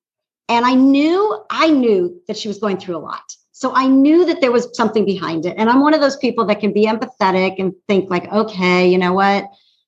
And 0.48 0.66
I 0.66 0.74
knew, 0.74 1.42
I 1.50 1.70
knew 1.70 2.20
that 2.28 2.36
she 2.36 2.48
was 2.48 2.58
going 2.58 2.78
through 2.78 2.96
a 2.96 2.98
lot. 2.98 3.22
So 3.60 3.74
I 3.74 3.88
knew 3.88 4.24
that 4.24 4.40
there 4.40 4.50
was 4.50 4.74
something 4.74 5.04
behind 5.04 5.44
it. 5.44 5.54
And 5.58 5.68
I'm 5.68 5.82
one 5.82 5.92
of 5.92 6.00
those 6.00 6.16
people 6.16 6.46
that 6.46 6.60
can 6.60 6.72
be 6.72 6.86
empathetic 6.86 7.56
and 7.58 7.74
think, 7.86 8.08
like, 8.08 8.26
okay, 8.32 8.88
you 8.88 8.96
know 8.96 9.12
what? 9.12 9.44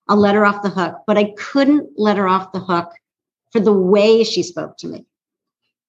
I'll 0.08 0.18
let 0.18 0.34
her 0.34 0.44
off 0.44 0.62
the 0.62 0.68
hook. 0.68 0.96
But 1.06 1.16
I 1.16 1.32
couldn't 1.38 1.88
let 1.96 2.18
her 2.18 2.28
off 2.28 2.52
the 2.52 2.60
hook 2.60 2.92
for 3.50 3.60
the 3.60 3.72
way 3.72 4.24
she 4.24 4.42
spoke 4.42 4.76
to 4.76 4.88
me. 4.88 5.06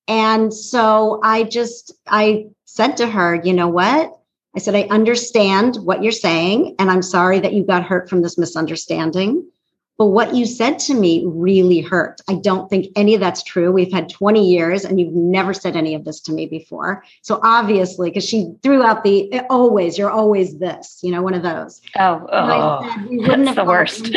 And 0.07 0.53
so 0.53 1.19
I 1.25 1.43
just, 1.43 1.91
I 2.07 2.45
said 2.63 2.95
to 2.97 3.07
her, 3.07 3.41
you 3.43 3.51
know 3.51 3.67
what? 3.67 4.13
I 4.55 4.59
said, 4.59 4.75
I 4.75 4.83
understand 4.83 5.75
what 5.75 6.01
you're 6.01 6.13
saying, 6.13 6.77
and 6.79 6.89
I'm 6.89 7.01
sorry 7.01 7.41
that 7.41 7.51
you 7.51 7.65
got 7.65 7.83
hurt 7.83 8.09
from 8.09 8.21
this 8.21 8.37
misunderstanding. 8.37 9.45
But 9.97 10.07
what 10.07 10.33
you 10.33 10.45
said 10.47 10.79
to 10.79 10.93
me 10.95 11.23
really 11.25 11.81
hurt. 11.81 12.19
I 12.27 12.35
don't 12.35 12.67
think 12.67 12.87
any 12.95 13.13
of 13.13 13.19
that's 13.19 13.43
true. 13.43 13.71
We've 13.71 13.91
had 13.91 14.09
20 14.09 14.49
years 14.49 14.85
and 14.85 14.99
you've 14.99 15.13
never 15.13 15.53
said 15.53 15.75
any 15.75 15.93
of 15.93 16.03
this 16.03 16.19
to 16.21 16.31
me 16.31 16.47
before. 16.47 17.03
So 17.21 17.39
obviously, 17.43 18.09
because 18.09 18.27
she 18.27 18.53
threw 18.63 18.81
out 18.81 19.03
the 19.03 19.31
eh, 19.31 19.43
always, 19.51 19.97
you're 19.97 20.09
always 20.09 20.57
this, 20.57 20.99
you 21.03 21.11
know, 21.11 21.21
one 21.21 21.35
of 21.35 21.43
those. 21.43 21.79
Oh, 21.99 22.25
oh 22.31 22.89
said, 22.89 23.07
we 23.07 23.17
wouldn't 23.19 23.45
that's 23.45 23.57
have 23.57 23.65
the 23.65 23.69
worst. 23.69 24.09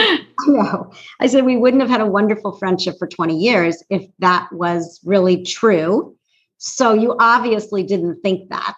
No, 0.47 0.93
I 1.21 1.27
said 1.27 1.45
we 1.45 1.57
wouldn't 1.57 1.83
have 1.83 1.91
had 1.91 2.01
a 2.01 2.07
wonderful 2.07 2.57
friendship 2.57 2.97
for 2.99 3.07
20 3.07 3.37
years 3.37 3.83
if 3.91 4.07
that 4.21 4.49
was 4.53 5.01
really 5.05 5.43
true. 5.43 6.17
So 6.59 6.95
you 6.95 7.17
obviously 7.19 7.83
didn't 7.83 8.21
think 8.23 8.51
that. 8.51 8.77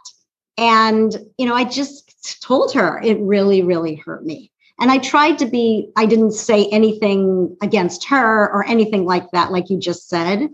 And, 0.57 1.17
you 1.37 1.47
know, 1.47 1.55
I 1.55 1.65
just 1.65 2.43
told 2.43 2.73
her 2.75 3.01
it 3.03 3.19
really, 3.21 3.63
really 3.63 3.95
hurt 3.95 4.25
me. 4.25 4.51
And 4.81 4.91
I 4.91 4.99
tried 4.99 5.39
to 5.39 5.47
be, 5.47 5.91
I 5.97 6.07
didn't 6.07 6.33
say 6.33 6.67
anything 6.67 7.57
against 7.63 8.05
her 8.07 8.51
or 8.51 8.65
anything 8.67 9.05
like 9.05 9.31
that, 9.33 9.51
like 9.51 9.71
you 9.71 9.79
just 9.79 10.09
said. 10.09 10.49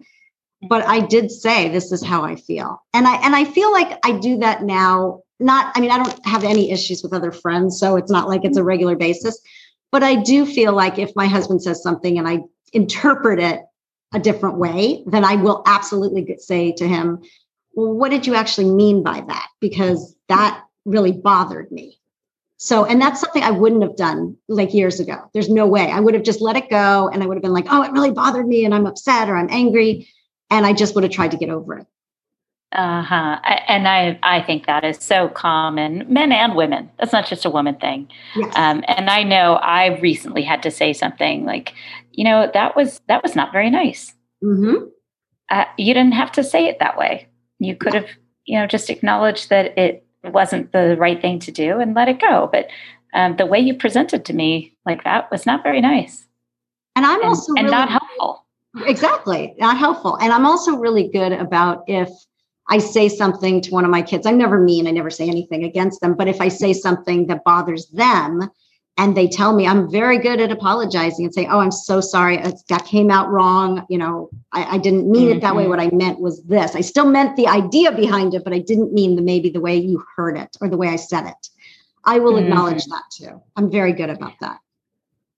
But 0.66 0.86
I 0.86 1.00
did 1.00 1.30
say, 1.30 1.68
this 1.68 1.92
is 1.92 2.02
how 2.02 2.22
I 2.22 2.36
feel. 2.36 2.82
And 2.94 3.06
I 3.06 3.16
and 3.16 3.36
I 3.36 3.44
feel 3.44 3.70
like 3.70 3.98
I 4.04 4.12
do 4.12 4.38
that 4.38 4.62
now. 4.62 5.20
Not, 5.40 5.72
I 5.76 5.80
mean, 5.80 5.90
I 5.90 6.02
don't 6.02 6.26
have 6.26 6.44
any 6.44 6.70
issues 6.70 7.02
with 7.02 7.12
other 7.12 7.32
friends, 7.32 7.78
so 7.78 7.96
it's 7.96 8.10
not 8.10 8.28
like 8.28 8.44
it's 8.44 8.56
a 8.56 8.60
mm-hmm. 8.60 8.68
regular 8.68 8.96
basis. 8.96 9.38
But 9.92 10.02
I 10.02 10.14
do 10.14 10.46
feel 10.46 10.72
like 10.72 10.98
if 10.98 11.14
my 11.16 11.26
husband 11.26 11.62
says 11.62 11.82
something 11.82 12.18
and 12.18 12.26
I 12.26 12.38
interpret 12.72 13.40
it 13.40 13.62
a 14.14 14.20
different 14.20 14.58
way, 14.58 15.02
then 15.06 15.24
I 15.24 15.36
will 15.36 15.62
absolutely 15.66 16.36
say 16.38 16.72
to 16.72 16.88
him, 16.88 17.20
well, 17.74 17.92
what 17.92 18.10
did 18.10 18.26
you 18.26 18.34
actually 18.34 18.70
mean 18.70 19.02
by 19.02 19.22
that? 19.26 19.48
Because 19.60 20.16
that 20.28 20.64
really 20.84 21.12
bothered 21.12 21.70
me. 21.72 21.98
So, 22.56 22.84
and 22.84 23.00
that's 23.00 23.20
something 23.20 23.42
I 23.42 23.50
wouldn't 23.50 23.82
have 23.82 23.96
done 23.96 24.36
like 24.48 24.72
years 24.72 25.00
ago. 25.00 25.28
There's 25.34 25.50
no 25.50 25.66
way. 25.66 25.90
I 25.90 26.00
would 26.00 26.14
have 26.14 26.22
just 26.22 26.40
let 26.40 26.56
it 26.56 26.70
go 26.70 27.08
and 27.08 27.22
I 27.22 27.26
would 27.26 27.36
have 27.36 27.42
been 27.42 27.52
like, 27.52 27.66
oh, 27.68 27.82
it 27.82 27.92
really 27.92 28.12
bothered 28.12 28.46
me 28.46 28.64
and 28.64 28.74
I'm 28.74 28.86
upset 28.86 29.28
or 29.28 29.36
I'm 29.36 29.48
angry. 29.50 30.08
And 30.50 30.64
I 30.64 30.72
just 30.72 30.94
would 30.94 31.04
have 31.04 31.12
tried 31.12 31.32
to 31.32 31.36
get 31.36 31.50
over 31.50 31.78
it. 31.78 31.86
Uh-huh. 32.72 33.38
And 33.68 33.86
I, 33.86 34.18
I 34.22 34.42
think 34.42 34.66
that 34.66 34.84
is 34.84 34.98
so 34.98 35.28
common, 35.28 36.04
men 36.08 36.32
and 36.32 36.56
women. 36.56 36.90
That's 36.98 37.12
not 37.12 37.26
just 37.26 37.44
a 37.44 37.50
woman 37.50 37.76
thing. 37.76 38.08
Yes. 38.34 38.52
Um, 38.56 38.82
and 38.88 39.08
I 39.10 39.22
know 39.22 39.54
I 39.54 39.98
recently 40.00 40.42
had 40.42 40.62
to 40.64 40.70
say 40.70 40.92
something 40.92 41.44
like, 41.44 41.72
you 42.10 42.24
know, 42.24 42.50
that 42.52 42.74
was 42.74 43.00
that 43.06 43.22
was 43.22 43.36
not 43.36 43.52
very 43.52 43.70
nice. 43.70 44.14
Mm-hmm. 44.42 44.86
Uh, 45.50 45.64
you 45.78 45.94
didn't 45.94 46.14
have 46.14 46.32
to 46.32 46.42
say 46.42 46.66
it 46.66 46.78
that 46.80 46.98
way. 46.98 47.28
You 47.60 47.76
could 47.76 47.94
have, 47.94 48.08
you 48.44 48.58
know, 48.58 48.66
just 48.66 48.90
acknowledged 48.90 49.50
that 49.50 49.78
it 49.78 50.04
wasn't 50.32 50.72
the 50.72 50.96
right 50.98 51.20
thing 51.20 51.38
to 51.40 51.52
do 51.52 51.80
and 51.80 51.94
let 51.94 52.08
it 52.08 52.20
go. 52.20 52.48
But 52.50 52.68
um, 53.12 53.36
the 53.36 53.46
way 53.46 53.60
you 53.60 53.74
presented 53.74 54.24
to 54.24 54.32
me 54.32 54.76
like 54.86 55.04
that 55.04 55.30
was 55.30 55.46
not 55.46 55.62
very 55.62 55.80
nice. 55.80 56.26
And 56.96 57.04
I'm 57.04 57.24
also 57.24 57.52
and, 57.54 57.64
really, 57.64 57.70
not 57.70 57.90
helpful. 57.90 58.44
Exactly, 58.86 59.54
not 59.58 59.78
helpful. 59.78 60.16
And 60.16 60.32
I'm 60.32 60.46
also 60.46 60.76
really 60.76 61.08
good 61.08 61.32
about 61.32 61.84
if 61.86 62.10
I 62.68 62.78
say 62.78 63.08
something 63.08 63.60
to 63.62 63.70
one 63.72 63.84
of 63.84 63.90
my 63.90 64.02
kids. 64.02 64.26
I'm 64.26 64.38
never 64.38 64.58
mean. 64.58 64.86
I 64.86 64.90
never 64.90 65.10
say 65.10 65.28
anything 65.28 65.64
against 65.64 66.00
them. 66.00 66.14
But 66.14 66.28
if 66.28 66.40
I 66.40 66.48
say 66.48 66.72
something 66.72 67.26
that 67.26 67.44
bothers 67.44 67.86
them, 67.88 68.50
and 68.96 69.16
they 69.16 69.26
tell 69.26 69.54
me 69.54 69.66
I'm 69.66 69.90
very 69.90 70.18
good 70.18 70.40
at 70.40 70.52
apologizing 70.52 71.24
and 71.24 71.34
saying, 71.34 71.48
"Oh, 71.50 71.60
I'm 71.60 71.72
so 71.72 72.00
sorry, 72.00 72.36
that 72.36 72.84
came 72.86 73.10
out 73.10 73.30
wrong. 73.30 73.84
You 73.88 73.98
know, 73.98 74.30
I, 74.52 74.76
I 74.76 74.78
didn't 74.78 75.10
mean 75.10 75.28
mm-hmm. 75.28 75.38
it 75.38 75.40
that 75.40 75.56
way. 75.56 75.64
Mm-hmm. 75.64 75.70
What 75.70 75.80
I 75.80 75.90
meant 75.90 76.20
was 76.20 76.42
this. 76.44 76.76
I 76.76 76.80
still 76.80 77.06
meant 77.06 77.36
the 77.36 77.48
idea 77.48 77.92
behind 77.92 78.34
it, 78.34 78.44
but 78.44 78.52
I 78.52 78.60
didn't 78.60 78.92
mean 78.92 79.16
the 79.16 79.22
maybe 79.22 79.50
the 79.50 79.60
way 79.60 79.76
you 79.76 80.04
heard 80.16 80.36
it 80.36 80.56
or 80.60 80.68
the 80.68 80.76
way 80.76 80.88
I 80.88 80.96
said 80.96 81.26
it. 81.26 81.48
I 82.04 82.18
will 82.18 82.34
mm-hmm. 82.34 82.46
acknowledge 82.46 82.84
that 82.86 83.02
too. 83.12 83.42
I'm 83.56 83.70
very 83.70 83.92
good 83.92 84.10
about 84.10 84.34
that. 84.40 84.58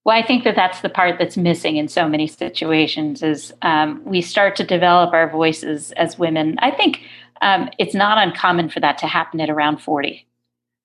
Well, 0.05 0.17
I 0.17 0.25
think 0.25 0.45
that 0.45 0.55
that's 0.55 0.83
the 0.83 0.89
part 0.89 1.19
that's 1.19 1.37
missing 1.37 1.79
in 1.79 1.89
so 1.89 2.09
many 2.09 2.29
situations 2.29 3.25
is 3.25 3.53
um, 3.63 4.03
we 4.05 4.21
start 4.21 4.55
to 4.57 4.65
develop 4.65 5.13
our 5.13 5.29
voices 5.29 5.91
as 5.93 6.17
women. 6.17 6.57
I 6.61 6.71
think 6.71 7.01
um, 7.43 7.71
it's 7.79 7.95
not 7.95 8.19
uncommon 8.19 8.69
for 8.69 8.79
that 8.81 8.99
to 8.99 9.09
happen 9.09 9.41
at 9.41 9.51
around 9.51 9.79
40, 9.79 10.25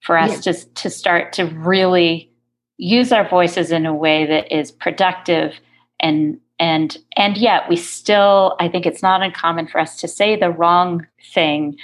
for 0.02 0.18
us 0.18 0.44
yeah. 0.44 0.54
to, 0.54 0.74
to 0.74 0.90
start 0.90 1.34
to 1.34 1.46
really 1.46 2.31
use 2.82 3.12
our 3.12 3.28
voices 3.28 3.72
in 3.72 3.86
a 3.86 3.94
way 3.94 4.26
that 4.26 4.52
is 4.52 4.72
productive 4.72 5.54
and 6.00 6.40
and 6.60 6.98
and 7.16 7.38
yet 7.38 7.70
we 7.70 7.76
still 7.76 8.56
i 8.60 8.68
think 8.68 8.86
it's 8.86 9.04
not 9.04 9.22
uncommon 9.22 9.68
for 9.68 9.80
us 9.80 10.00
to 10.00 10.08
say 10.08 10.36
the 10.36 10.50
wrong 10.50 11.06
thing 11.34 11.76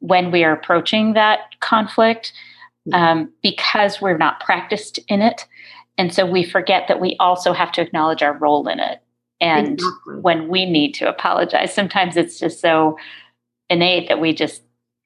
when 0.00 0.30
we 0.30 0.42
are 0.44 0.52
approaching 0.52 1.12
that 1.12 1.40
conflict 1.60 2.32
um, 2.94 3.30
because 3.42 4.00
we're 4.00 4.16
not 4.16 4.40
practiced 4.40 4.98
in 5.08 5.20
it 5.22 5.46
and 6.00 6.14
so 6.14 6.24
we 6.24 6.44
forget 6.44 6.88
that 6.88 6.98
we 6.98 7.14
also 7.20 7.52
have 7.52 7.72
to 7.72 7.82
acknowledge 7.82 8.22
our 8.22 8.32
role 8.32 8.66
in 8.68 8.80
it. 8.80 9.02
And 9.38 9.74
exactly. 9.74 10.20
when 10.22 10.48
we 10.48 10.64
need 10.64 10.94
to 10.94 11.06
apologize, 11.06 11.74
sometimes 11.74 12.16
it's 12.16 12.38
just 12.38 12.58
so 12.58 12.96
innate 13.68 14.08
that 14.08 14.18
we 14.18 14.32
just 14.32 14.62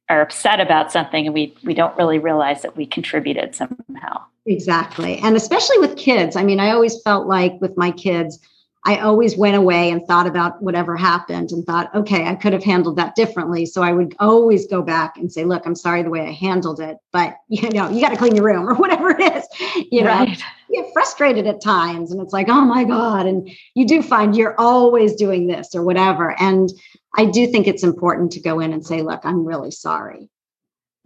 are 0.09 0.21
upset 0.21 0.61
about 0.61 0.93
something 0.93 1.27
and 1.27 1.35
we 1.35 1.53
we 1.65 1.75
don't 1.75 1.97
really 1.97 2.21
realize 2.21 2.63
that 2.63 2.77
we 2.77 2.87
contributed 2.87 3.57
somehow. 3.57 4.23
Exactly. 4.47 5.19
And 5.19 5.37
especially 5.37 5.79
with 5.79 5.97
kids. 5.97 6.37
I 6.37 6.45
mean, 6.45 6.61
I 6.61 6.71
always 6.71 7.01
felt 7.03 7.27
like 7.27 7.59
with 7.61 7.77
my 7.77 7.91
kids, 7.91 8.39
I 8.87 8.99
always 8.99 9.35
went 9.37 9.57
away 9.57 9.91
and 9.91 10.07
thought 10.07 10.27
about 10.27 10.63
whatever 10.63 10.95
happened 10.95 11.53
and 11.53 11.65
thought, 11.65 11.95
okay, 11.95 12.27
I 12.27 12.35
could 12.35 12.53
have 12.53 12.63
handled 12.63 12.97
that 12.97 13.15
differently. 13.15 13.65
So 13.65 13.83
I 13.83 13.93
would 13.93 14.15
always 14.19 14.67
go 14.67 14.83
back 14.83 15.17
and 15.17 15.33
say, 15.33 15.45
look, 15.45 15.65
I'm 15.65 15.75
sorry 15.75 16.03
the 16.03 16.11
way 16.11 16.21
I 16.21 16.33
handled 16.33 16.81
it, 16.81 16.99
but 17.11 17.37
you 17.49 17.71
know, 17.71 17.89
you 17.89 18.03
got 18.03 18.11
to 18.11 18.17
clean 18.17 18.37
your 18.37 18.45
room 18.45 18.69
or 18.69 18.75
whatever 18.75 19.11
it 19.11 19.35
is. 19.35 19.47
You 19.91 20.03
know, 20.03 20.11
right. 20.11 20.39
you 20.69 20.83
get 20.83 20.93
frustrated 20.93 21.47
at 21.47 21.63
times 21.63 22.13
and 22.13 22.21
it's 22.21 22.35
like, 22.35 22.51
oh 22.51 22.61
my 22.61 22.85
God. 22.85 23.25
And 23.27 23.51
you 23.75 23.87
do 23.87 24.03
find 24.03 24.37
you're 24.37 24.59
always 24.61 25.15
doing 25.15 25.47
this 25.47 25.75
or 25.75 25.83
whatever. 25.83 26.39
And 26.39 26.71
I 27.17 27.25
do 27.25 27.47
think 27.47 27.67
it's 27.67 27.85
important 27.85 28.33
to 28.33 28.41
go 28.41 28.61
in 28.61 28.75
and 28.75 28.85
say, 28.85 29.01
look, 29.01 29.25
I'm 29.25 29.47
really 29.47 29.71
sorry. 29.71 30.29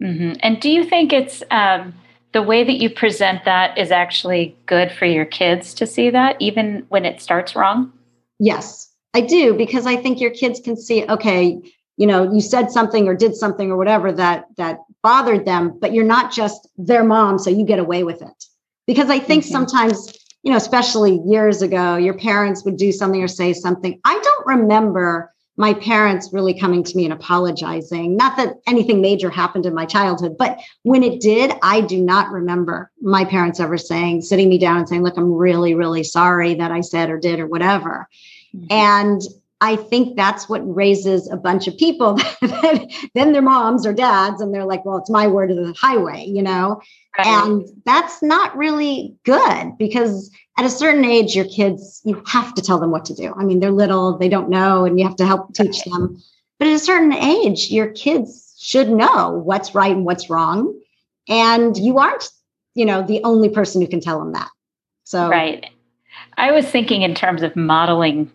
Mm-hmm. 0.03 0.33
And 0.41 0.59
do 0.59 0.69
you 0.69 0.83
think 0.83 1.13
it's, 1.13 1.43
um, 1.49 1.93
the 2.31 2.43
way 2.43 2.63
that 2.63 2.81
you 2.81 2.89
present 2.89 3.45
that 3.45 3.77
is 3.77 3.91
actually 3.91 4.55
good 4.65 4.91
for 4.91 5.05
your 5.05 5.25
kids 5.25 5.73
to 5.75 5.87
see 5.87 6.09
that 6.09 6.35
even 6.39 6.85
when 6.89 7.05
it 7.05 7.21
starts 7.21 7.55
wrong? 7.55 7.91
Yes 8.39 8.89
i 9.13 9.21
do 9.21 9.53
because 9.53 9.85
i 9.85 9.95
think 9.95 10.19
your 10.19 10.31
kids 10.31 10.59
can 10.59 10.75
see 10.75 11.05
okay 11.05 11.59
you 11.97 12.07
know 12.07 12.31
you 12.31 12.41
said 12.41 12.71
something 12.71 13.07
or 13.07 13.15
did 13.15 13.35
something 13.35 13.71
or 13.71 13.77
whatever 13.77 14.11
that 14.11 14.45
that 14.57 14.79
bothered 15.01 15.45
them 15.45 15.77
but 15.79 15.93
you're 15.93 16.05
not 16.05 16.31
just 16.31 16.67
their 16.77 17.03
mom 17.03 17.39
so 17.39 17.49
you 17.49 17.65
get 17.65 17.79
away 17.79 18.03
with 18.03 18.21
it. 18.21 18.43
Because 18.87 19.09
i 19.09 19.19
think 19.19 19.43
mm-hmm. 19.43 19.51
sometimes 19.51 20.13
you 20.43 20.51
know 20.51 20.57
especially 20.57 21.19
years 21.25 21.61
ago 21.61 21.95
your 21.95 22.13
parents 22.13 22.63
would 22.65 22.77
do 22.77 22.91
something 22.91 23.23
or 23.23 23.27
say 23.27 23.53
something. 23.53 23.99
I 24.05 24.19
don't 24.19 24.59
remember 24.59 25.33
my 25.59 25.73
parents 25.73 26.31
really 26.31 26.57
coming 26.57 26.83
to 26.85 26.95
me 26.95 27.03
and 27.03 27.11
apologizing. 27.11 28.15
Not 28.15 28.37
that 28.37 28.55
anything 28.65 29.01
major 29.01 29.29
happened 29.29 29.65
in 29.65 29.73
my 29.73 29.85
childhood, 29.85 30.37
but 30.39 30.57
when 30.83 31.03
it 31.03 31.19
did, 31.19 31.51
I 31.61 31.81
do 31.81 32.01
not 32.01 32.31
remember 32.31 32.89
my 33.01 33.25
parents 33.25 33.59
ever 33.59 33.77
saying, 33.77 34.21
sitting 34.21 34.47
me 34.47 34.57
down 34.57 34.77
and 34.77 34.87
saying, 34.87 35.03
Look, 35.03 35.17
I'm 35.17 35.33
really, 35.33 35.75
really 35.75 36.03
sorry 36.03 36.53
that 36.53 36.71
I 36.71 36.79
said 36.79 37.09
or 37.09 37.19
did 37.19 37.41
or 37.41 37.45
whatever. 37.45 38.07
Mm-hmm. 38.55 38.67
And 38.71 39.21
I 39.61 39.75
think 39.75 40.15
that's 40.15 40.47
what 40.47 40.61
raises 40.63 41.29
a 41.29 41.35
bunch 41.35 41.67
of 41.67 41.77
people. 41.77 42.17
then 43.13 43.33
their 43.33 43.41
moms 43.41 43.85
or 43.85 43.93
dads, 43.93 44.41
and 44.41 44.53
they're 44.53 44.65
like, 44.65 44.85
well, 44.85 44.97
it's 44.97 45.09
my 45.09 45.27
word 45.27 45.51
of 45.51 45.57
the 45.57 45.73
highway, 45.73 46.25
you 46.25 46.41
know? 46.41 46.81
Right. 47.17 47.27
And 47.27 47.67
that's 47.85 48.21
not 48.23 48.55
really 48.55 49.17
good 49.25 49.77
because 49.77 50.31
at 50.57 50.65
a 50.65 50.69
certain 50.69 51.03
age, 51.03 51.35
your 51.35 51.45
kids, 51.45 52.01
you 52.05 52.23
have 52.27 52.53
to 52.53 52.61
tell 52.61 52.79
them 52.79 52.91
what 52.91 53.03
to 53.05 53.13
do. 53.13 53.33
I 53.37 53.43
mean, 53.43 53.59
they're 53.59 53.71
little, 53.71 54.17
they 54.17 54.29
don't 54.29 54.49
know, 54.49 54.85
and 54.85 54.97
you 54.97 55.05
have 55.05 55.17
to 55.17 55.25
help 55.25 55.53
teach 55.53 55.81
right. 55.85 55.93
them. 55.93 56.21
But 56.57 56.69
at 56.69 56.75
a 56.75 56.79
certain 56.79 57.13
age, 57.13 57.69
your 57.69 57.87
kids 57.87 58.55
should 58.59 58.89
know 58.89 59.41
what's 59.43 59.75
right 59.75 59.91
and 59.91 60.05
what's 60.05 60.29
wrong. 60.29 60.77
And 61.27 61.77
you 61.77 61.97
aren't, 61.97 62.29
you 62.75 62.85
know, 62.85 63.01
the 63.01 63.21
only 63.23 63.49
person 63.49 63.81
who 63.81 63.87
can 63.87 63.99
tell 63.99 64.19
them 64.19 64.33
that. 64.33 64.49
So, 65.03 65.29
right. 65.29 65.65
I 66.37 66.51
was 66.51 66.65
thinking 66.65 67.01
in 67.01 67.15
terms 67.15 67.41
of 67.41 67.55
modeling 67.55 68.31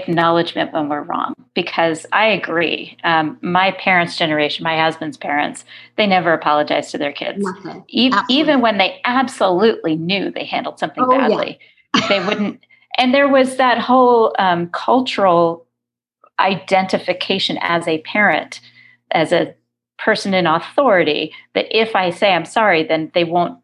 acknowledgement 0.00 0.72
when 0.72 0.88
we're 0.88 1.02
wrong 1.02 1.34
because 1.54 2.06
I 2.12 2.26
agree. 2.26 2.96
Um, 3.04 3.38
my 3.42 3.72
parents' 3.72 4.16
generation, 4.16 4.64
my 4.64 4.78
husband's 4.78 5.16
parents, 5.16 5.64
they 5.96 6.06
never 6.06 6.32
apologized 6.32 6.90
to 6.92 6.98
their 6.98 7.12
kids. 7.12 7.44
E- 7.88 8.12
even 8.28 8.60
when 8.60 8.78
they 8.78 9.00
absolutely 9.04 9.96
knew 9.96 10.30
they 10.30 10.44
handled 10.44 10.78
something 10.78 11.04
oh, 11.04 11.10
badly, 11.10 11.58
yeah. 11.96 12.08
they 12.08 12.24
wouldn't. 12.24 12.60
And 12.98 13.14
there 13.14 13.28
was 13.28 13.56
that 13.56 13.78
whole 13.78 14.34
um, 14.38 14.68
cultural 14.70 15.64
identification 16.40 17.56
as 17.62 17.86
a 17.86 17.98
parent, 18.02 18.60
as 19.12 19.32
a 19.32 19.54
person 19.96 20.34
in 20.34 20.46
authority, 20.46 21.32
that 21.54 21.66
if 21.70 21.94
I 21.94 22.10
say 22.10 22.32
I'm 22.32 22.44
sorry, 22.44 22.82
then 22.82 23.10
they 23.14 23.24
won't 23.24 23.58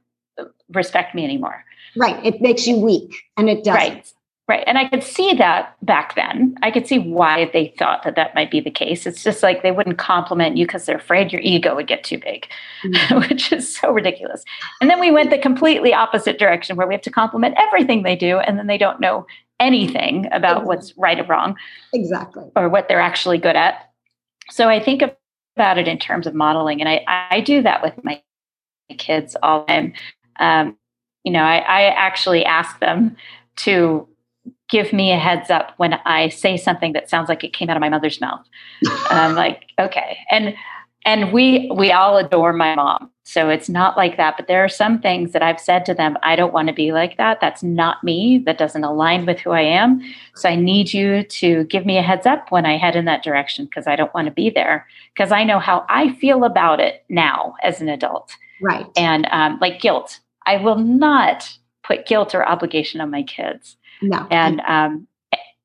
respect 0.73 1.15
me 1.15 1.25
anymore. 1.25 1.65
Right. 1.97 2.25
It 2.25 2.41
makes 2.41 2.67
you 2.67 2.79
weak, 2.79 3.15
and 3.37 3.51
it 3.51 3.65
doesn't. 3.65 3.75
Right. 3.75 4.13
Right. 4.49 4.63
And 4.65 4.79
I 4.79 4.89
could 4.89 5.03
see 5.03 5.35
that 5.35 5.75
back 5.85 6.15
then. 6.15 6.55
I 6.63 6.71
could 6.71 6.87
see 6.87 7.01
why 7.01 7.51
they 7.53 7.75
thought 7.77 8.05
that 8.05 8.15
that 8.15 8.37
might 8.37 8.49
be 8.49 8.61
the 8.61 8.71
case. 8.71 9.05
It's 9.05 9.25
just 9.25 9.43
like 9.43 9.63
they 9.63 9.73
wouldn't 9.73 9.99
compliment 9.99 10.57
you 10.57 10.67
because 10.67 10.87
they're 10.87 10.99
afraid 10.99 11.33
your 11.33 11.41
ego 11.43 11.75
would 11.75 11.89
get 11.89 12.05
too 12.05 12.19
big, 12.19 12.47
mm-hmm. 12.85 13.19
which 13.29 13.51
is 13.53 13.77
so 13.77 13.91
ridiculous. 13.91 14.45
And 14.81 14.89
then 14.89 15.01
we 15.01 15.11
went 15.11 15.31
the 15.31 15.39
completely 15.39 15.93
opposite 15.93 16.39
direction 16.39 16.77
where 16.77 16.87
we 16.87 16.95
have 16.95 17.03
to 17.03 17.11
compliment 17.11 17.57
everything 17.59 18.05
they 18.05 18.15
do 18.15 18.39
and 18.39 18.57
then 18.57 18.69
they 18.69 18.79
don't 18.79 19.01
know 19.01 19.27
anything 19.59 20.27
about 20.27 20.59
exactly. 20.59 20.67
what's 20.67 20.97
right 20.97 21.19
or 21.19 21.25
wrong. 21.25 21.57
Exactly. 21.93 22.45
Or 22.55 22.69
what 22.69 22.87
they're 22.89 23.01
actually 23.01 23.39
good 23.39 23.57
at. 23.57 23.91
So 24.51 24.69
I 24.69 24.79
think 24.79 25.03
about 25.57 25.79
it 25.79 25.89
in 25.89 25.99
terms 25.99 26.25
of 26.25 26.35
modeling. 26.35 26.81
And 26.81 26.89
I, 26.89 27.05
I 27.09 27.41
do 27.41 27.63
that 27.63 27.83
with 27.83 28.05
my 28.05 28.23
kids 28.97 29.37
all 29.43 29.63
the 29.63 29.67
time. 29.67 29.93
Um, 30.39 30.79
you 31.25 31.33
know, 31.33 31.43
I, 31.43 31.57
I 31.57 31.83
actually 31.87 32.45
ask 32.45 32.79
them 32.79 33.17
to 33.57 34.07
give 34.69 34.93
me 34.93 35.13
a 35.13 35.19
heads 35.19 35.51
up 35.51 35.73
when 35.77 35.95
I 36.05 36.29
say 36.29 36.57
something 36.57 36.93
that 36.93 37.09
sounds 37.09 37.29
like 37.29 37.45
it 37.45 37.53
came 37.53 37.71
out 37.71 37.77
of 37.77 37.81
my 37.81 37.89
mother's 37.89 38.21
mouth. 38.21 38.45
I'm 39.11 39.35
like, 39.37 39.67
okay. 39.79 40.19
And 40.31 40.55
and 41.05 41.33
we 41.33 41.71
we 41.73 41.93
all 41.93 42.17
adore 42.17 42.53
my 42.53 42.75
mom. 42.75 43.11
So 43.23 43.49
it's 43.49 43.69
not 43.69 43.97
like 43.97 44.17
that, 44.19 44.37
but 44.37 44.47
there 44.47 44.63
are 44.63 44.69
some 44.69 45.01
things 45.01 45.33
that 45.33 45.43
I've 45.43 45.61
said 45.61 45.85
to 45.87 45.95
them, 45.95 46.17
I 46.23 46.37
don't 46.37 46.53
want 46.53 46.69
to 46.69 46.75
be 46.75 46.93
like 46.93 47.17
that. 47.17 47.41
That's 47.41 47.63
not 47.63 48.03
me. 48.05 48.43
That 48.45 48.59
doesn't 48.59 48.85
align 48.85 49.27
with 49.27 49.41
who 49.41 49.51
I 49.51 49.63
am. 49.63 50.01
So 50.37 50.49
I 50.49 50.55
need 50.55 50.93
you 50.93 51.25
to 51.25 51.65
give 51.65 51.87
me 51.87 51.99
a 51.99 52.03
heads 52.03 52.25
up 52.25 52.53
when 52.53 52.67
I 52.67 52.77
head 52.77 52.95
in 52.95 53.05
that 53.07 53.25
direction 53.25 53.65
because 53.65 53.89
I 53.89 53.97
don't 53.97 54.15
want 54.15 54.27
to 54.27 54.33
be 54.33 54.51
there 54.51 54.87
because 55.15 55.33
I 55.33 55.43
know 55.43 55.59
how 55.59 55.85
I 55.89 56.15
feel 56.15 56.45
about 56.45 56.79
it 56.79 57.05
now 57.09 57.55
as 57.63 57.81
an 57.81 57.89
adult. 57.89 58.37
Right. 58.61 58.87
And 58.97 59.27
um, 59.31 59.59
like 59.61 59.81
guilt. 59.81 60.21
I 60.47 60.59
will 60.59 60.79
not 60.79 61.53
put 61.83 62.07
guilt 62.07 62.35
or 62.35 62.49
obligation 62.49 63.01
on 63.01 63.11
my 63.11 63.23
kids. 63.23 63.77
No. 64.03 64.27
And 64.31 64.61
um, 64.61 65.07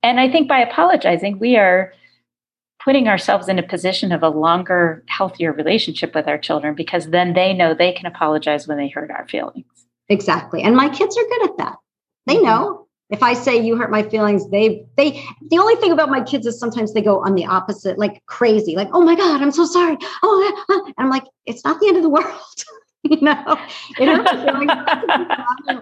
and 0.04 0.20
I 0.20 0.30
think 0.30 0.48
by 0.48 0.60
apologizing, 0.60 1.40
we 1.40 1.58
are 1.58 1.94
putting 2.84 3.08
ourselves 3.08 3.48
in 3.48 3.60
a 3.60 3.64
position 3.64 4.12
of 4.12 4.24
a 4.24 4.30
longer, 4.30 5.04
healthier 5.08 5.54
relationship 5.54 6.16
with 6.16 6.28
our 6.28 6.38
children 6.38 6.74
because 6.74 7.10
then 7.10 7.34
they 7.34 7.54
know 7.54 7.74
they 7.74 7.92
can 7.92 8.08
apologize 8.08 8.68
when 8.68 8.78
they 8.78 8.90
hurt 8.90 9.12
our 9.12 9.28
feelings. 9.28 9.66
Exactly. 10.10 10.64
And 10.64 10.76
my 10.76 10.90
kids 10.90 11.16
are 11.18 11.24
good 11.24 11.50
at 11.50 11.58
that. 11.58 11.78
They 12.26 12.36
mm-hmm. 12.36 12.46
know. 12.46 12.88
If 13.10 13.22
I 13.24 13.34
say 13.34 13.62
you 13.62 13.76
hurt 13.76 13.92
my 13.92 14.04
feelings, 14.04 14.50
they 14.52 14.86
they 14.96 15.22
the 15.50 15.58
only 15.58 15.76
thing 15.76 15.92
about 15.92 16.10
my 16.10 16.22
kids 16.22 16.48
is 16.48 16.58
sometimes 16.58 16.94
they 16.94 17.02
go 17.02 17.22
on 17.22 17.36
the 17.36 17.46
opposite, 17.46 18.00
like 18.00 18.26
crazy, 18.26 18.78
like, 18.78 18.88
oh 18.94 19.02
my 19.02 19.16
God, 19.16 19.42
I'm 19.42 19.52
so 19.52 19.66
sorry. 19.66 19.98
Oh, 20.24 20.84
and 20.88 20.94
I'm 20.98 21.10
like, 21.10 21.26
it's 21.46 21.66
not 21.66 21.82
the 21.82 21.90
end 21.90 21.98
of 21.98 22.04
the 22.04 22.10
world. 22.10 22.30
you 23.04 23.20
know, 23.20 23.60
it 24.00 24.08
hurts 24.08 24.32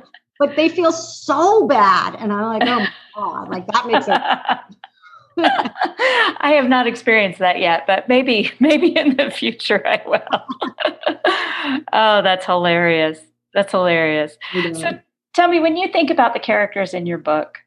but 0.40 0.56
they 0.56 0.70
feel 0.70 0.94
so 0.94 1.68
bad. 1.68 2.16
And 2.16 2.32
I'm 2.32 2.60
like, 2.60 2.64
oh 2.68 2.80
my 2.80 2.90
God, 3.16 3.50
like 3.50 3.68
that 3.68 3.86
makes 3.86 4.08
it. 4.08 4.18
I 6.42 6.54
have 6.54 6.68
not 6.68 6.88
experienced 6.88 7.40
that 7.40 7.60
yet, 7.60 7.84
but 7.86 8.08
maybe, 8.08 8.52
maybe 8.60 8.98
in 8.98 9.18
the 9.18 9.30
future 9.30 9.86
I 9.86 10.02
will. 10.06 11.84
oh, 11.94 12.22
that's 12.22 12.46
hilarious. 12.46 13.20
That's 13.54 13.72
hilarious. 13.72 14.38
So 14.74 15.00
tell 15.34 15.50
me, 15.50 15.60
when 15.60 15.76
you 15.76 15.92
think 15.92 16.10
about 16.10 16.34
the 16.34 16.40
characters 16.40 16.94
in 16.94 17.06
your 17.06 17.18
book, 17.18 17.60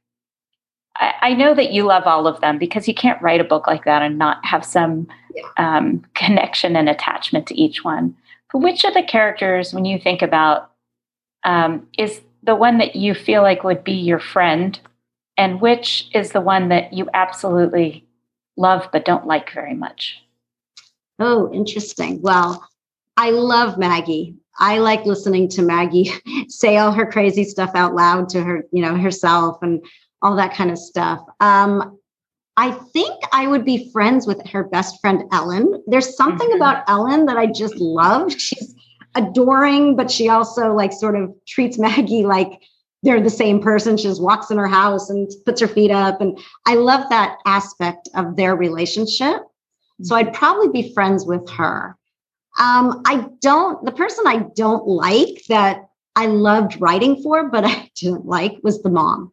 I, 0.97 1.15
I, 1.23 1.35
know 1.35 1.55
that 1.55 1.73
you 1.73 1.85
love 1.85 2.05
all 2.05 2.27
of 2.27 2.41
them 2.41 2.59
because 2.59 2.87
you 2.87 2.95
can't 2.95 3.21
write 3.23 3.41
a 3.41 3.45
book 3.45 3.67
like 3.67 3.85
that 3.85 4.03
and 4.03 4.19
not 4.19 4.45
have 4.45 4.65
some 4.65 5.09
yeah. 5.35 5.43
um, 5.57 6.05
connection 6.15 6.77
and 6.77 6.89
attachment 6.89 7.47
to 7.49 7.61
each 7.61 7.83
one. 7.83 8.15
But 8.53 8.61
which 8.61 8.85
of 8.85 8.95
the 8.95 9.03
characters, 9.03 9.73
when 9.73 9.87
you 9.87 9.99
think 9.99 10.23
about, 10.23 10.71
um, 11.45 11.89
is 11.99 12.21
the 12.43 12.57
one 12.57 12.79
that 12.79 12.97
you 12.97 13.15
feel 13.15 13.43
like 13.43 13.65
would 13.65 13.85
be 13.85 13.93
your 13.93 14.19
friend, 14.21 14.79
and 15.37 15.61
which 15.61 16.09
is 16.15 16.33
the 16.33 16.41
one 16.41 16.69
that 16.69 16.93
you 16.93 17.09
absolutely 17.15 18.07
love 18.57 18.89
but 18.93 19.05
don't 19.05 19.27
like 19.27 19.53
very 19.53 19.75
much? 19.75 20.23
Oh, 21.19 21.53
interesting. 21.53 22.21
Well, 22.21 22.69
I 23.17 23.31
love 23.31 23.79
Maggie. 23.79 24.37
I 24.59 24.79
like 24.79 25.07
listening 25.07 25.49
to 25.51 25.63
Maggie 25.63 26.11
say 26.49 26.77
all 26.77 26.93
her 26.93 27.07
crazy 27.07 27.45
stuff 27.45 27.71
out 27.75 27.95
loud 27.95 28.29
to 28.31 28.43
her, 28.43 28.65
you 28.73 28.83
know, 28.83 28.97
herself 28.97 29.59
and 29.63 29.85
all 30.21 30.37
that 30.37 30.55
kind 30.55 30.71
of 30.71 30.79
stuff. 30.79 31.21
Um, 31.41 31.99
I 32.57 32.73
think 32.73 33.23
I 33.33 33.47
would 33.47 33.65
be 33.65 33.91
friends 33.93 34.27
with 34.27 34.47
her 34.49 34.65
best 34.65 35.01
friend 35.01 35.25
Ellen. 35.33 35.83
There's 35.87 36.17
something 36.17 36.49
mm-hmm. 36.49 36.57
about 36.57 36.85
Ellen 36.87 37.27
that 37.27 37.39
I 37.39 37.47
just 37.47 37.77
love. 37.77 38.33
She's 38.33 38.75
adoring, 39.15 39.97
but 39.97 40.11
she 40.11 40.29
also 40.29 40.75
like 40.75 40.93
sort 40.93 41.17
of 41.17 41.33
treats 41.47 41.79
Maggie 41.79 42.25
like 42.25 42.63
they're 43.03 43.21
the 43.21 43.31
same 43.31 43.61
person. 43.61 43.97
She 43.97 44.05
just 44.05 44.23
walks 44.23 44.51
in 44.51 44.59
her 44.59 44.69
house 44.69 45.11
and 45.11 45.31
puts 45.45 45.61
her 45.61 45.69
feet 45.69 45.91
up. 45.91 46.21
And 46.21 46.39
I 46.67 46.75
love 46.75 47.09
that 47.11 47.39
aspect 47.47 48.09
of 48.15 48.37
their 48.37 48.55
relationship. 48.55 49.43
So 50.03 50.15
I'd 50.15 50.33
probably 50.33 50.69
be 50.69 50.95
friends 50.95 51.25
with 51.25 51.49
her. 51.51 51.97
Um, 52.59 53.03
I 53.07 53.27
don't, 53.41 53.85
the 53.85 53.93
person 53.93 54.25
I 54.27 54.47
don't 54.55 54.87
like 54.87 55.45
that 55.49 55.89
I 56.15 56.27
loved 56.27 56.81
writing 56.81 57.23
for, 57.23 57.49
but 57.49 57.65
I 57.67 57.91
didn't 57.97 58.27
like 58.27 58.59
was 58.63 58.83
the 58.83 58.91
mom 58.91 59.33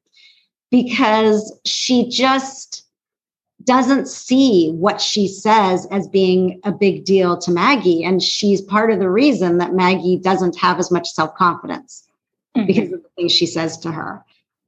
because 0.71 1.59
she 1.65 2.09
just 2.09 2.88
doesn't 3.63 4.07
see 4.07 4.71
what 4.71 5.01
she 5.01 5.27
says 5.27 5.85
as 5.91 6.07
being 6.07 6.59
a 6.63 6.71
big 6.71 7.03
deal 7.03 7.37
to 7.37 7.51
Maggie. 7.51 8.03
And 8.03 8.23
she's 8.23 8.61
part 8.61 8.91
of 8.91 8.99
the 8.99 9.09
reason 9.09 9.57
that 9.57 9.73
Maggie 9.73 10.17
doesn't 10.17 10.57
have 10.57 10.79
as 10.79 10.91
much 10.91 11.09
self 11.09 11.35
confidence 11.35 12.07
mm-hmm. 12.55 12.67
because 12.67 12.91
of 12.91 13.03
the 13.03 13.09
things 13.17 13.31
she 13.31 13.45
says 13.45 13.77
to 13.79 13.91
her. 13.91 14.23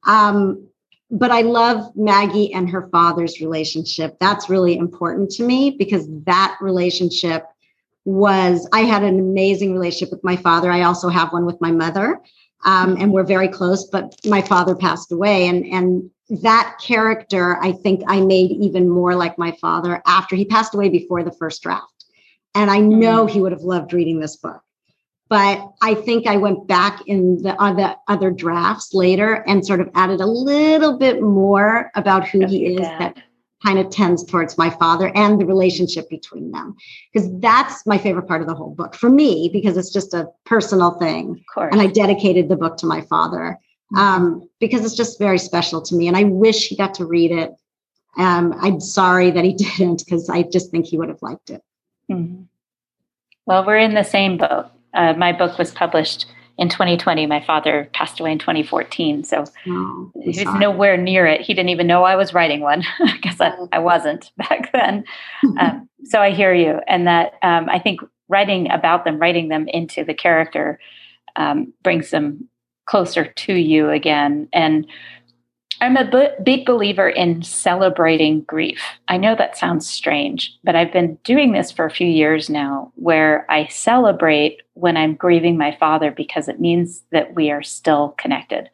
Um, 0.06 0.68
but 1.10 1.32
I 1.32 1.42
love 1.42 1.96
Maggie 1.96 2.54
and 2.54 2.70
her 2.70 2.88
father's 2.90 3.42
relationship. 3.42 4.18
That's 4.20 4.50
really 4.50 4.78
important 4.78 5.30
to 5.32 5.44
me 5.44 5.72
because 5.72 6.08
that 6.26 6.58
relationship 6.62 7.46
was, 8.06 8.68
I 8.72 8.82
had 8.82 9.04
an 9.04 9.20
amazing 9.20 9.74
relationship 9.74 10.12
with 10.12 10.24
my 10.24 10.38
father. 10.38 10.72
I 10.72 10.84
also 10.84 11.10
have 11.10 11.34
one 11.34 11.46
with 11.46 11.60
my 11.60 11.72
mother. 11.72 12.22
Um, 12.64 12.96
and 12.98 13.12
we're 13.12 13.24
very 13.24 13.48
close, 13.48 13.86
but 13.86 14.16
my 14.26 14.42
father 14.42 14.76
passed 14.76 15.12
away. 15.12 15.48
And, 15.48 15.66
and 15.66 16.10
that 16.42 16.78
character, 16.82 17.58
I 17.62 17.74
think 17.74 18.02
I 18.08 18.22
made 18.22 18.52
even 18.52 18.90
more 18.90 19.16
like 19.16 19.38
my 19.38 19.52
father 19.62 20.02
after 20.06 20.36
he 20.36 20.46
passed 20.46 20.74
away 20.74 20.90
before 20.90 21.24
the 21.24 21.32
first 21.32 21.62
draft. 21.62 22.06
And 22.56 22.72
I 22.72 22.80
know 22.80 23.26
mm. 23.26 23.30
he 23.30 23.42
would 23.42 23.52
have 23.52 23.62
loved 23.62 23.94
reading 23.94 24.20
this 24.20 24.38
book 24.38 24.62
but 25.32 25.66
I 25.82 25.94
think 25.94 26.28
I 26.28 26.36
went 26.36 26.68
back 26.68 27.08
in 27.08 27.42
the 27.42 27.56
other 27.56 27.96
other 28.10 28.32
drafts 28.32 28.94
later 28.94 29.46
and 29.48 29.66
sort 29.66 29.80
of 29.80 29.90
added 29.96 30.20
a 30.20 30.26
little 30.26 30.98
bit 30.98 31.22
more 31.22 31.90
about 31.96 32.28
who 32.28 32.46
he 32.46 32.76
is 32.76 32.82
dad. 32.82 33.00
that 33.00 33.24
kind 33.66 33.80
of 33.80 33.90
tends 33.90 34.26
towards 34.26 34.58
my 34.58 34.70
father 34.70 35.10
and 35.16 35.40
the 35.40 35.46
relationship 35.46 36.10
between 36.10 36.52
them 36.52 36.76
because 37.14 37.30
that's 37.40 37.86
my 37.86 37.98
favorite 37.98 38.28
part 38.28 38.42
of 38.42 38.48
the 38.48 38.54
whole 38.54 38.76
book 38.76 38.94
for 38.94 39.10
me 39.10 39.50
because 39.54 39.78
it's 39.78 39.94
just 39.94 40.14
a 40.14 40.28
personal 40.46 41.00
thing 41.00 41.42
and 41.72 41.80
i 41.80 41.88
dedicated 41.88 42.50
the 42.50 42.58
book 42.58 42.76
to 42.78 42.86
my 42.86 43.02
father. 43.02 43.58
Um, 43.98 44.48
because 44.60 44.86
it's 44.86 44.96
just 44.96 45.20
very 45.20 45.38
special 45.38 45.82
to 45.82 45.96
me 45.96 46.08
and 46.08 46.18
i 46.18 46.24
wish 46.24 46.68
he 46.68 46.76
got 46.76 46.94
to 46.94 47.06
read 47.06 47.32
it 47.32 47.54
um, 48.18 48.54
i'm 48.62 48.80
sorry 48.80 49.32
that 49.32 49.44
he 49.44 49.54
didn't 49.78 50.04
because 50.06 50.30
i 50.30 50.44
just 50.44 50.72
think 50.72 50.86
he 50.86 50.98
would 50.98 51.10
have 51.10 51.22
liked 51.22 51.50
it 51.50 51.62
mm-hmm. 52.10 52.44
well 53.46 53.66
we're 53.66 53.78
in 53.78 53.94
the 53.94 54.04
same 54.04 54.38
boat 54.38 54.68
uh, 54.94 55.14
my 55.14 55.32
book 55.32 55.58
was 55.58 55.72
published 55.72 56.26
in 56.58 56.70
2020. 56.70 57.26
My 57.26 57.44
father 57.44 57.90
passed 57.94 58.20
away 58.20 58.32
in 58.32 58.40
2014, 58.40 59.24
so 59.24 59.46
oh, 59.68 60.12
he 60.22 60.46
was 60.46 60.56
nowhere 60.60 60.96
near 60.96 61.26
it. 61.26 61.42
He 61.42 61.54
didn't 61.54 61.70
even 61.70 61.88
know 61.88 62.04
I 62.04 62.16
was 62.16 62.34
writing 62.34 62.62
one 62.62 62.84
because 63.14 63.42
I, 63.42 63.54
I, 63.72 63.80
wasn't 63.80 64.32
back 64.38 64.72
then. 64.72 65.04
um, 65.60 65.90
so 66.04 66.22
I 66.22 66.32
hear 66.32 66.54
you, 66.54 66.80
and 66.88 67.08
that 67.08 67.34
um, 67.42 67.68
I 67.68 67.80
think 67.80 68.02
writing 68.28 68.70
about 68.72 69.06
them, 69.06 69.18
writing 69.18 69.48
them 69.48 69.68
into 69.70 70.04
the 70.04 70.14
character, 70.14 70.80
um, 71.36 71.74
brings 71.84 72.12
them 72.12 72.48
closer 72.92 73.24
to 73.24 73.54
you 73.54 73.90
again. 73.90 74.50
And 74.52 74.86
I'm 75.80 75.96
a 75.96 76.04
b- 76.04 76.44
big 76.44 76.66
believer 76.66 77.08
in 77.08 77.42
celebrating 77.42 78.42
grief. 78.42 78.82
I 79.08 79.16
know 79.16 79.34
that 79.34 79.58
sounds 79.58 79.90
strange, 79.90 80.52
but 80.66 80.76
I've 80.76 80.92
been 80.92 81.18
doing 81.24 81.54
this 81.54 81.72
for 81.72 81.86
a 81.86 81.90
few 81.90 82.06
years 82.06 82.50
now 82.50 82.92
where 82.96 83.50
I 83.50 83.68
celebrate 83.68 84.62
when 84.74 84.98
I'm 84.98 85.16
grieving 85.16 85.58
my 85.58 85.74
father 85.80 86.12
because 86.12 86.50
it 86.50 86.60
means 86.60 87.02
that 87.14 87.34
we 87.34 87.50
are 87.50 87.64
still 87.64 88.10
connected. 88.18 88.70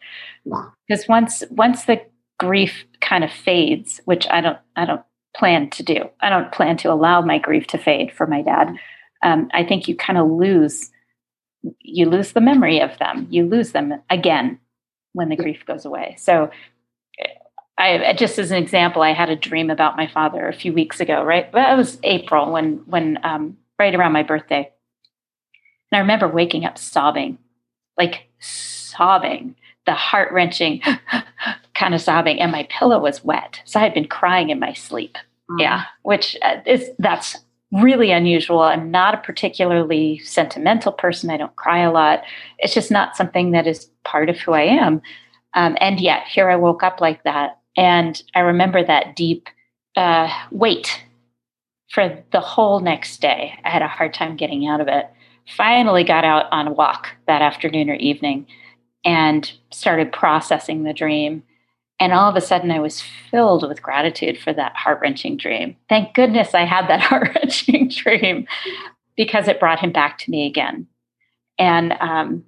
Because 0.88 1.08
once 1.08 1.44
once 1.52 1.86
the 1.86 2.02
grief 2.40 2.86
kind 3.02 3.24
of 3.24 3.32
fades, 3.32 4.02
which 4.06 4.26
I 4.32 4.42
don't 4.42 4.58
I 4.76 4.86
don't 4.86 5.04
plan 5.36 5.70
to 5.70 5.84
do. 5.84 6.10
I 6.22 6.30
don't 6.30 6.52
plan 6.52 6.76
to 6.78 6.92
allow 6.92 7.22
my 7.22 7.38
grief 7.38 7.68
to 7.68 7.78
fade 7.78 8.12
for 8.12 8.26
my 8.26 8.42
dad. 8.42 8.76
Um, 9.22 9.50
I 9.54 9.64
think 9.64 9.88
you 9.88 9.96
kind 9.96 10.18
of 10.18 10.28
lose 10.28 10.90
you 11.80 12.10
lose 12.10 12.32
the 12.32 12.42
memory 12.42 12.80
of 12.80 12.98
them. 13.00 13.28
You 13.30 13.46
lose 13.46 13.72
them 13.72 14.02
again 14.10 14.60
when 15.14 15.30
the 15.30 15.36
grief 15.36 15.66
goes 15.66 15.86
away. 15.86 16.16
So 16.20 16.52
I 17.78 18.14
just 18.14 18.40
as 18.40 18.52
an 18.52 18.58
example, 18.58 19.02
I 19.02 19.14
had 19.14 19.30
a 19.30 19.36
dream 19.36 19.70
about 19.70 19.98
my 19.98 20.08
father 20.08 20.48
a 20.48 20.54
few 20.54 20.74
weeks 20.74 21.00
ago, 21.00 21.24
right? 21.24 21.48
It 21.54 21.78
was 21.78 22.00
April 22.04 22.52
when 22.52 22.78
when 22.86 23.20
um, 23.24 23.58
right 23.78 23.94
around 23.94 24.14
my 24.14 24.24
birthday. 24.24 24.72
And 25.92 25.98
I 25.98 26.00
remember 26.00 26.28
waking 26.28 26.66
up 26.66 26.78
sobbing, 26.78 27.38
like 27.98 28.28
sobbing, 28.40 29.56
the 29.86 29.94
heart 29.94 30.34
wrenching 30.34 30.82
kind 31.76 31.94
of 31.94 32.02
sobbing, 32.02 32.40
and 32.40 32.52
my 32.52 32.68
pillow 32.70 33.00
was 33.00 33.24
wet. 33.24 33.62
So 33.66 33.80
I 33.80 33.84
had 33.84 33.94
been 33.94 34.08
crying 34.08 34.50
in 34.50 34.60
my 34.60 34.74
sleep. 34.74 35.16
Mm-hmm. 35.50 35.60
Yeah, 35.60 35.84
which 36.02 36.36
uh, 36.42 36.58
is 36.66 36.90
that's 36.98 37.38
really 37.72 38.12
unusual. 38.12 38.62
I'm 38.62 38.92
not 38.92 39.14
a 39.14 39.18
particularly 39.18 40.20
sentimental 40.20 40.92
person. 40.92 41.30
I 41.30 41.38
don't 41.38 41.56
cry 41.56 41.80
a 41.80 41.92
lot. 41.92 42.24
It's 42.60 42.74
just 42.74 42.92
not 42.92 43.18
something 43.18 43.52
that 43.52 43.68
is 43.68 43.90
part 44.04 44.30
of 44.30 44.38
who 44.38 44.54
I 44.54 44.62
am. 44.62 45.02
Um, 45.54 45.78
and 45.82 46.00
yet, 46.00 46.24
here 46.28 46.50
I 46.50 46.56
woke 46.56 46.84
up 46.84 47.02
like 47.02 47.24
that. 47.24 47.60
And 47.76 48.22
I 48.36 48.40
remember 48.40 48.84
that 48.84 49.16
deep 49.16 49.50
uh, 49.96 50.30
weight 50.52 51.04
for 51.90 52.24
the 52.32 52.40
whole 52.40 52.80
next 52.80 53.22
day. 53.22 53.54
I 53.64 53.70
had 53.70 53.82
a 53.82 53.88
hard 53.88 54.14
time 54.14 54.38
getting 54.38 54.68
out 54.68 54.82
of 54.82 54.88
it. 54.88 55.06
Finally, 55.56 56.04
got 56.04 56.26
out 56.26 56.46
on 56.52 56.68
a 56.68 56.74
walk 56.74 57.10
that 57.28 57.42
afternoon 57.42 57.90
or 57.90 57.96
evening 57.96 58.46
and 59.06 59.52
started 59.72 60.12
processing 60.12 60.84
the 60.84 60.94
dream. 60.94 61.44
And 62.00 62.14
all 62.14 62.30
of 62.30 62.36
a 62.36 62.42
sudden, 62.42 62.70
I 62.70 62.80
was 62.80 63.02
filled 63.32 63.68
with 63.68 63.82
gratitude 63.82 64.38
for 64.38 64.54
that 64.54 64.76
heart 64.76 65.00
wrenching 65.02 65.36
dream. 65.36 65.76
Thank 65.90 66.14
goodness 66.14 66.54
I 66.54 66.66
had 66.66 66.88
that 66.88 67.02
heart 67.02 67.36
wrenching 67.36 67.90
dream 67.90 68.48
because 69.16 69.48
it 69.48 69.60
brought 69.60 69.80
him 69.80 69.92
back 69.92 70.20
to 70.20 70.32
me 70.32 70.46
again. 70.46 70.88
And 71.58 71.94
um, 72.00 72.46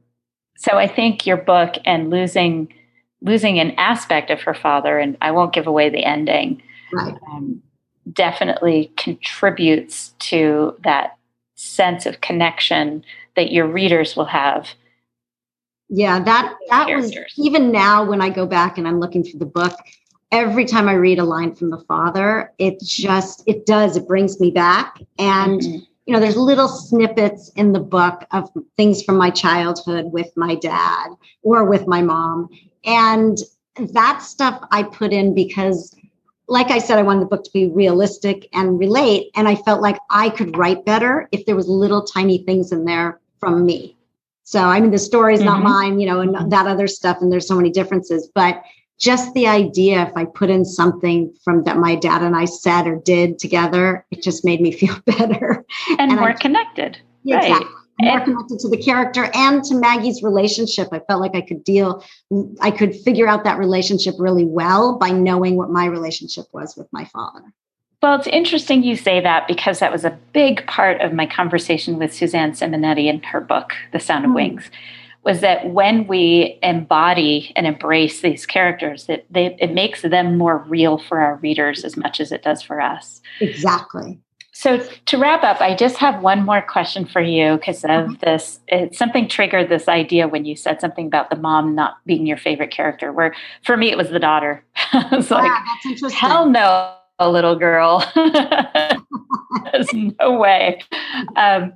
so 0.56 0.78
I 0.78 0.88
think 0.88 1.26
your 1.26 1.38
book 1.38 1.76
and 1.86 2.10
losing 2.10 2.74
losing 3.22 3.60
an 3.60 3.72
aspect 3.72 4.30
of 4.30 4.42
her 4.42 4.54
father, 4.54 4.98
and 4.98 5.18
I 5.22 5.32
won't 5.32 5.54
give 5.54 5.68
away 5.68 5.90
the 5.90 6.06
ending, 6.06 6.62
right. 6.94 7.18
um, 7.30 7.62
definitely 8.14 8.94
contributes 8.96 10.14
to 10.20 10.76
that 10.84 11.18
sense 11.56 12.06
of 12.06 12.22
connection 12.22 13.04
that 13.36 13.52
your 13.52 13.68
readers 13.68 14.16
will 14.16 14.26
have. 14.26 14.70
Yeah, 15.90 16.20
that 16.20 16.56
that 16.70 16.88
characters. 16.88 17.16
was 17.16 17.34
even 17.38 17.72
now 17.72 18.04
when 18.04 18.22
I 18.22 18.30
go 18.30 18.46
back 18.46 18.78
and 18.78 18.88
I'm 18.88 19.00
looking 19.00 19.24
through 19.24 19.40
the 19.40 19.46
book, 19.46 19.76
every 20.32 20.66
time 20.66 20.88
I 20.88 20.94
read 20.94 21.20
a 21.20 21.24
line 21.24 21.56
from 21.56 21.72
the 21.72 21.80
father, 21.80 22.54
it 22.60 22.80
just 22.82 23.44
it 23.48 23.66
does 23.66 23.98
it 23.98 24.08
brings 24.08 24.40
me 24.40 24.52
back 24.52 25.02
and. 25.18 25.62
Mm-hmm 25.62 25.78
you 26.10 26.14
know, 26.14 26.20
there's 26.20 26.38
little 26.38 26.68
snippets 26.68 27.50
in 27.50 27.72
the 27.72 27.80
book 27.80 28.26
of 28.32 28.50
things 28.78 29.04
from 29.04 29.16
my 29.16 29.30
childhood 29.30 30.12
with 30.12 30.36
my 30.36 30.56
dad 30.56 31.10
or 31.44 31.66
with 31.66 31.86
my 31.86 32.02
mom. 32.02 32.50
And 32.84 33.38
that 33.94 34.24
stuff 34.24 34.60
I 34.72 34.82
put 34.82 35.14
in 35.14 35.36
because, 35.36 35.96
like 36.48 36.72
I 36.72 36.80
said, 36.80 36.98
I 36.98 37.04
wanted 37.04 37.22
the 37.22 37.28
book 37.28 37.44
to 37.44 37.52
be 37.52 37.68
realistic 37.68 38.50
and 38.54 38.80
relate. 38.80 39.30
And 39.36 39.48
I 39.48 39.54
felt 39.54 39.84
like 39.84 40.00
I 40.10 40.32
could 40.32 40.58
write 40.58 40.84
better 40.84 41.30
if 41.32 41.46
there 41.46 41.56
was 41.56 41.68
little 41.68 42.04
tiny 42.04 42.40
things 42.40 42.72
in 42.72 42.86
there 42.86 43.20
from 43.40 43.64
me. 43.64 43.96
So, 44.50 44.62
I 44.62 44.80
mean, 44.80 44.90
the 44.90 44.98
story 44.98 45.36
is 45.36 45.42
mm-hmm. 45.42 45.62
not 45.62 45.62
mine, 45.62 46.00
you 46.00 46.08
know, 46.08 46.22
and 46.22 46.52
that 46.52 46.66
other 46.66 46.88
stuff, 46.88 47.18
and 47.22 47.32
there's 47.32 47.48
so 47.48 47.56
many 47.56 47.70
differences. 47.70 48.28
But 48.34 48.64
just 48.98 49.32
the 49.36 49.46
idea, 49.46 50.08
if 50.08 50.18
I 50.18 50.26
put 50.26 50.50
in 50.50 50.66
something 50.66 51.32
from 51.44 51.66
that 51.66 51.78
my 51.78 51.94
dad 51.94 52.24
and 52.24 52.36
I 52.36 52.46
said 52.46 52.88
or 52.88 52.96
did 52.96 53.38
together, 53.38 54.08
it 54.10 54.24
just 54.24 54.44
made 54.44 54.60
me 54.60 54.72
feel 54.82 55.00
better 55.06 55.64
and, 56.00 56.10
and 56.12 56.16
more 56.16 56.30
I, 56.32 56.34
connected. 56.34 56.98
Yeah, 57.22 57.36
right. 57.36 57.52
Exactly 57.52 57.76
more 58.02 58.22
connected 58.22 58.60
to 58.60 58.70
the 58.70 58.78
character 58.78 59.30
and 59.36 59.64
to 59.66 59.76
Maggie's 59.76 60.24
relationship. 60.24 60.88
I 60.92 61.00
felt 61.00 61.22
like 61.22 61.36
I 61.36 61.42
could 61.42 61.64
deal, 61.64 62.04
I 62.62 62.72
could 62.72 62.96
figure 62.96 63.28
out 63.28 63.44
that 63.44 63.60
relationship 63.60 64.16
really 64.18 64.46
well 64.46 64.98
by 64.98 65.10
knowing 65.10 65.58
what 65.58 65.70
my 65.70 65.86
relationship 65.86 66.46
was 66.54 66.76
with 66.78 66.88
my 66.92 67.06
father. 67.06 67.54
Well, 68.02 68.16
it's 68.18 68.28
interesting 68.28 68.84
you 68.84 68.96
say 68.96 69.20
that 69.20 69.48
because 69.48 69.80
that 69.80 69.92
was 69.92 70.06
a 70.06 70.18
big 70.32 70.66
part 70.68 71.02
of 71.02 71.12
my 71.12 71.26
conversation 71.26 71.98
with 71.98 72.14
Suzanne 72.14 72.54
Simonetti 72.54 73.08
in 73.08 73.22
her 73.24 73.42
book, 73.42 73.74
The 73.92 74.00
Sound 74.00 74.24
of 74.24 74.32
mm. 74.32 74.36
Wings, 74.36 74.72
was 75.24 75.42
that 75.42 75.70
when 75.70 76.08
we 76.08 76.58
embody 76.64 77.52
and 77.58 77.68
embrace 77.68 78.22
these 78.22 78.46
characters, 78.46 79.06
that 79.08 79.26
they, 79.30 79.58
it 79.60 79.74
makes 79.74 80.02
them 80.02 80.38
more 80.38 80.60
real 80.60 80.98
for 80.98 81.20
our 81.20 81.36
readers 81.38 81.84
as 81.84 81.98
much 81.98 82.22
as 82.22 82.32
it 82.32 82.42
does 82.42 82.62
for 82.62 82.80
us. 82.80 83.22
Exactly. 83.42 84.18
So 84.54 84.86
to 85.06 85.18
wrap 85.18 85.44
up, 85.44 85.62
I 85.62 85.76
just 85.76 85.98
have 85.98 86.22
one 86.22 86.44
more 86.44 86.62
question 86.62 87.06
for 87.06 87.22
you 87.22 87.56
because 87.56 87.84
of 87.84 87.90
mm-hmm. 87.90 88.14
this. 88.22 88.60
It, 88.68 88.96
something 88.96 89.28
triggered 89.28 89.70
this 89.70 89.88
idea 89.88 90.28
when 90.28 90.46
you 90.46 90.56
said 90.56 90.82
something 90.82 91.08
about 91.08 91.30
the 91.30 91.38
mom 91.38 91.76
not 91.76 91.98
being 92.06 92.26
your 92.26 92.38
favorite 92.38 92.72
character. 92.72 93.12
Where 93.14 93.34
for 93.64 93.78
me, 93.78 93.90
it 93.90 93.98
was 93.98 94.10
the 94.10 94.20
daughter. 94.20 94.64
it's 94.94 95.32
like, 95.32 95.50
hell 96.12 96.50
no, 96.50 96.94
a 97.20 97.30
little 97.30 97.56
girl. 97.56 98.04
There's 98.16 99.94
no 99.94 100.38
way. 100.40 100.82
Um, 101.36 101.74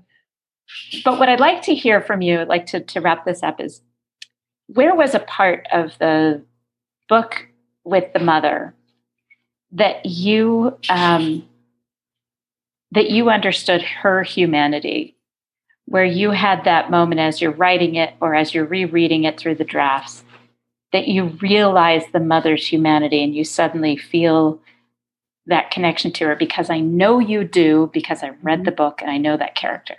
but 1.04 1.20
what 1.20 1.30
I'd 1.30 1.40
like 1.40 1.62
to 1.64 1.76
hear 1.76 2.02
from 2.02 2.22
you, 2.22 2.46
like 2.46 2.66
to, 2.68 2.80
to 2.80 3.02
wrap 3.02 3.26
this 3.26 3.44
up, 3.44 3.60
is 3.60 3.82
where 4.68 4.96
was 4.96 5.14
a 5.14 5.20
part 5.20 5.68
of 5.72 5.98
the 6.00 6.44
book 7.10 7.48
with 7.84 8.12
the 8.14 8.20
mother 8.20 8.74
that 9.74 10.06
you 10.06 10.78
um, 10.90 11.48
that 12.92 13.10
you 13.10 13.30
understood 13.30 13.82
her 13.82 14.24
humanity, 14.24 15.16
where 15.86 16.06
you 16.06 16.32
had 16.32 16.64
that 16.64 16.92
moment 16.92 17.20
as 17.20 17.42
you're 17.42 17.52
writing 17.52 17.96
it 17.96 18.14
or 18.22 18.36
as 18.36 18.54
you're 18.54 18.66
rereading 18.66 19.24
it 19.24 19.40
through 19.40 19.56
the 19.56 19.64
drafts, 19.64 20.24
that 20.92 21.08
you 21.08 21.26
realize 21.42 22.04
the 22.14 22.20
mother's 22.20 22.68
humanity 22.68 23.24
and 23.24 23.36
you 23.36 23.44
suddenly 23.44 23.98
feel 23.98 24.62
that 25.48 25.72
connection 25.72 26.12
to 26.14 26.26
her 26.26 26.36
because 26.36 26.70
I 26.70 26.80
know 26.80 27.20
you 27.20 27.44
do 27.44 27.90
because 27.94 28.24
I 28.24 28.30
read 28.42 28.60
mm-hmm. 28.60 28.66
the 28.66 28.72
book 28.72 29.02
and 29.02 29.12
I 29.12 29.18
know 29.18 29.38
that 29.38 29.56
character. 29.56 29.96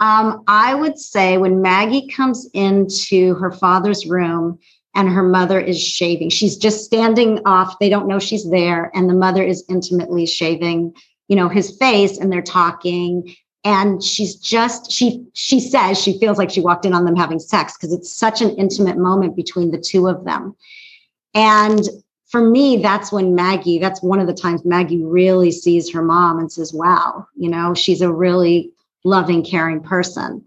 Um, 0.00 0.44
I 0.46 0.74
would 0.74 0.98
say 0.98 1.38
when 1.38 1.60
Maggie 1.60 2.08
comes 2.08 2.48
into 2.54 3.34
her 3.34 3.50
father's 3.50 4.06
room 4.06 4.58
and 4.94 5.08
her 5.08 5.22
mother 5.22 5.60
is 5.60 5.80
shaving, 5.82 6.30
she's 6.30 6.56
just 6.56 6.84
standing 6.84 7.40
off. 7.44 7.78
They 7.78 7.88
don't 7.88 8.06
know 8.06 8.18
she's 8.18 8.48
there, 8.48 8.92
and 8.94 9.08
the 9.08 9.14
mother 9.14 9.42
is 9.42 9.64
intimately 9.68 10.24
shaving, 10.24 10.94
you 11.26 11.36
know, 11.36 11.48
his 11.48 11.76
face, 11.78 12.16
and 12.16 12.32
they're 12.32 12.42
talking. 12.42 13.34
And 13.64 14.02
she's 14.02 14.36
just 14.36 14.90
she 14.90 15.26
she 15.34 15.58
says 15.58 16.00
she 16.00 16.18
feels 16.20 16.38
like 16.38 16.50
she 16.50 16.60
walked 16.60 16.86
in 16.86 16.94
on 16.94 17.04
them 17.04 17.16
having 17.16 17.40
sex 17.40 17.76
because 17.76 17.92
it's 17.92 18.12
such 18.12 18.40
an 18.40 18.50
intimate 18.50 18.98
moment 18.98 19.34
between 19.34 19.72
the 19.72 19.78
two 19.78 20.06
of 20.06 20.24
them. 20.24 20.54
And 21.34 21.80
for 22.28 22.42
me, 22.42 22.76
that's 22.76 23.10
when 23.10 23.34
Maggie, 23.34 23.78
that's 23.78 24.02
one 24.02 24.20
of 24.20 24.26
the 24.26 24.34
times 24.34 24.64
Maggie 24.64 25.02
really 25.02 25.50
sees 25.50 25.90
her 25.92 26.02
mom 26.02 26.38
and 26.38 26.52
says, 26.52 26.74
wow, 26.74 27.26
you 27.36 27.48
know, 27.48 27.74
she's 27.74 28.02
a 28.02 28.12
really 28.12 28.70
loving, 29.04 29.42
caring 29.42 29.82
person. 29.82 30.44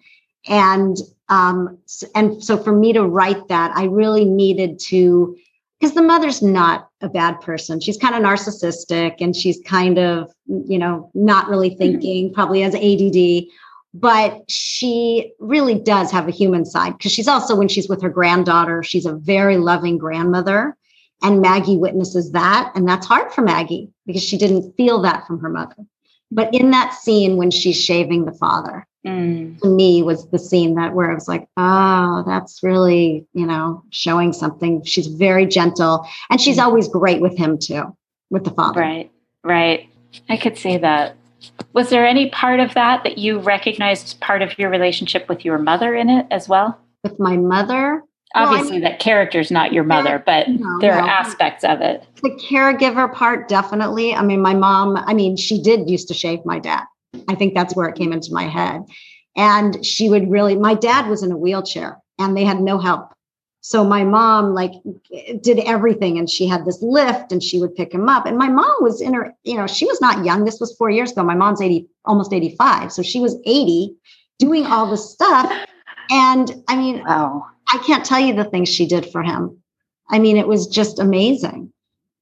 And 0.47 0.97
um, 1.29 1.77
and 2.13 2.43
so 2.43 2.57
for 2.57 2.75
me 2.75 2.91
to 2.93 3.07
write 3.07 3.47
that, 3.47 3.71
I 3.75 3.85
really 3.85 4.25
needed 4.25 4.79
to, 4.79 5.37
because 5.79 5.95
the 5.95 6.01
mother's 6.01 6.41
not 6.41 6.89
a 6.99 7.07
bad 7.07 7.39
person. 7.39 7.79
She's 7.79 7.97
kind 7.97 8.13
of 8.13 8.21
narcissistic 8.21 9.15
and 9.21 9.33
she's 9.33 9.59
kind 9.65 9.97
of, 9.97 10.31
you 10.45 10.77
know, 10.77 11.09
not 11.13 11.47
really 11.47 11.69
mm-hmm. 11.69 11.77
thinking, 11.77 12.25
mm-hmm. 12.25 12.33
probably 12.33 12.61
has 12.61 12.75
ADD, 12.75 13.45
but 13.93 14.43
she 14.49 15.31
really 15.39 15.75
does 15.75 16.11
have 16.11 16.27
a 16.27 16.31
human 16.31 16.65
side 16.65 16.97
because 16.97 17.13
she's 17.13 17.29
also, 17.29 17.55
when 17.55 17.69
she's 17.69 17.87
with 17.87 18.01
her 18.01 18.09
granddaughter, 18.09 18.83
she's 18.83 19.05
a 19.05 19.13
very 19.13 19.57
loving 19.57 19.97
grandmother. 19.97 20.75
And 21.21 21.41
Maggie 21.41 21.77
witnesses 21.77 22.31
that. 22.31 22.71
And 22.75 22.87
that's 22.87 23.05
hard 23.05 23.31
for 23.31 23.41
Maggie 23.41 23.89
because 24.05 24.23
she 24.23 24.37
didn't 24.37 24.75
feel 24.75 25.01
that 25.01 25.27
from 25.27 25.39
her 25.39 25.49
mother. 25.49 25.75
But 26.31 26.53
in 26.53 26.71
that 26.71 26.93
scene 26.93 27.37
when 27.37 27.51
she's 27.51 27.79
shaving 27.79 28.25
the 28.25 28.31
father, 28.31 28.87
mm. 29.05 29.59
to 29.59 29.67
me 29.67 30.01
was 30.01 30.27
the 30.29 30.39
scene 30.39 30.75
that 30.75 30.93
where 30.93 31.11
I 31.11 31.13
was 31.13 31.27
like, 31.27 31.47
oh, 31.57 32.23
that's 32.25 32.63
really, 32.63 33.27
you 33.33 33.45
know, 33.45 33.83
showing 33.89 34.31
something. 34.31 34.83
She's 34.83 35.07
very 35.07 35.45
gentle 35.45 36.07
and 36.29 36.39
she's 36.39 36.57
mm. 36.57 36.63
always 36.63 36.87
great 36.87 37.21
with 37.21 37.37
him 37.37 37.57
too, 37.57 37.95
with 38.29 38.45
the 38.45 38.51
father. 38.51 38.79
Right, 38.79 39.11
right. 39.43 39.89
I 40.29 40.37
could 40.37 40.57
see 40.57 40.77
that. 40.77 41.15
Was 41.73 41.89
there 41.89 42.05
any 42.05 42.29
part 42.29 42.59
of 42.59 42.73
that 42.75 43.03
that 43.03 43.17
you 43.17 43.39
recognized 43.39 44.19
part 44.21 44.41
of 44.41 44.57
your 44.57 44.69
relationship 44.69 45.27
with 45.27 45.43
your 45.43 45.57
mother 45.57 45.95
in 45.95 46.09
it 46.09 46.27
as 46.31 46.47
well? 46.47 46.79
With 47.03 47.19
my 47.19 47.35
mother? 47.35 48.03
Obviously 48.35 48.81
well, 48.81 48.91
that 48.91 48.99
character's 48.99 49.51
not 49.51 49.73
your 49.73 49.83
mother 49.83 50.21
but 50.25 50.47
no, 50.47 50.77
there 50.79 50.95
no. 50.95 51.01
are 51.01 51.09
aspects 51.09 51.63
of 51.63 51.81
it. 51.81 52.05
The 52.21 52.29
caregiver 52.29 53.11
part 53.11 53.47
definitely. 53.47 54.13
I 54.13 54.23
mean 54.23 54.41
my 54.41 54.53
mom 54.53 54.97
i 54.97 55.13
mean 55.13 55.35
she 55.37 55.61
did 55.61 55.89
used 55.89 56.07
to 56.09 56.13
shave 56.13 56.39
my 56.45 56.59
dad. 56.59 56.83
I 57.27 57.35
think 57.35 57.53
that's 57.53 57.75
where 57.75 57.89
it 57.89 57.95
came 57.95 58.13
into 58.13 58.33
my 58.33 58.43
head. 58.43 58.83
And 59.35 59.85
she 59.85 60.09
would 60.09 60.29
really 60.29 60.55
my 60.55 60.73
dad 60.73 61.09
was 61.09 61.23
in 61.23 61.31
a 61.31 61.37
wheelchair 61.37 61.97
and 62.19 62.35
they 62.35 62.43
had 62.43 62.61
no 62.61 62.77
help. 62.77 63.13
So 63.63 63.83
my 63.83 64.03
mom 64.03 64.53
like 64.53 64.71
did 65.41 65.59
everything 65.59 66.17
and 66.17 66.29
she 66.29 66.47
had 66.47 66.65
this 66.65 66.81
lift 66.81 67.31
and 67.31 67.43
she 67.43 67.59
would 67.59 67.75
pick 67.75 67.93
him 67.93 68.09
up. 68.09 68.25
And 68.25 68.37
my 68.37 68.49
mom 68.49 68.75
was 68.81 69.01
in 69.01 69.13
her 69.13 69.33
you 69.43 69.55
know 69.55 69.67
she 69.67 69.85
was 69.85 70.01
not 70.01 70.25
young. 70.25 70.45
This 70.45 70.59
was 70.59 70.75
four 70.75 70.89
years 70.89 71.11
ago. 71.11 71.23
My 71.23 71.35
mom's 71.35 71.61
80 71.61 71.87
almost 72.05 72.33
85 72.33 72.91
so 72.91 73.01
she 73.01 73.19
was 73.19 73.35
80 73.45 73.95
doing 74.39 74.65
all 74.65 74.89
this 74.89 75.11
stuff. 75.11 75.51
And 76.09 76.63
i 76.67 76.75
mean 76.75 77.03
wow 77.03 77.50
I 77.73 77.77
can't 77.79 78.05
tell 78.05 78.19
you 78.19 78.33
the 78.33 78.43
things 78.43 78.69
she 78.69 78.85
did 78.85 79.05
for 79.05 79.23
him. 79.23 79.57
I 80.09 80.19
mean, 80.19 80.37
it 80.37 80.47
was 80.47 80.67
just 80.67 80.99
amazing. 80.99 81.71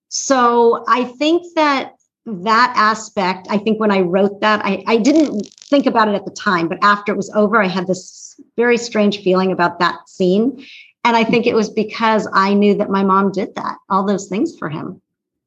So 0.09 0.83
I 0.87 1.05
think 1.05 1.43
that 1.55 1.95
that 2.25 2.73
aspect, 2.75 3.47
I 3.49 3.57
think 3.57 3.79
when 3.79 3.91
I 3.91 4.01
wrote 4.01 4.41
that, 4.41 4.63
I, 4.63 4.83
I 4.87 4.97
didn't 4.97 5.47
think 5.47 5.85
about 5.85 6.07
it 6.07 6.15
at 6.15 6.25
the 6.25 6.31
time, 6.31 6.67
but 6.67 6.77
after 6.81 7.11
it 7.11 7.15
was 7.15 7.31
over, 7.31 7.61
I 7.61 7.67
had 7.67 7.87
this 7.87 8.39
very 8.55 8.77
strange 8.77 9.21
feeling 9.21 9.51
about 9.51 9.79
that 9.79 10.07
scene. 10.07 10.65
And 11.03 11.15
I 11.15 11.23
think 11.23 11.47
it 11.47 11.55
was 11.55 11.69
because 11.69 12.27
I 12.33 12.53
knew 12.53 12.75
that 12.75 12.89
my 12.89 13.03
mom 13.03 13.31
did 13.31 13.55
that, 13.55 13.77
all 13.89 14.05
those 14.05 14.27
things 14.27 14.57
for 14.57 14.69
him. 14.69 15.01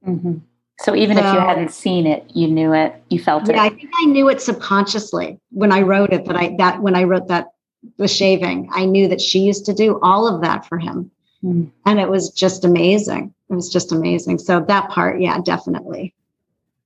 Mm-hmm. 0.07 0.39
So 0.81 0.97
even 0.97 1.17
so, 1.17 1.25
if 1.25 1.35
you 1.35 1.41
hadn't 1.41 1.71
seen 1.71 2.07
it, 2.07 2.29
you 2.35 2.49
knew 2.49 2.73
it, 2.73 3.01
you 3.09 3.23
felt 3.23 3.47
yeah, 3.47 3.55
it. 3.55 3.59
I 3.59 3.69
think 3.69 3.91
I 4.01 4.07
knew 4.07 4.29
it 4.29 4.41
subconsciously 4.41 5.39
when 5.51 5.71
I 5.71 5.83
wrote 5.83 6.13
it. 6.13 6.25
That 6.25 6.35
I 6.35 6.57
that 6.59 6.81
when 6.83 6.97
I 6.97 7.05
wrote 7.05 7.29
that 7.29 7.52
the 7.99 8.09
shaving. 8.09 8.69
I 8.73 8.85
knew 8.85 9.09
that 9.09 9.21
she 9.21 9.41
used 9.41 9.67
to 9.67 9.75
do 9.75 9.99
all 10.03 10.27
of 10.27 10.41
that 10.43 10.67
for 10.67 10.79
him. 10.79 11.11
Mm. 11.43 11.71
And 11.87 12.01
it 12.01 12.09
was 12.09 12.31
just 12.31 12.65
amazing. 12.65 13.35
It 13.51 13.55
was 13.55 13.73
just 13.73 13.93
amazing. 13.93 14.39
So 14.39 14.61
that 14.61 14.91
part, 14.91 15.21
yeah, 15.21 15.41
definitely. 15.41 16.15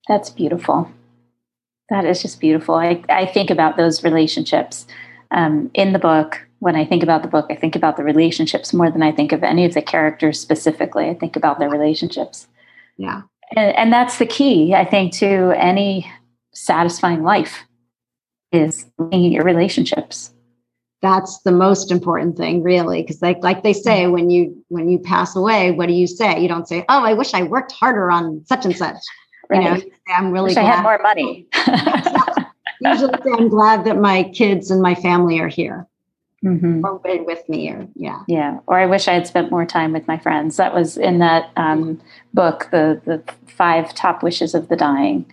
That's 0.09 0.31
beautiful. 0.31 0.91
That 1.91 2.05
is 2.05 2.23
just 2.23 2.41
beautiful. 2.41 2.77
I, 2.77 3.03
I 3.09 3.27
think 3.27 3.51
about 3.51 3.77
those 3.77 4.03
relationships 4.03 4.87
um, 5.31 5.71
in 5.75 5.93
the 5.93 5.99
book. 5.99 6.43
When 6.59 6.75
I 6.75 6.87
think 6.87 7.03
about 7.03 7.23
the 7.23 7.29
book, 7.29 7.47
I 7.51 7.55
think 7.55 7.77
about 7.77 7.97
the 7.97 8.03
relationships 8.03 8.73
more 8.73 8.91
than 8.91 9.03
I 9.03 9.13
think 9.13 9.33
of 9.33 9.45
any 9.45 9.67
of 9.67 9.75
the 9.75 9.83
characters 9.83 10.41
specifically. 10.41 11.09
I 11.09 11.15
think 11.15 11.37
about 11.37 11.59
their 11.59 11.69
relationships. 11.69 12.49
Yeah. 12.97 13.23
And, 13.55 13.77
and 13.77 13.93
that's 13.93 14.19
the 14.19 14.27
key, 14.27 14.75
I 14.75 14.85
think, 14.85 15.13
to 15.15 15.53
any 15.57 16.11
satisfying 16.53 17.23
life 17.23 17.65
is 18.53 18.87
looking 18.99 19.27
at 19.27 19.33
your 19.33 19.45
relationships 19.45 20.33
that's 21.07 21.39
the 21.43 21.53
most 21.53 21.93
important 21.93 22.37
thing 22.37 22.63
really 22.63 23.03
because 23.03 23.23
like 23.23 23.39
like 23.43 23.63
they 23.63 23.73
say 23.73 24.03
mm-hmm. 24.03 24.13
when 24.13 24.31
you 24.31 24.65
when 24.69 24.89
you 24.89 24.99
pass 24.99 25.37
away 25.37 25.71
what 25.71 25.87
do 25.87 25.93
you 25.93 26.07
say 26.07 26.41
you 26.41 26.49
don't 26.49 26.67
say 26.67 26.85
oh 26.89 27.05
i 27.05 27.13
wish 27.13 27.33
i 27.33 27.43
worked 27.45 27.71
harder 27.73 28.11
on 28.11 28.45
such 28.47 28.65
and 28.65 28.77
such 28.77 28.97
right. 29.49 29.63
you 29.63 29.69
know 29.71 29.81
i'm 30.17 30.33
really 30.33 30.47
wish 30.47 30.55
glad. 30.55 30.67
i 30.67 30.75
had 30.75 30.83
more 30.83 30.99
money 31.03 31.47
usually 32.81 33.33
i'm 33.39 33.49
glad 33.49 33.85
that 33.85 33.97
my 33.99 34.25
kids 34.35 34.71
and 34.71 34.83
my 34.83 34.97
family 34.97 35.39
are 35.39 35.49
here 35.49 35.87
mm-hmm. 36.45 36.85
or 36.85 37.01
with 37.25 37.49
me 37.49 37.71
or 37.71 37.87
yeah 37.95 38.23
yeah 38.27 38.59
or 38.67 38.77
i 38.77 38.87
wish 38.87 39.07
i 39.07 39.13
had 39.13 39.29
spent 39.29 39.51
more 39.51 39.65
time 39.65 39.93
with 39.93 40.07
my 40.09 40.19
friends 40.19 40.57
that 40.57 40.75
was 40.75 40.97
in 40.97 41.21
that 41.21 41.51
um, 41.57 42.01
book 42.35 42.69
the 42.73 43.01
the 43.05 43.23
five 43.47 43.95
top 43.95 44.25
wishes 44.25 44.55
of 44.55 44.69
the 44.69 44.77
dying 44.77 45.25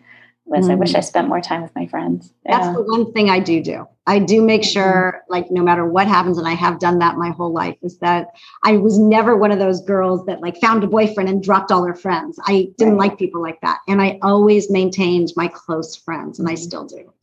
was 0.45 0.65
mm-hmm. 0.65 0.73
I 0.73 0.75
wish 0.75 0.95
I 0.95 0.99
mm. 0.99 1.03
spent 1.03 1.27
more 1.27 1.41
time 1.41 1.61
with 1.61 1.73
my 1.75 1.87
friends. 1.87 2.33
That's 2.45 2.65
yeah. 2.65 2.73
the 2.73 2.83
one 2.83 3.11
thing 3.13 3.29
I 3.29 3.39
do 3.39 3.61
do. 3.61 3.87
I 4.05 4.19
do 4.19 4.41
make 4.41 4.61
mm-hmm. 4.61 4.71
sure, 4.71 5.23
like, 5.29 5.49
no 5.49 5.63
matter 5.63 5.85
what 5.85 6.07
happens, 6.07 6.37
and 6.37 6.47
I 6.47 6.53
have 6.53 6.79
done 6.79 6.99
that 6.99 7.17
my 7.17 7.29
whole 7.29 7.53
life, 7.53 7.77
is 7.81 7.97
that 7.99 8.27
I 8.63 8.77
was 8.77 8.99
never 8.99 9.37
one 9.37 9.51
of 9.51 9.59
those 9.59 9.81
girls 9.81 10.25
that 10.25 10.41
like 10.41 10.57
found 10.57 10.83
a 10.83 10.87
boyfriend 10.87 11.29
and 11.29 11.41
dropped 11.41 11.71
all 11.71 11.85
her 11.85 11.95
friends. 11.95 12.39
I 12.45 12.69
didn't 12.77 12.97
right. 12.97 13.09
like 13.09 13.19
people 13.19 13.41
like 13.41 13.61
that. 13.61 13.79
And 13.87 14.01
I 14.01 14.19
always 14.21 14.69
maintained 14.69 15.31
my 15.35 15.47
close 15.47 15.95
friends, 15.95 16.39
and 16.39 16.47
I 16.47 16.53
mm-hmm. 16.53 16.63
still 16.63 16.85
do. 16.85 17.13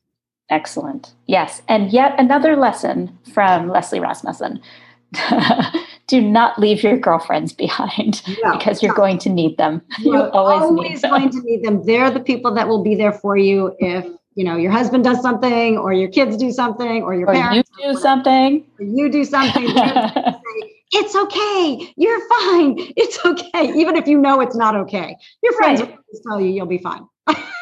Excellent. 0.48 1.14
Yes. 1.26 1.62
And 1.68 1.92
yet 1.92 2.18
another 2.18 2.56
lesson 2.56 3.16
from 3.32 3.68
Leslie 3.68 4.00
Rasmussen 4.00 4.60
do 6.10 6.20
not 6.20 6.58
leave 6.58 6.82
your 6.82 6.98
girlfriends 6.98 7.52
behind 7.52 8.20
no, 8.42 8.58
because 8.58 8.82
you're 8.82 8.92
no. 8.92 8.96
going 8.96 9.18
to 9.18 9.28
need 9.30 9.56
them. 9.56 9.80
You're 10.00 10.16
you 10.16 10.22
always, 10.32 10.62
always 10.62 11.02
going 11.02 11.30
to 11.30 11.40
need 11.42 11.64
them. 11.64 11.84
They're 11.86 12.10
the 12.10 12.20
people 12.20 12.52
that 12.54 12.66
will 12.66 12.82
be 12.82 12.96
there 12.96 13.12
for 13.12 13.36
you 13.36 13.74
if 13.78 14.04
you 14.34 14.44
know 14.44 14.56
your 14.56 14.72
husband 14.72 15.04
does 15.04 15.20
something 15.22 15.78
or 15.78 15.92
your 15.92 16.08
kids 16.08 16.36
do 16.36 16.50
something 16.50 17.02
or 17.02 17.14
your 17.14 17.28
or 17.28 17.34
parents 17.34 17.70
you 17.78 17.92
do 17.92 17.98
something. 18.00 18.64
you 18.80 19.08
do 19.10 19.24
something. 19.24 19.64
it's 20.92 21.14
okay. 21.14 21.92
You're 21.96 22.20
fine. 22.28 22.74
It's 22.96 23.24
okay. 23.24 23.72
Even 23.74 23.96
if 23.96 24.08
you 24.08 24.18
know 24.18 24.40
it's 24.40 24.56
not 24.56 24.74
okay. 24.74 25.16
Your 25.44 25.52
friends 25.52 25.80
right. 25.80 25.96
will 26.12 26.20
tell 26.26 26.40
you 26.40 26.48
you'll 26.48 26.66
be 26.66 26.78
fine. 26.78 27.06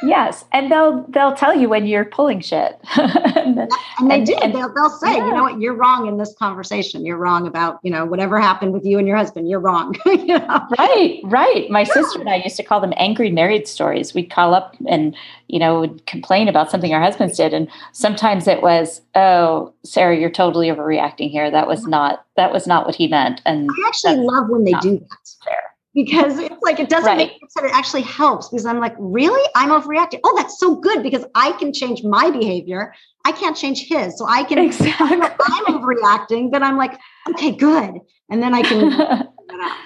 Yes, 0.03 0.45
and 0.53 0.71
they'll 0.71 1.05
they'll 1.09 1.35
tell 1.35 1.55
you 1.55 1.69
when 1.69 1.87
you're 1.87 2.05
pulling 2.05 2.41
shit. 2.41 2.79
and, 2.97 3.59
and, 3.99 4.11
they 4.11 4.23
do. 4.23 4.35
And, 4.35 4.55
they'll, 4.55 4.73
they'll 4.73 4.91
say, 4.91 5.17
yeah. 5.17 5.27
you 5.27 5.33
know 5.35 5.43
what, 5.43 5.61
you're 5.61 5.75
wrong 5.75 6.07
in 6.07 6.19
this 6.19 6.35
conversation. 6.35 7.05
You're 7.05 7.17
wrong 7.17 7.47
about 7.47 7.81
you 7.83 7.91
know 7.91 8.05
whatever 8.05 8.41
happened 8.41 8.73
with 8.73 8.85
you 8.85 8.99
and 8.99 9.07
your 9.07 9.17
husband. 9.17 9.49
You're 9.49 9.61
wrong. 9.61 9.97
you 10.07 10.39
know? 10.39 10.67
Right, 10.79 11.21
right. 11.25 11.71
My 11.71 11.81
yeah. 11.81 11.93
sister 11.93 12.21
and 12.21 12.29
I 12.29 12.37
used 12.37 12.57
to 12.57 12.63
call 12.63 12.81
them 12.81 12.93
angry 12.97 13.31
married 13.31 13.67
stories. 13.67 14.15
We'd 14.15 14.31
call 14.31 14.55
up 14.55 14.77
and 14.87 15.17
you 15.49 15.59
know 15.59 15.81
would 15.81 16.07
complain 16.07 16.49
about 16.49 16.71
something 16.71 16.93
our 16.93 17.03
husbands 17.03 17.37
did, 17.37 17.53
and 17.53 17.69
sometimes 17.93 18.47
it 18.47 18.63
was, 18.63 19.01
oh, 19.15 19.73
Sarah, 19.85 20.17
you're 20.17 20.31
totally 20.31 20.69
overreacting 20.69 21.31
here. 21.31 21.51
That 21.51 21.67
was 21.67 21.87
not 21.87 22.25
that 22.37 22.53
was 22.53 22.67
not 22.67 22.87
what 22.87 22.95
he 22.95 23.09
meant. 23.09 23.41
And 23.45 23.69
I 23.71 23.89
actually 23.89 24.17
love 24.17 24.49
when 24.49 24.65
they 24.65 24.75
do 24.81 24.99
that. 24.99 25.35
Fair 25.45 25.63
because 25.99 26.39
it's 26.39 26.63
like 26.63 26.79
it 26.79 26.89
doesn't 26.89 27.09
right. 27.09 27.17
make 27.17 27.33
sense. 27.41 27.55
That 27.55 27.65
it 27.65 27.73
actually 27.75 28.03
helps 28.03 28.49
because 28.49 28.65
I'm 28.65 28.79
like, 28.79 28.95
really? 29.01 29.43
I'm 29.57 29.71
overreacting. 29.71 30.21
Oh, 30.23 30.33
that's 30.37 30.57
so 30.61 30.77
good 30.77 31.03
because 31.03 31.25
I 31.35 31.51
can 31.53 31.73
change 31.73 32.05
my 32.05 32.31
behavior. 32.31 32.95
I 33.25 33.33
can't 33.33 33.57
change 33.57 33.89
his. 33.89 34.17
So 34.17 34.25
I 34.29 34.45
can 34.45 34.59
exactly. 34.59 35.19
I'm 35.21 35.65
overreacting, 35.65 36.53
but 36.53 36.63
I'm 36.63 36.77
like, 36.77 36.97
okay, 37.31 37.51
good. 37.51 37.99
And 38.31 38.41
then 38.41 38.55
I 38.55 38.63
can 38.63 38.93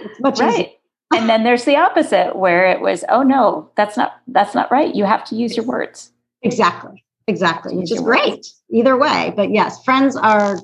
it's 0.02 0.20
much 0.20 0.38
right. 0.38 0.52
easier. 0.52 0.68
and 1.14 1.30
then 1.30 1.44
there's 1.44 1.64
the 1.64 1.76
opposite 1.76 2.36
where 2.36 2.66
it 2.66 2.82
was, 2.82 3.06
oh 3.08 3.22
no, 3.22 3.70
that's 3.74 3.96
not 3.96 4.20
that's 4.26 4.54
not 4.54 4.70
right. 4.70 4.94
You 4.94 5.06
have 5.06 5.24
to 5.26 5.34
use 5.34 5.56
your 5.56 5.64
words. 5.64 6.10
Exactly. 6.42 7.06
Exactly. 7.26 7.74
Which 7.74 7.90
is 7.90 8.00
great 8.00 8.30
words. 8.32 8.62
either 8.70 8.98
way. 8.98 9.32
But 9.34 9.50
yes, 9.50 9.82
friends 9.82 10.14
are 10.14 10.58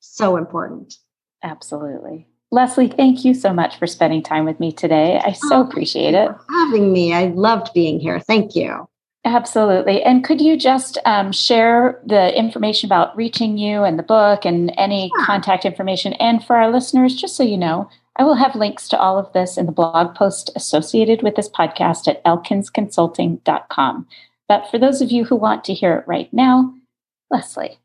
so 0.00 0.38
important. 0.38 0.94
Absolutely. 1.42 2.26
Leslie, 2.54 2.86
thank 2.86 3.24
you 3.24 3.34
so 3.34 3.52
much 3.52 3.80
for 3.80 3.88
spending 3.88 4.22
time 4.22 4.44
with 4.44 4.60
me 4.60 4.70
today. 4.70 5.20
I 5.24 5.32
so 5.32 5.56
oh, 5.56 5.60
appreciate 5.62 6.14
it. 6.14 6.30
having 6.48 6.92
me. 6.92 7.12
I 7.12 7.26
loved 7.26 7.74
being 7.74 7.98
here. 7.98 8.20
Thank 8.20 8.54
you. 8.54 8.88
Absolutely. 9.24 10.00
And 10.04 10.22
could 10.22 10.40
you 10.40 10.56
just 10.56 10.96
um, 11.04 11.32
share 11.32 12.00
the 12.06 12.32
information 12.38 12.86
about 12.86 13.16
reaching 13.16 13.58
you 13.58 13.82
and 13.82 13.98
the 13.98 14.04
book 14.04 14.44
and 14.44 14.72
any 14.76 15.10
yeah. 15.18 15.26
contact 15.26 15.64
information? 15.64 16.12
And 16.14 16.44
for 16.44 16.54
our 16.54 16.70
listeners, 16.70 17.16
just 17.16 17.34
so 17.34 17.42
you 17.42 17.56
know, 17.56 17.90
I 18.16 18.22
will 18.22 18.36
have 18.36 18.54
links 18.54 18.88
to 18.90 18.98
all 19.00 19.18
of 19.18 19.32
this 19.32 19.58
in 19.58 19.66
the 19.66 19.72
blog 19.72 20.14
post 20.14 20.50
associated 20.54 21.22
with 21.22 21.34
this 21.34 21.48
podcast 21.48 22.06
at 22.06 22.22
elkinsconsulting.com. 22.22 24.06
But 24.46 24.70
for 24.70 24.78
those 24.78 25.02
of 25.02 25.10
you 25.10 25.24
who 25.24 25.34
want 25.34 25.64
to 25.64 25.74
hear 25.74 25.96
it 25.96 26.06
right 26.06 26.32
now, 26.32 26.72
Leslie. 27.32 27.80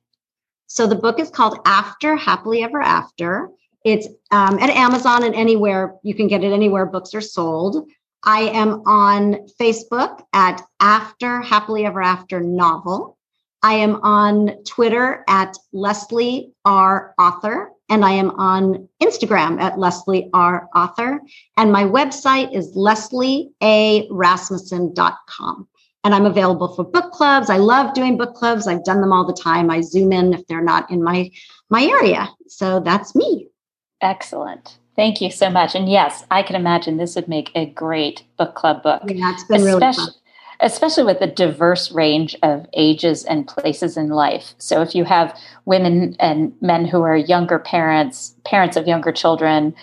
So 0.68 0.86
the 0.86 0.94
book 0.94 1.20
is 1.20 1.32
called 1.32 1.58
After 1.66 2.16
Happily 2.16 2.62
Ever 2.62 2.84
After. 2.84 3.50
It's 3.86 4.08
um, 4.32 4.60
at 4.60 4.70
Amazon 4.70 5.24
and 5.24 5.36
anywhere 5.36 5.96
you 6.04 6.14
can 6.14 6.28
get 6.28 6.44
it 6.44 6.52
anywhere 6.52 6.86
books 6.86 7.14
are 7.14 7.22
sold. 7.22 7.88
I 8.24 8.42
am 8.42 8.82
on 8.86 9.48
Facebook 9.60 10.22
at 10.34 10.62
After 10.82 11.42
Happily 11.42 11.86
Ever 11.86 12.02
After 12.02 12.42
Novel. 12.42 13.18
I 13.62 13.74
am 13.74 13.96
on 14.04 14.64
Twitter 14.64 15.26
at 15.28 15.58
Leslie 15.74 16.54
R. 16.64 17.14
Author, 17.20 17.74
and 17.90 18.06
I 18.06 18.12
am 18.12 18.30
on 18.32 18.88
Instagram 19.02 19.62
at 19.62 19.78
Leslie 19.78 20.30
R. 20.34 20.70
Author. 20.76 21.22
And 21.58 21.70
my 21.72 21.84
website 21.84 22.56
is 22.56 22.76
lesliearasmussen.com. 22.76 25.68
And 26.06 26.16
I'm 26.16 26.26
available 26.26 26.74
for 26.74 26.86
book 26.86 27.12
clubs. 27.12 27.50
I 27.50 27.58
love 27.58 27.94
doing 27.94 28.18
book 28.18 28.34
clubs. 28.34 28.68
I've 28.68 28.86
done 28.86 29.02
them 29.02 29.12
all 29.12 29.28
the 29.28 29.34
time. 29.34 29.70
I 29.70 29.82
zoom 29.82 30.14
in 30.14 30.34
if 30.34 30.48
they're 30.48 30.64
not 30.64 30.90
in 30.90 31.04
my 31.04 31.30
my 31.70 31.84
area. 31.84 32.30
So 32.48 32.80
that's 32.80 33.14
me. 33.16 33.50
Excellent. 34.02 34.78
Thank 34.96 35.22
you 35.22 35.32
so 35.32 35.50
much. 35.50 35.76
And 35.76 35.90
yes, 35.90 36.26
I 36.30 36.44
can 36.44 36.56
imagine 36.56 36.98
this 36.98 37.16
would 37.16 37.28
make 37.28 37.52
a 37.56 37.66
great 37.66 38.24
book 38.38 38.56
club 38.56 38.84
book. 38.84 39.02
Yeah, 39.06 39.34
it's 39.34 39.44
been 39.46 39.62
especially, 39.62 39.80
really 39.80 39.94
fun. 39.94 40.08
Especially 40.62 41.04
with 41.04 41.20
the 41.20 41.28
diverse 41.28 41.92
range 41.92 42.36
of 42.44 42.66
ages 42.74 43.24
and 43.24 43.48
places 43.48 43.96
in 43.96 44.10
life. 44.10 44.54
So 44.58 44.82
if 44.82 44.94
you 44.94 45.06
have 45.06 45.38
women 45.66 46.18
and 46.20 46.54
men 46.62 46.86
who 46.86 47.02
are 47.02 47.16
younger 47.16 47.60
parents, 47.60 48.36
parents 48.46 48.76
of 48.76 48.88
younger 48.88 49.14
children, 49.14 49.74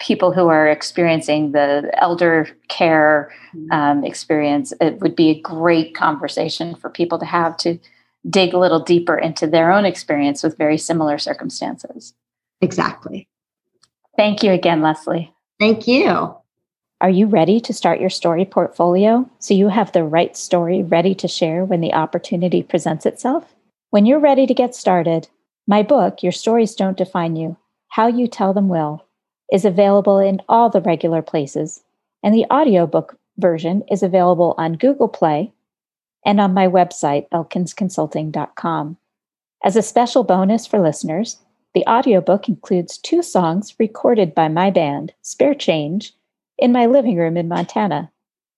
people 0.00 0.32
who 0.32 0.48
are 0.48 0.68
experiencing 0.68 1.52
the 1.52 1.90
elder 1.94 2.48
care 2.68 3.32
mm-hmm. 3.54 3.70
um, 3.70 4.04
experience, 4.04 4.72
it 4.80 4.98
would 5.00 5.14
be 5.14 5.30
a 5.30 5.40
great 5.40 5.94
conversation 5.94 6.74
for 6.74 6.90
people 6.90 7.18
to 7.20 7.24
have 7.24 7.56
to 7.58 7.78
dig 8.28 8.52
a 8.52 8.58
little 8.58 8.80
deeper 8.80 9.16
into 9.16 9.46
their 9.46 9.70
own 9.70 9.84
experience 9.84 10.42
with 10.42 10.58
very 10.58 10.76
similar 10.76 11.18
circumstances. 11.18 12.14
Exactly. 12.60 13.28
Thank 14.16 14.42
you 14.42 14.52
again, 14.52 14.82
Leslie. 14.82 15.32
Thank 15.58 15.86
you. 15.86 16.34
Are 17.00 17.10
you 17.10 17.26
ready 17.26 17.60
to 17.60 17.72
start 17.72 18.00
your 18.00 18.10
story 18.10 18.44
portfolio 18.44 19.28
so 19.38 19.54
you 19.54 19.68
have 19.68 19.92
the 19.92 20.04
right 20.04 20.36
story 20.36 20.82
ready 20.82 21.14
to 21.14 21.28
share 21.28 21.64
when 21.64 21.80
the 21.80 21.94
opportunity 21.94 22.62
presents 22.62 23.06
itself? 23.06 23.54
When 23.88 24.04
you're 24.04 24.20
ready 24.20 24.46
to 24.46 24.54
get 24.54 24.74
started, 24.74 25.28
my 25.66 25.82
book, 25.82 26.22
Your 26.22 26.32
Stories 26.32 26.74
Don't 26.74 26.98
Define 26.98 27.36
You 27.36 27.56
How 27.88 28.06
You 28.06 28.28
Tell 28.28 28.52
Them 28.52 28.68
Will, 28.68 29.06
is 29.50 29.64
available 29.64 30.18
in 30.18 30.42
all 30.48 30.68
the 30.68 30.80
regular 30.80 31.22
places, 31.22 31.82
and 32.22 32.34
the 32.34 32.46
audiobook 32.52 33.16
version 33.38 33.82
is 33.90 34.02
available 34.02 34.54
on 34.58 34.74
Google 34.74 35.08
Play 35.08 35.52
and 36.24 36.40
on 36.40 36.52
my 36.52 36.66
website, 36.66 37.28
elkinsconsulting.com. 37.30 38.96
As 39.64 39.76
a 39.76 39.82
special 39.82 40.24
bonus 40.24 40.66
for 40.66 40.78
listeners, 40.78 41.38
the 41.74 41.86
audiobook 41.86 42.48
includes 42.48 42.98
two 42.98 43.22
songs 43.22 43.74
recorded 43.78 44.34
by 44.34 44.48
my 44.48 44.70
band, 44.70 45.12
Spare 45.22 45.54
Change, 45.54 46.12
in 46.58 46.72
my 46.72 46.86
living 46.86 47.16
room 47.16 47.36
in 47.36 47.48
Montana. 47.48 48.10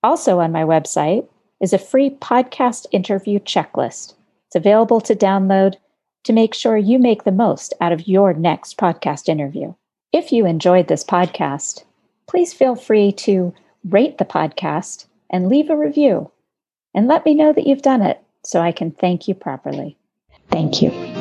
Also 0.02 0.40
on 0.40 0.50
my 0.50 0.62
website 0.62 1.26
is 1.60 1.72
a 1.72 1.78
free 1.78 2.10
podcast 2.10 2.86
interview 2.90 3.38
checklist. 3.38 4.14
It's 4.46 4.56
available 4.56 5.00
to 5.02 5.14
download 5.14 5.76
to 6.24 6.32
make 6.32 6.54
sure 6.54 6.76
you 6.76 6.98
make 6.98 7.24
the 7.24 7.32
most 7.32 7.74
out 7.80 7.92
of 7.92 8.08
your 8.08 8.32
next 8.32 8.78
podcast 8.78 9.28
interview. 9.28 9.74
If 10.12 10.32
you 10.32 10.46
enjoyed 10.46 10.88
this 10.88 11.04
podcast, 11.04 11.84
please 12.26 12.52
feel 12.52 12.76
free 12.76 13.12
to 13.12 13.54
rate 13.84 14.18
the 14.18 14.24
podcast 14.24 15.06
and 15.30 15.48
leave 15.48 15.70
a 15.70 15.76
review. 15.76 16.30
And 16.94 17.08
let 17.08 17.24
me 17.24 17.34
know 17.34 17.52
that 17.52 17.66
you've 17.66 17.82
done 17.82 18.02
it 18.02 18.22
so 18.44 18.60
I 18.60 18.72
can 18.72 18.90
thank 18.90 19.28
you 19.28 19.34
properly. 19.34 19.96
Thank 20.50 20.82
you. 20.82 21.11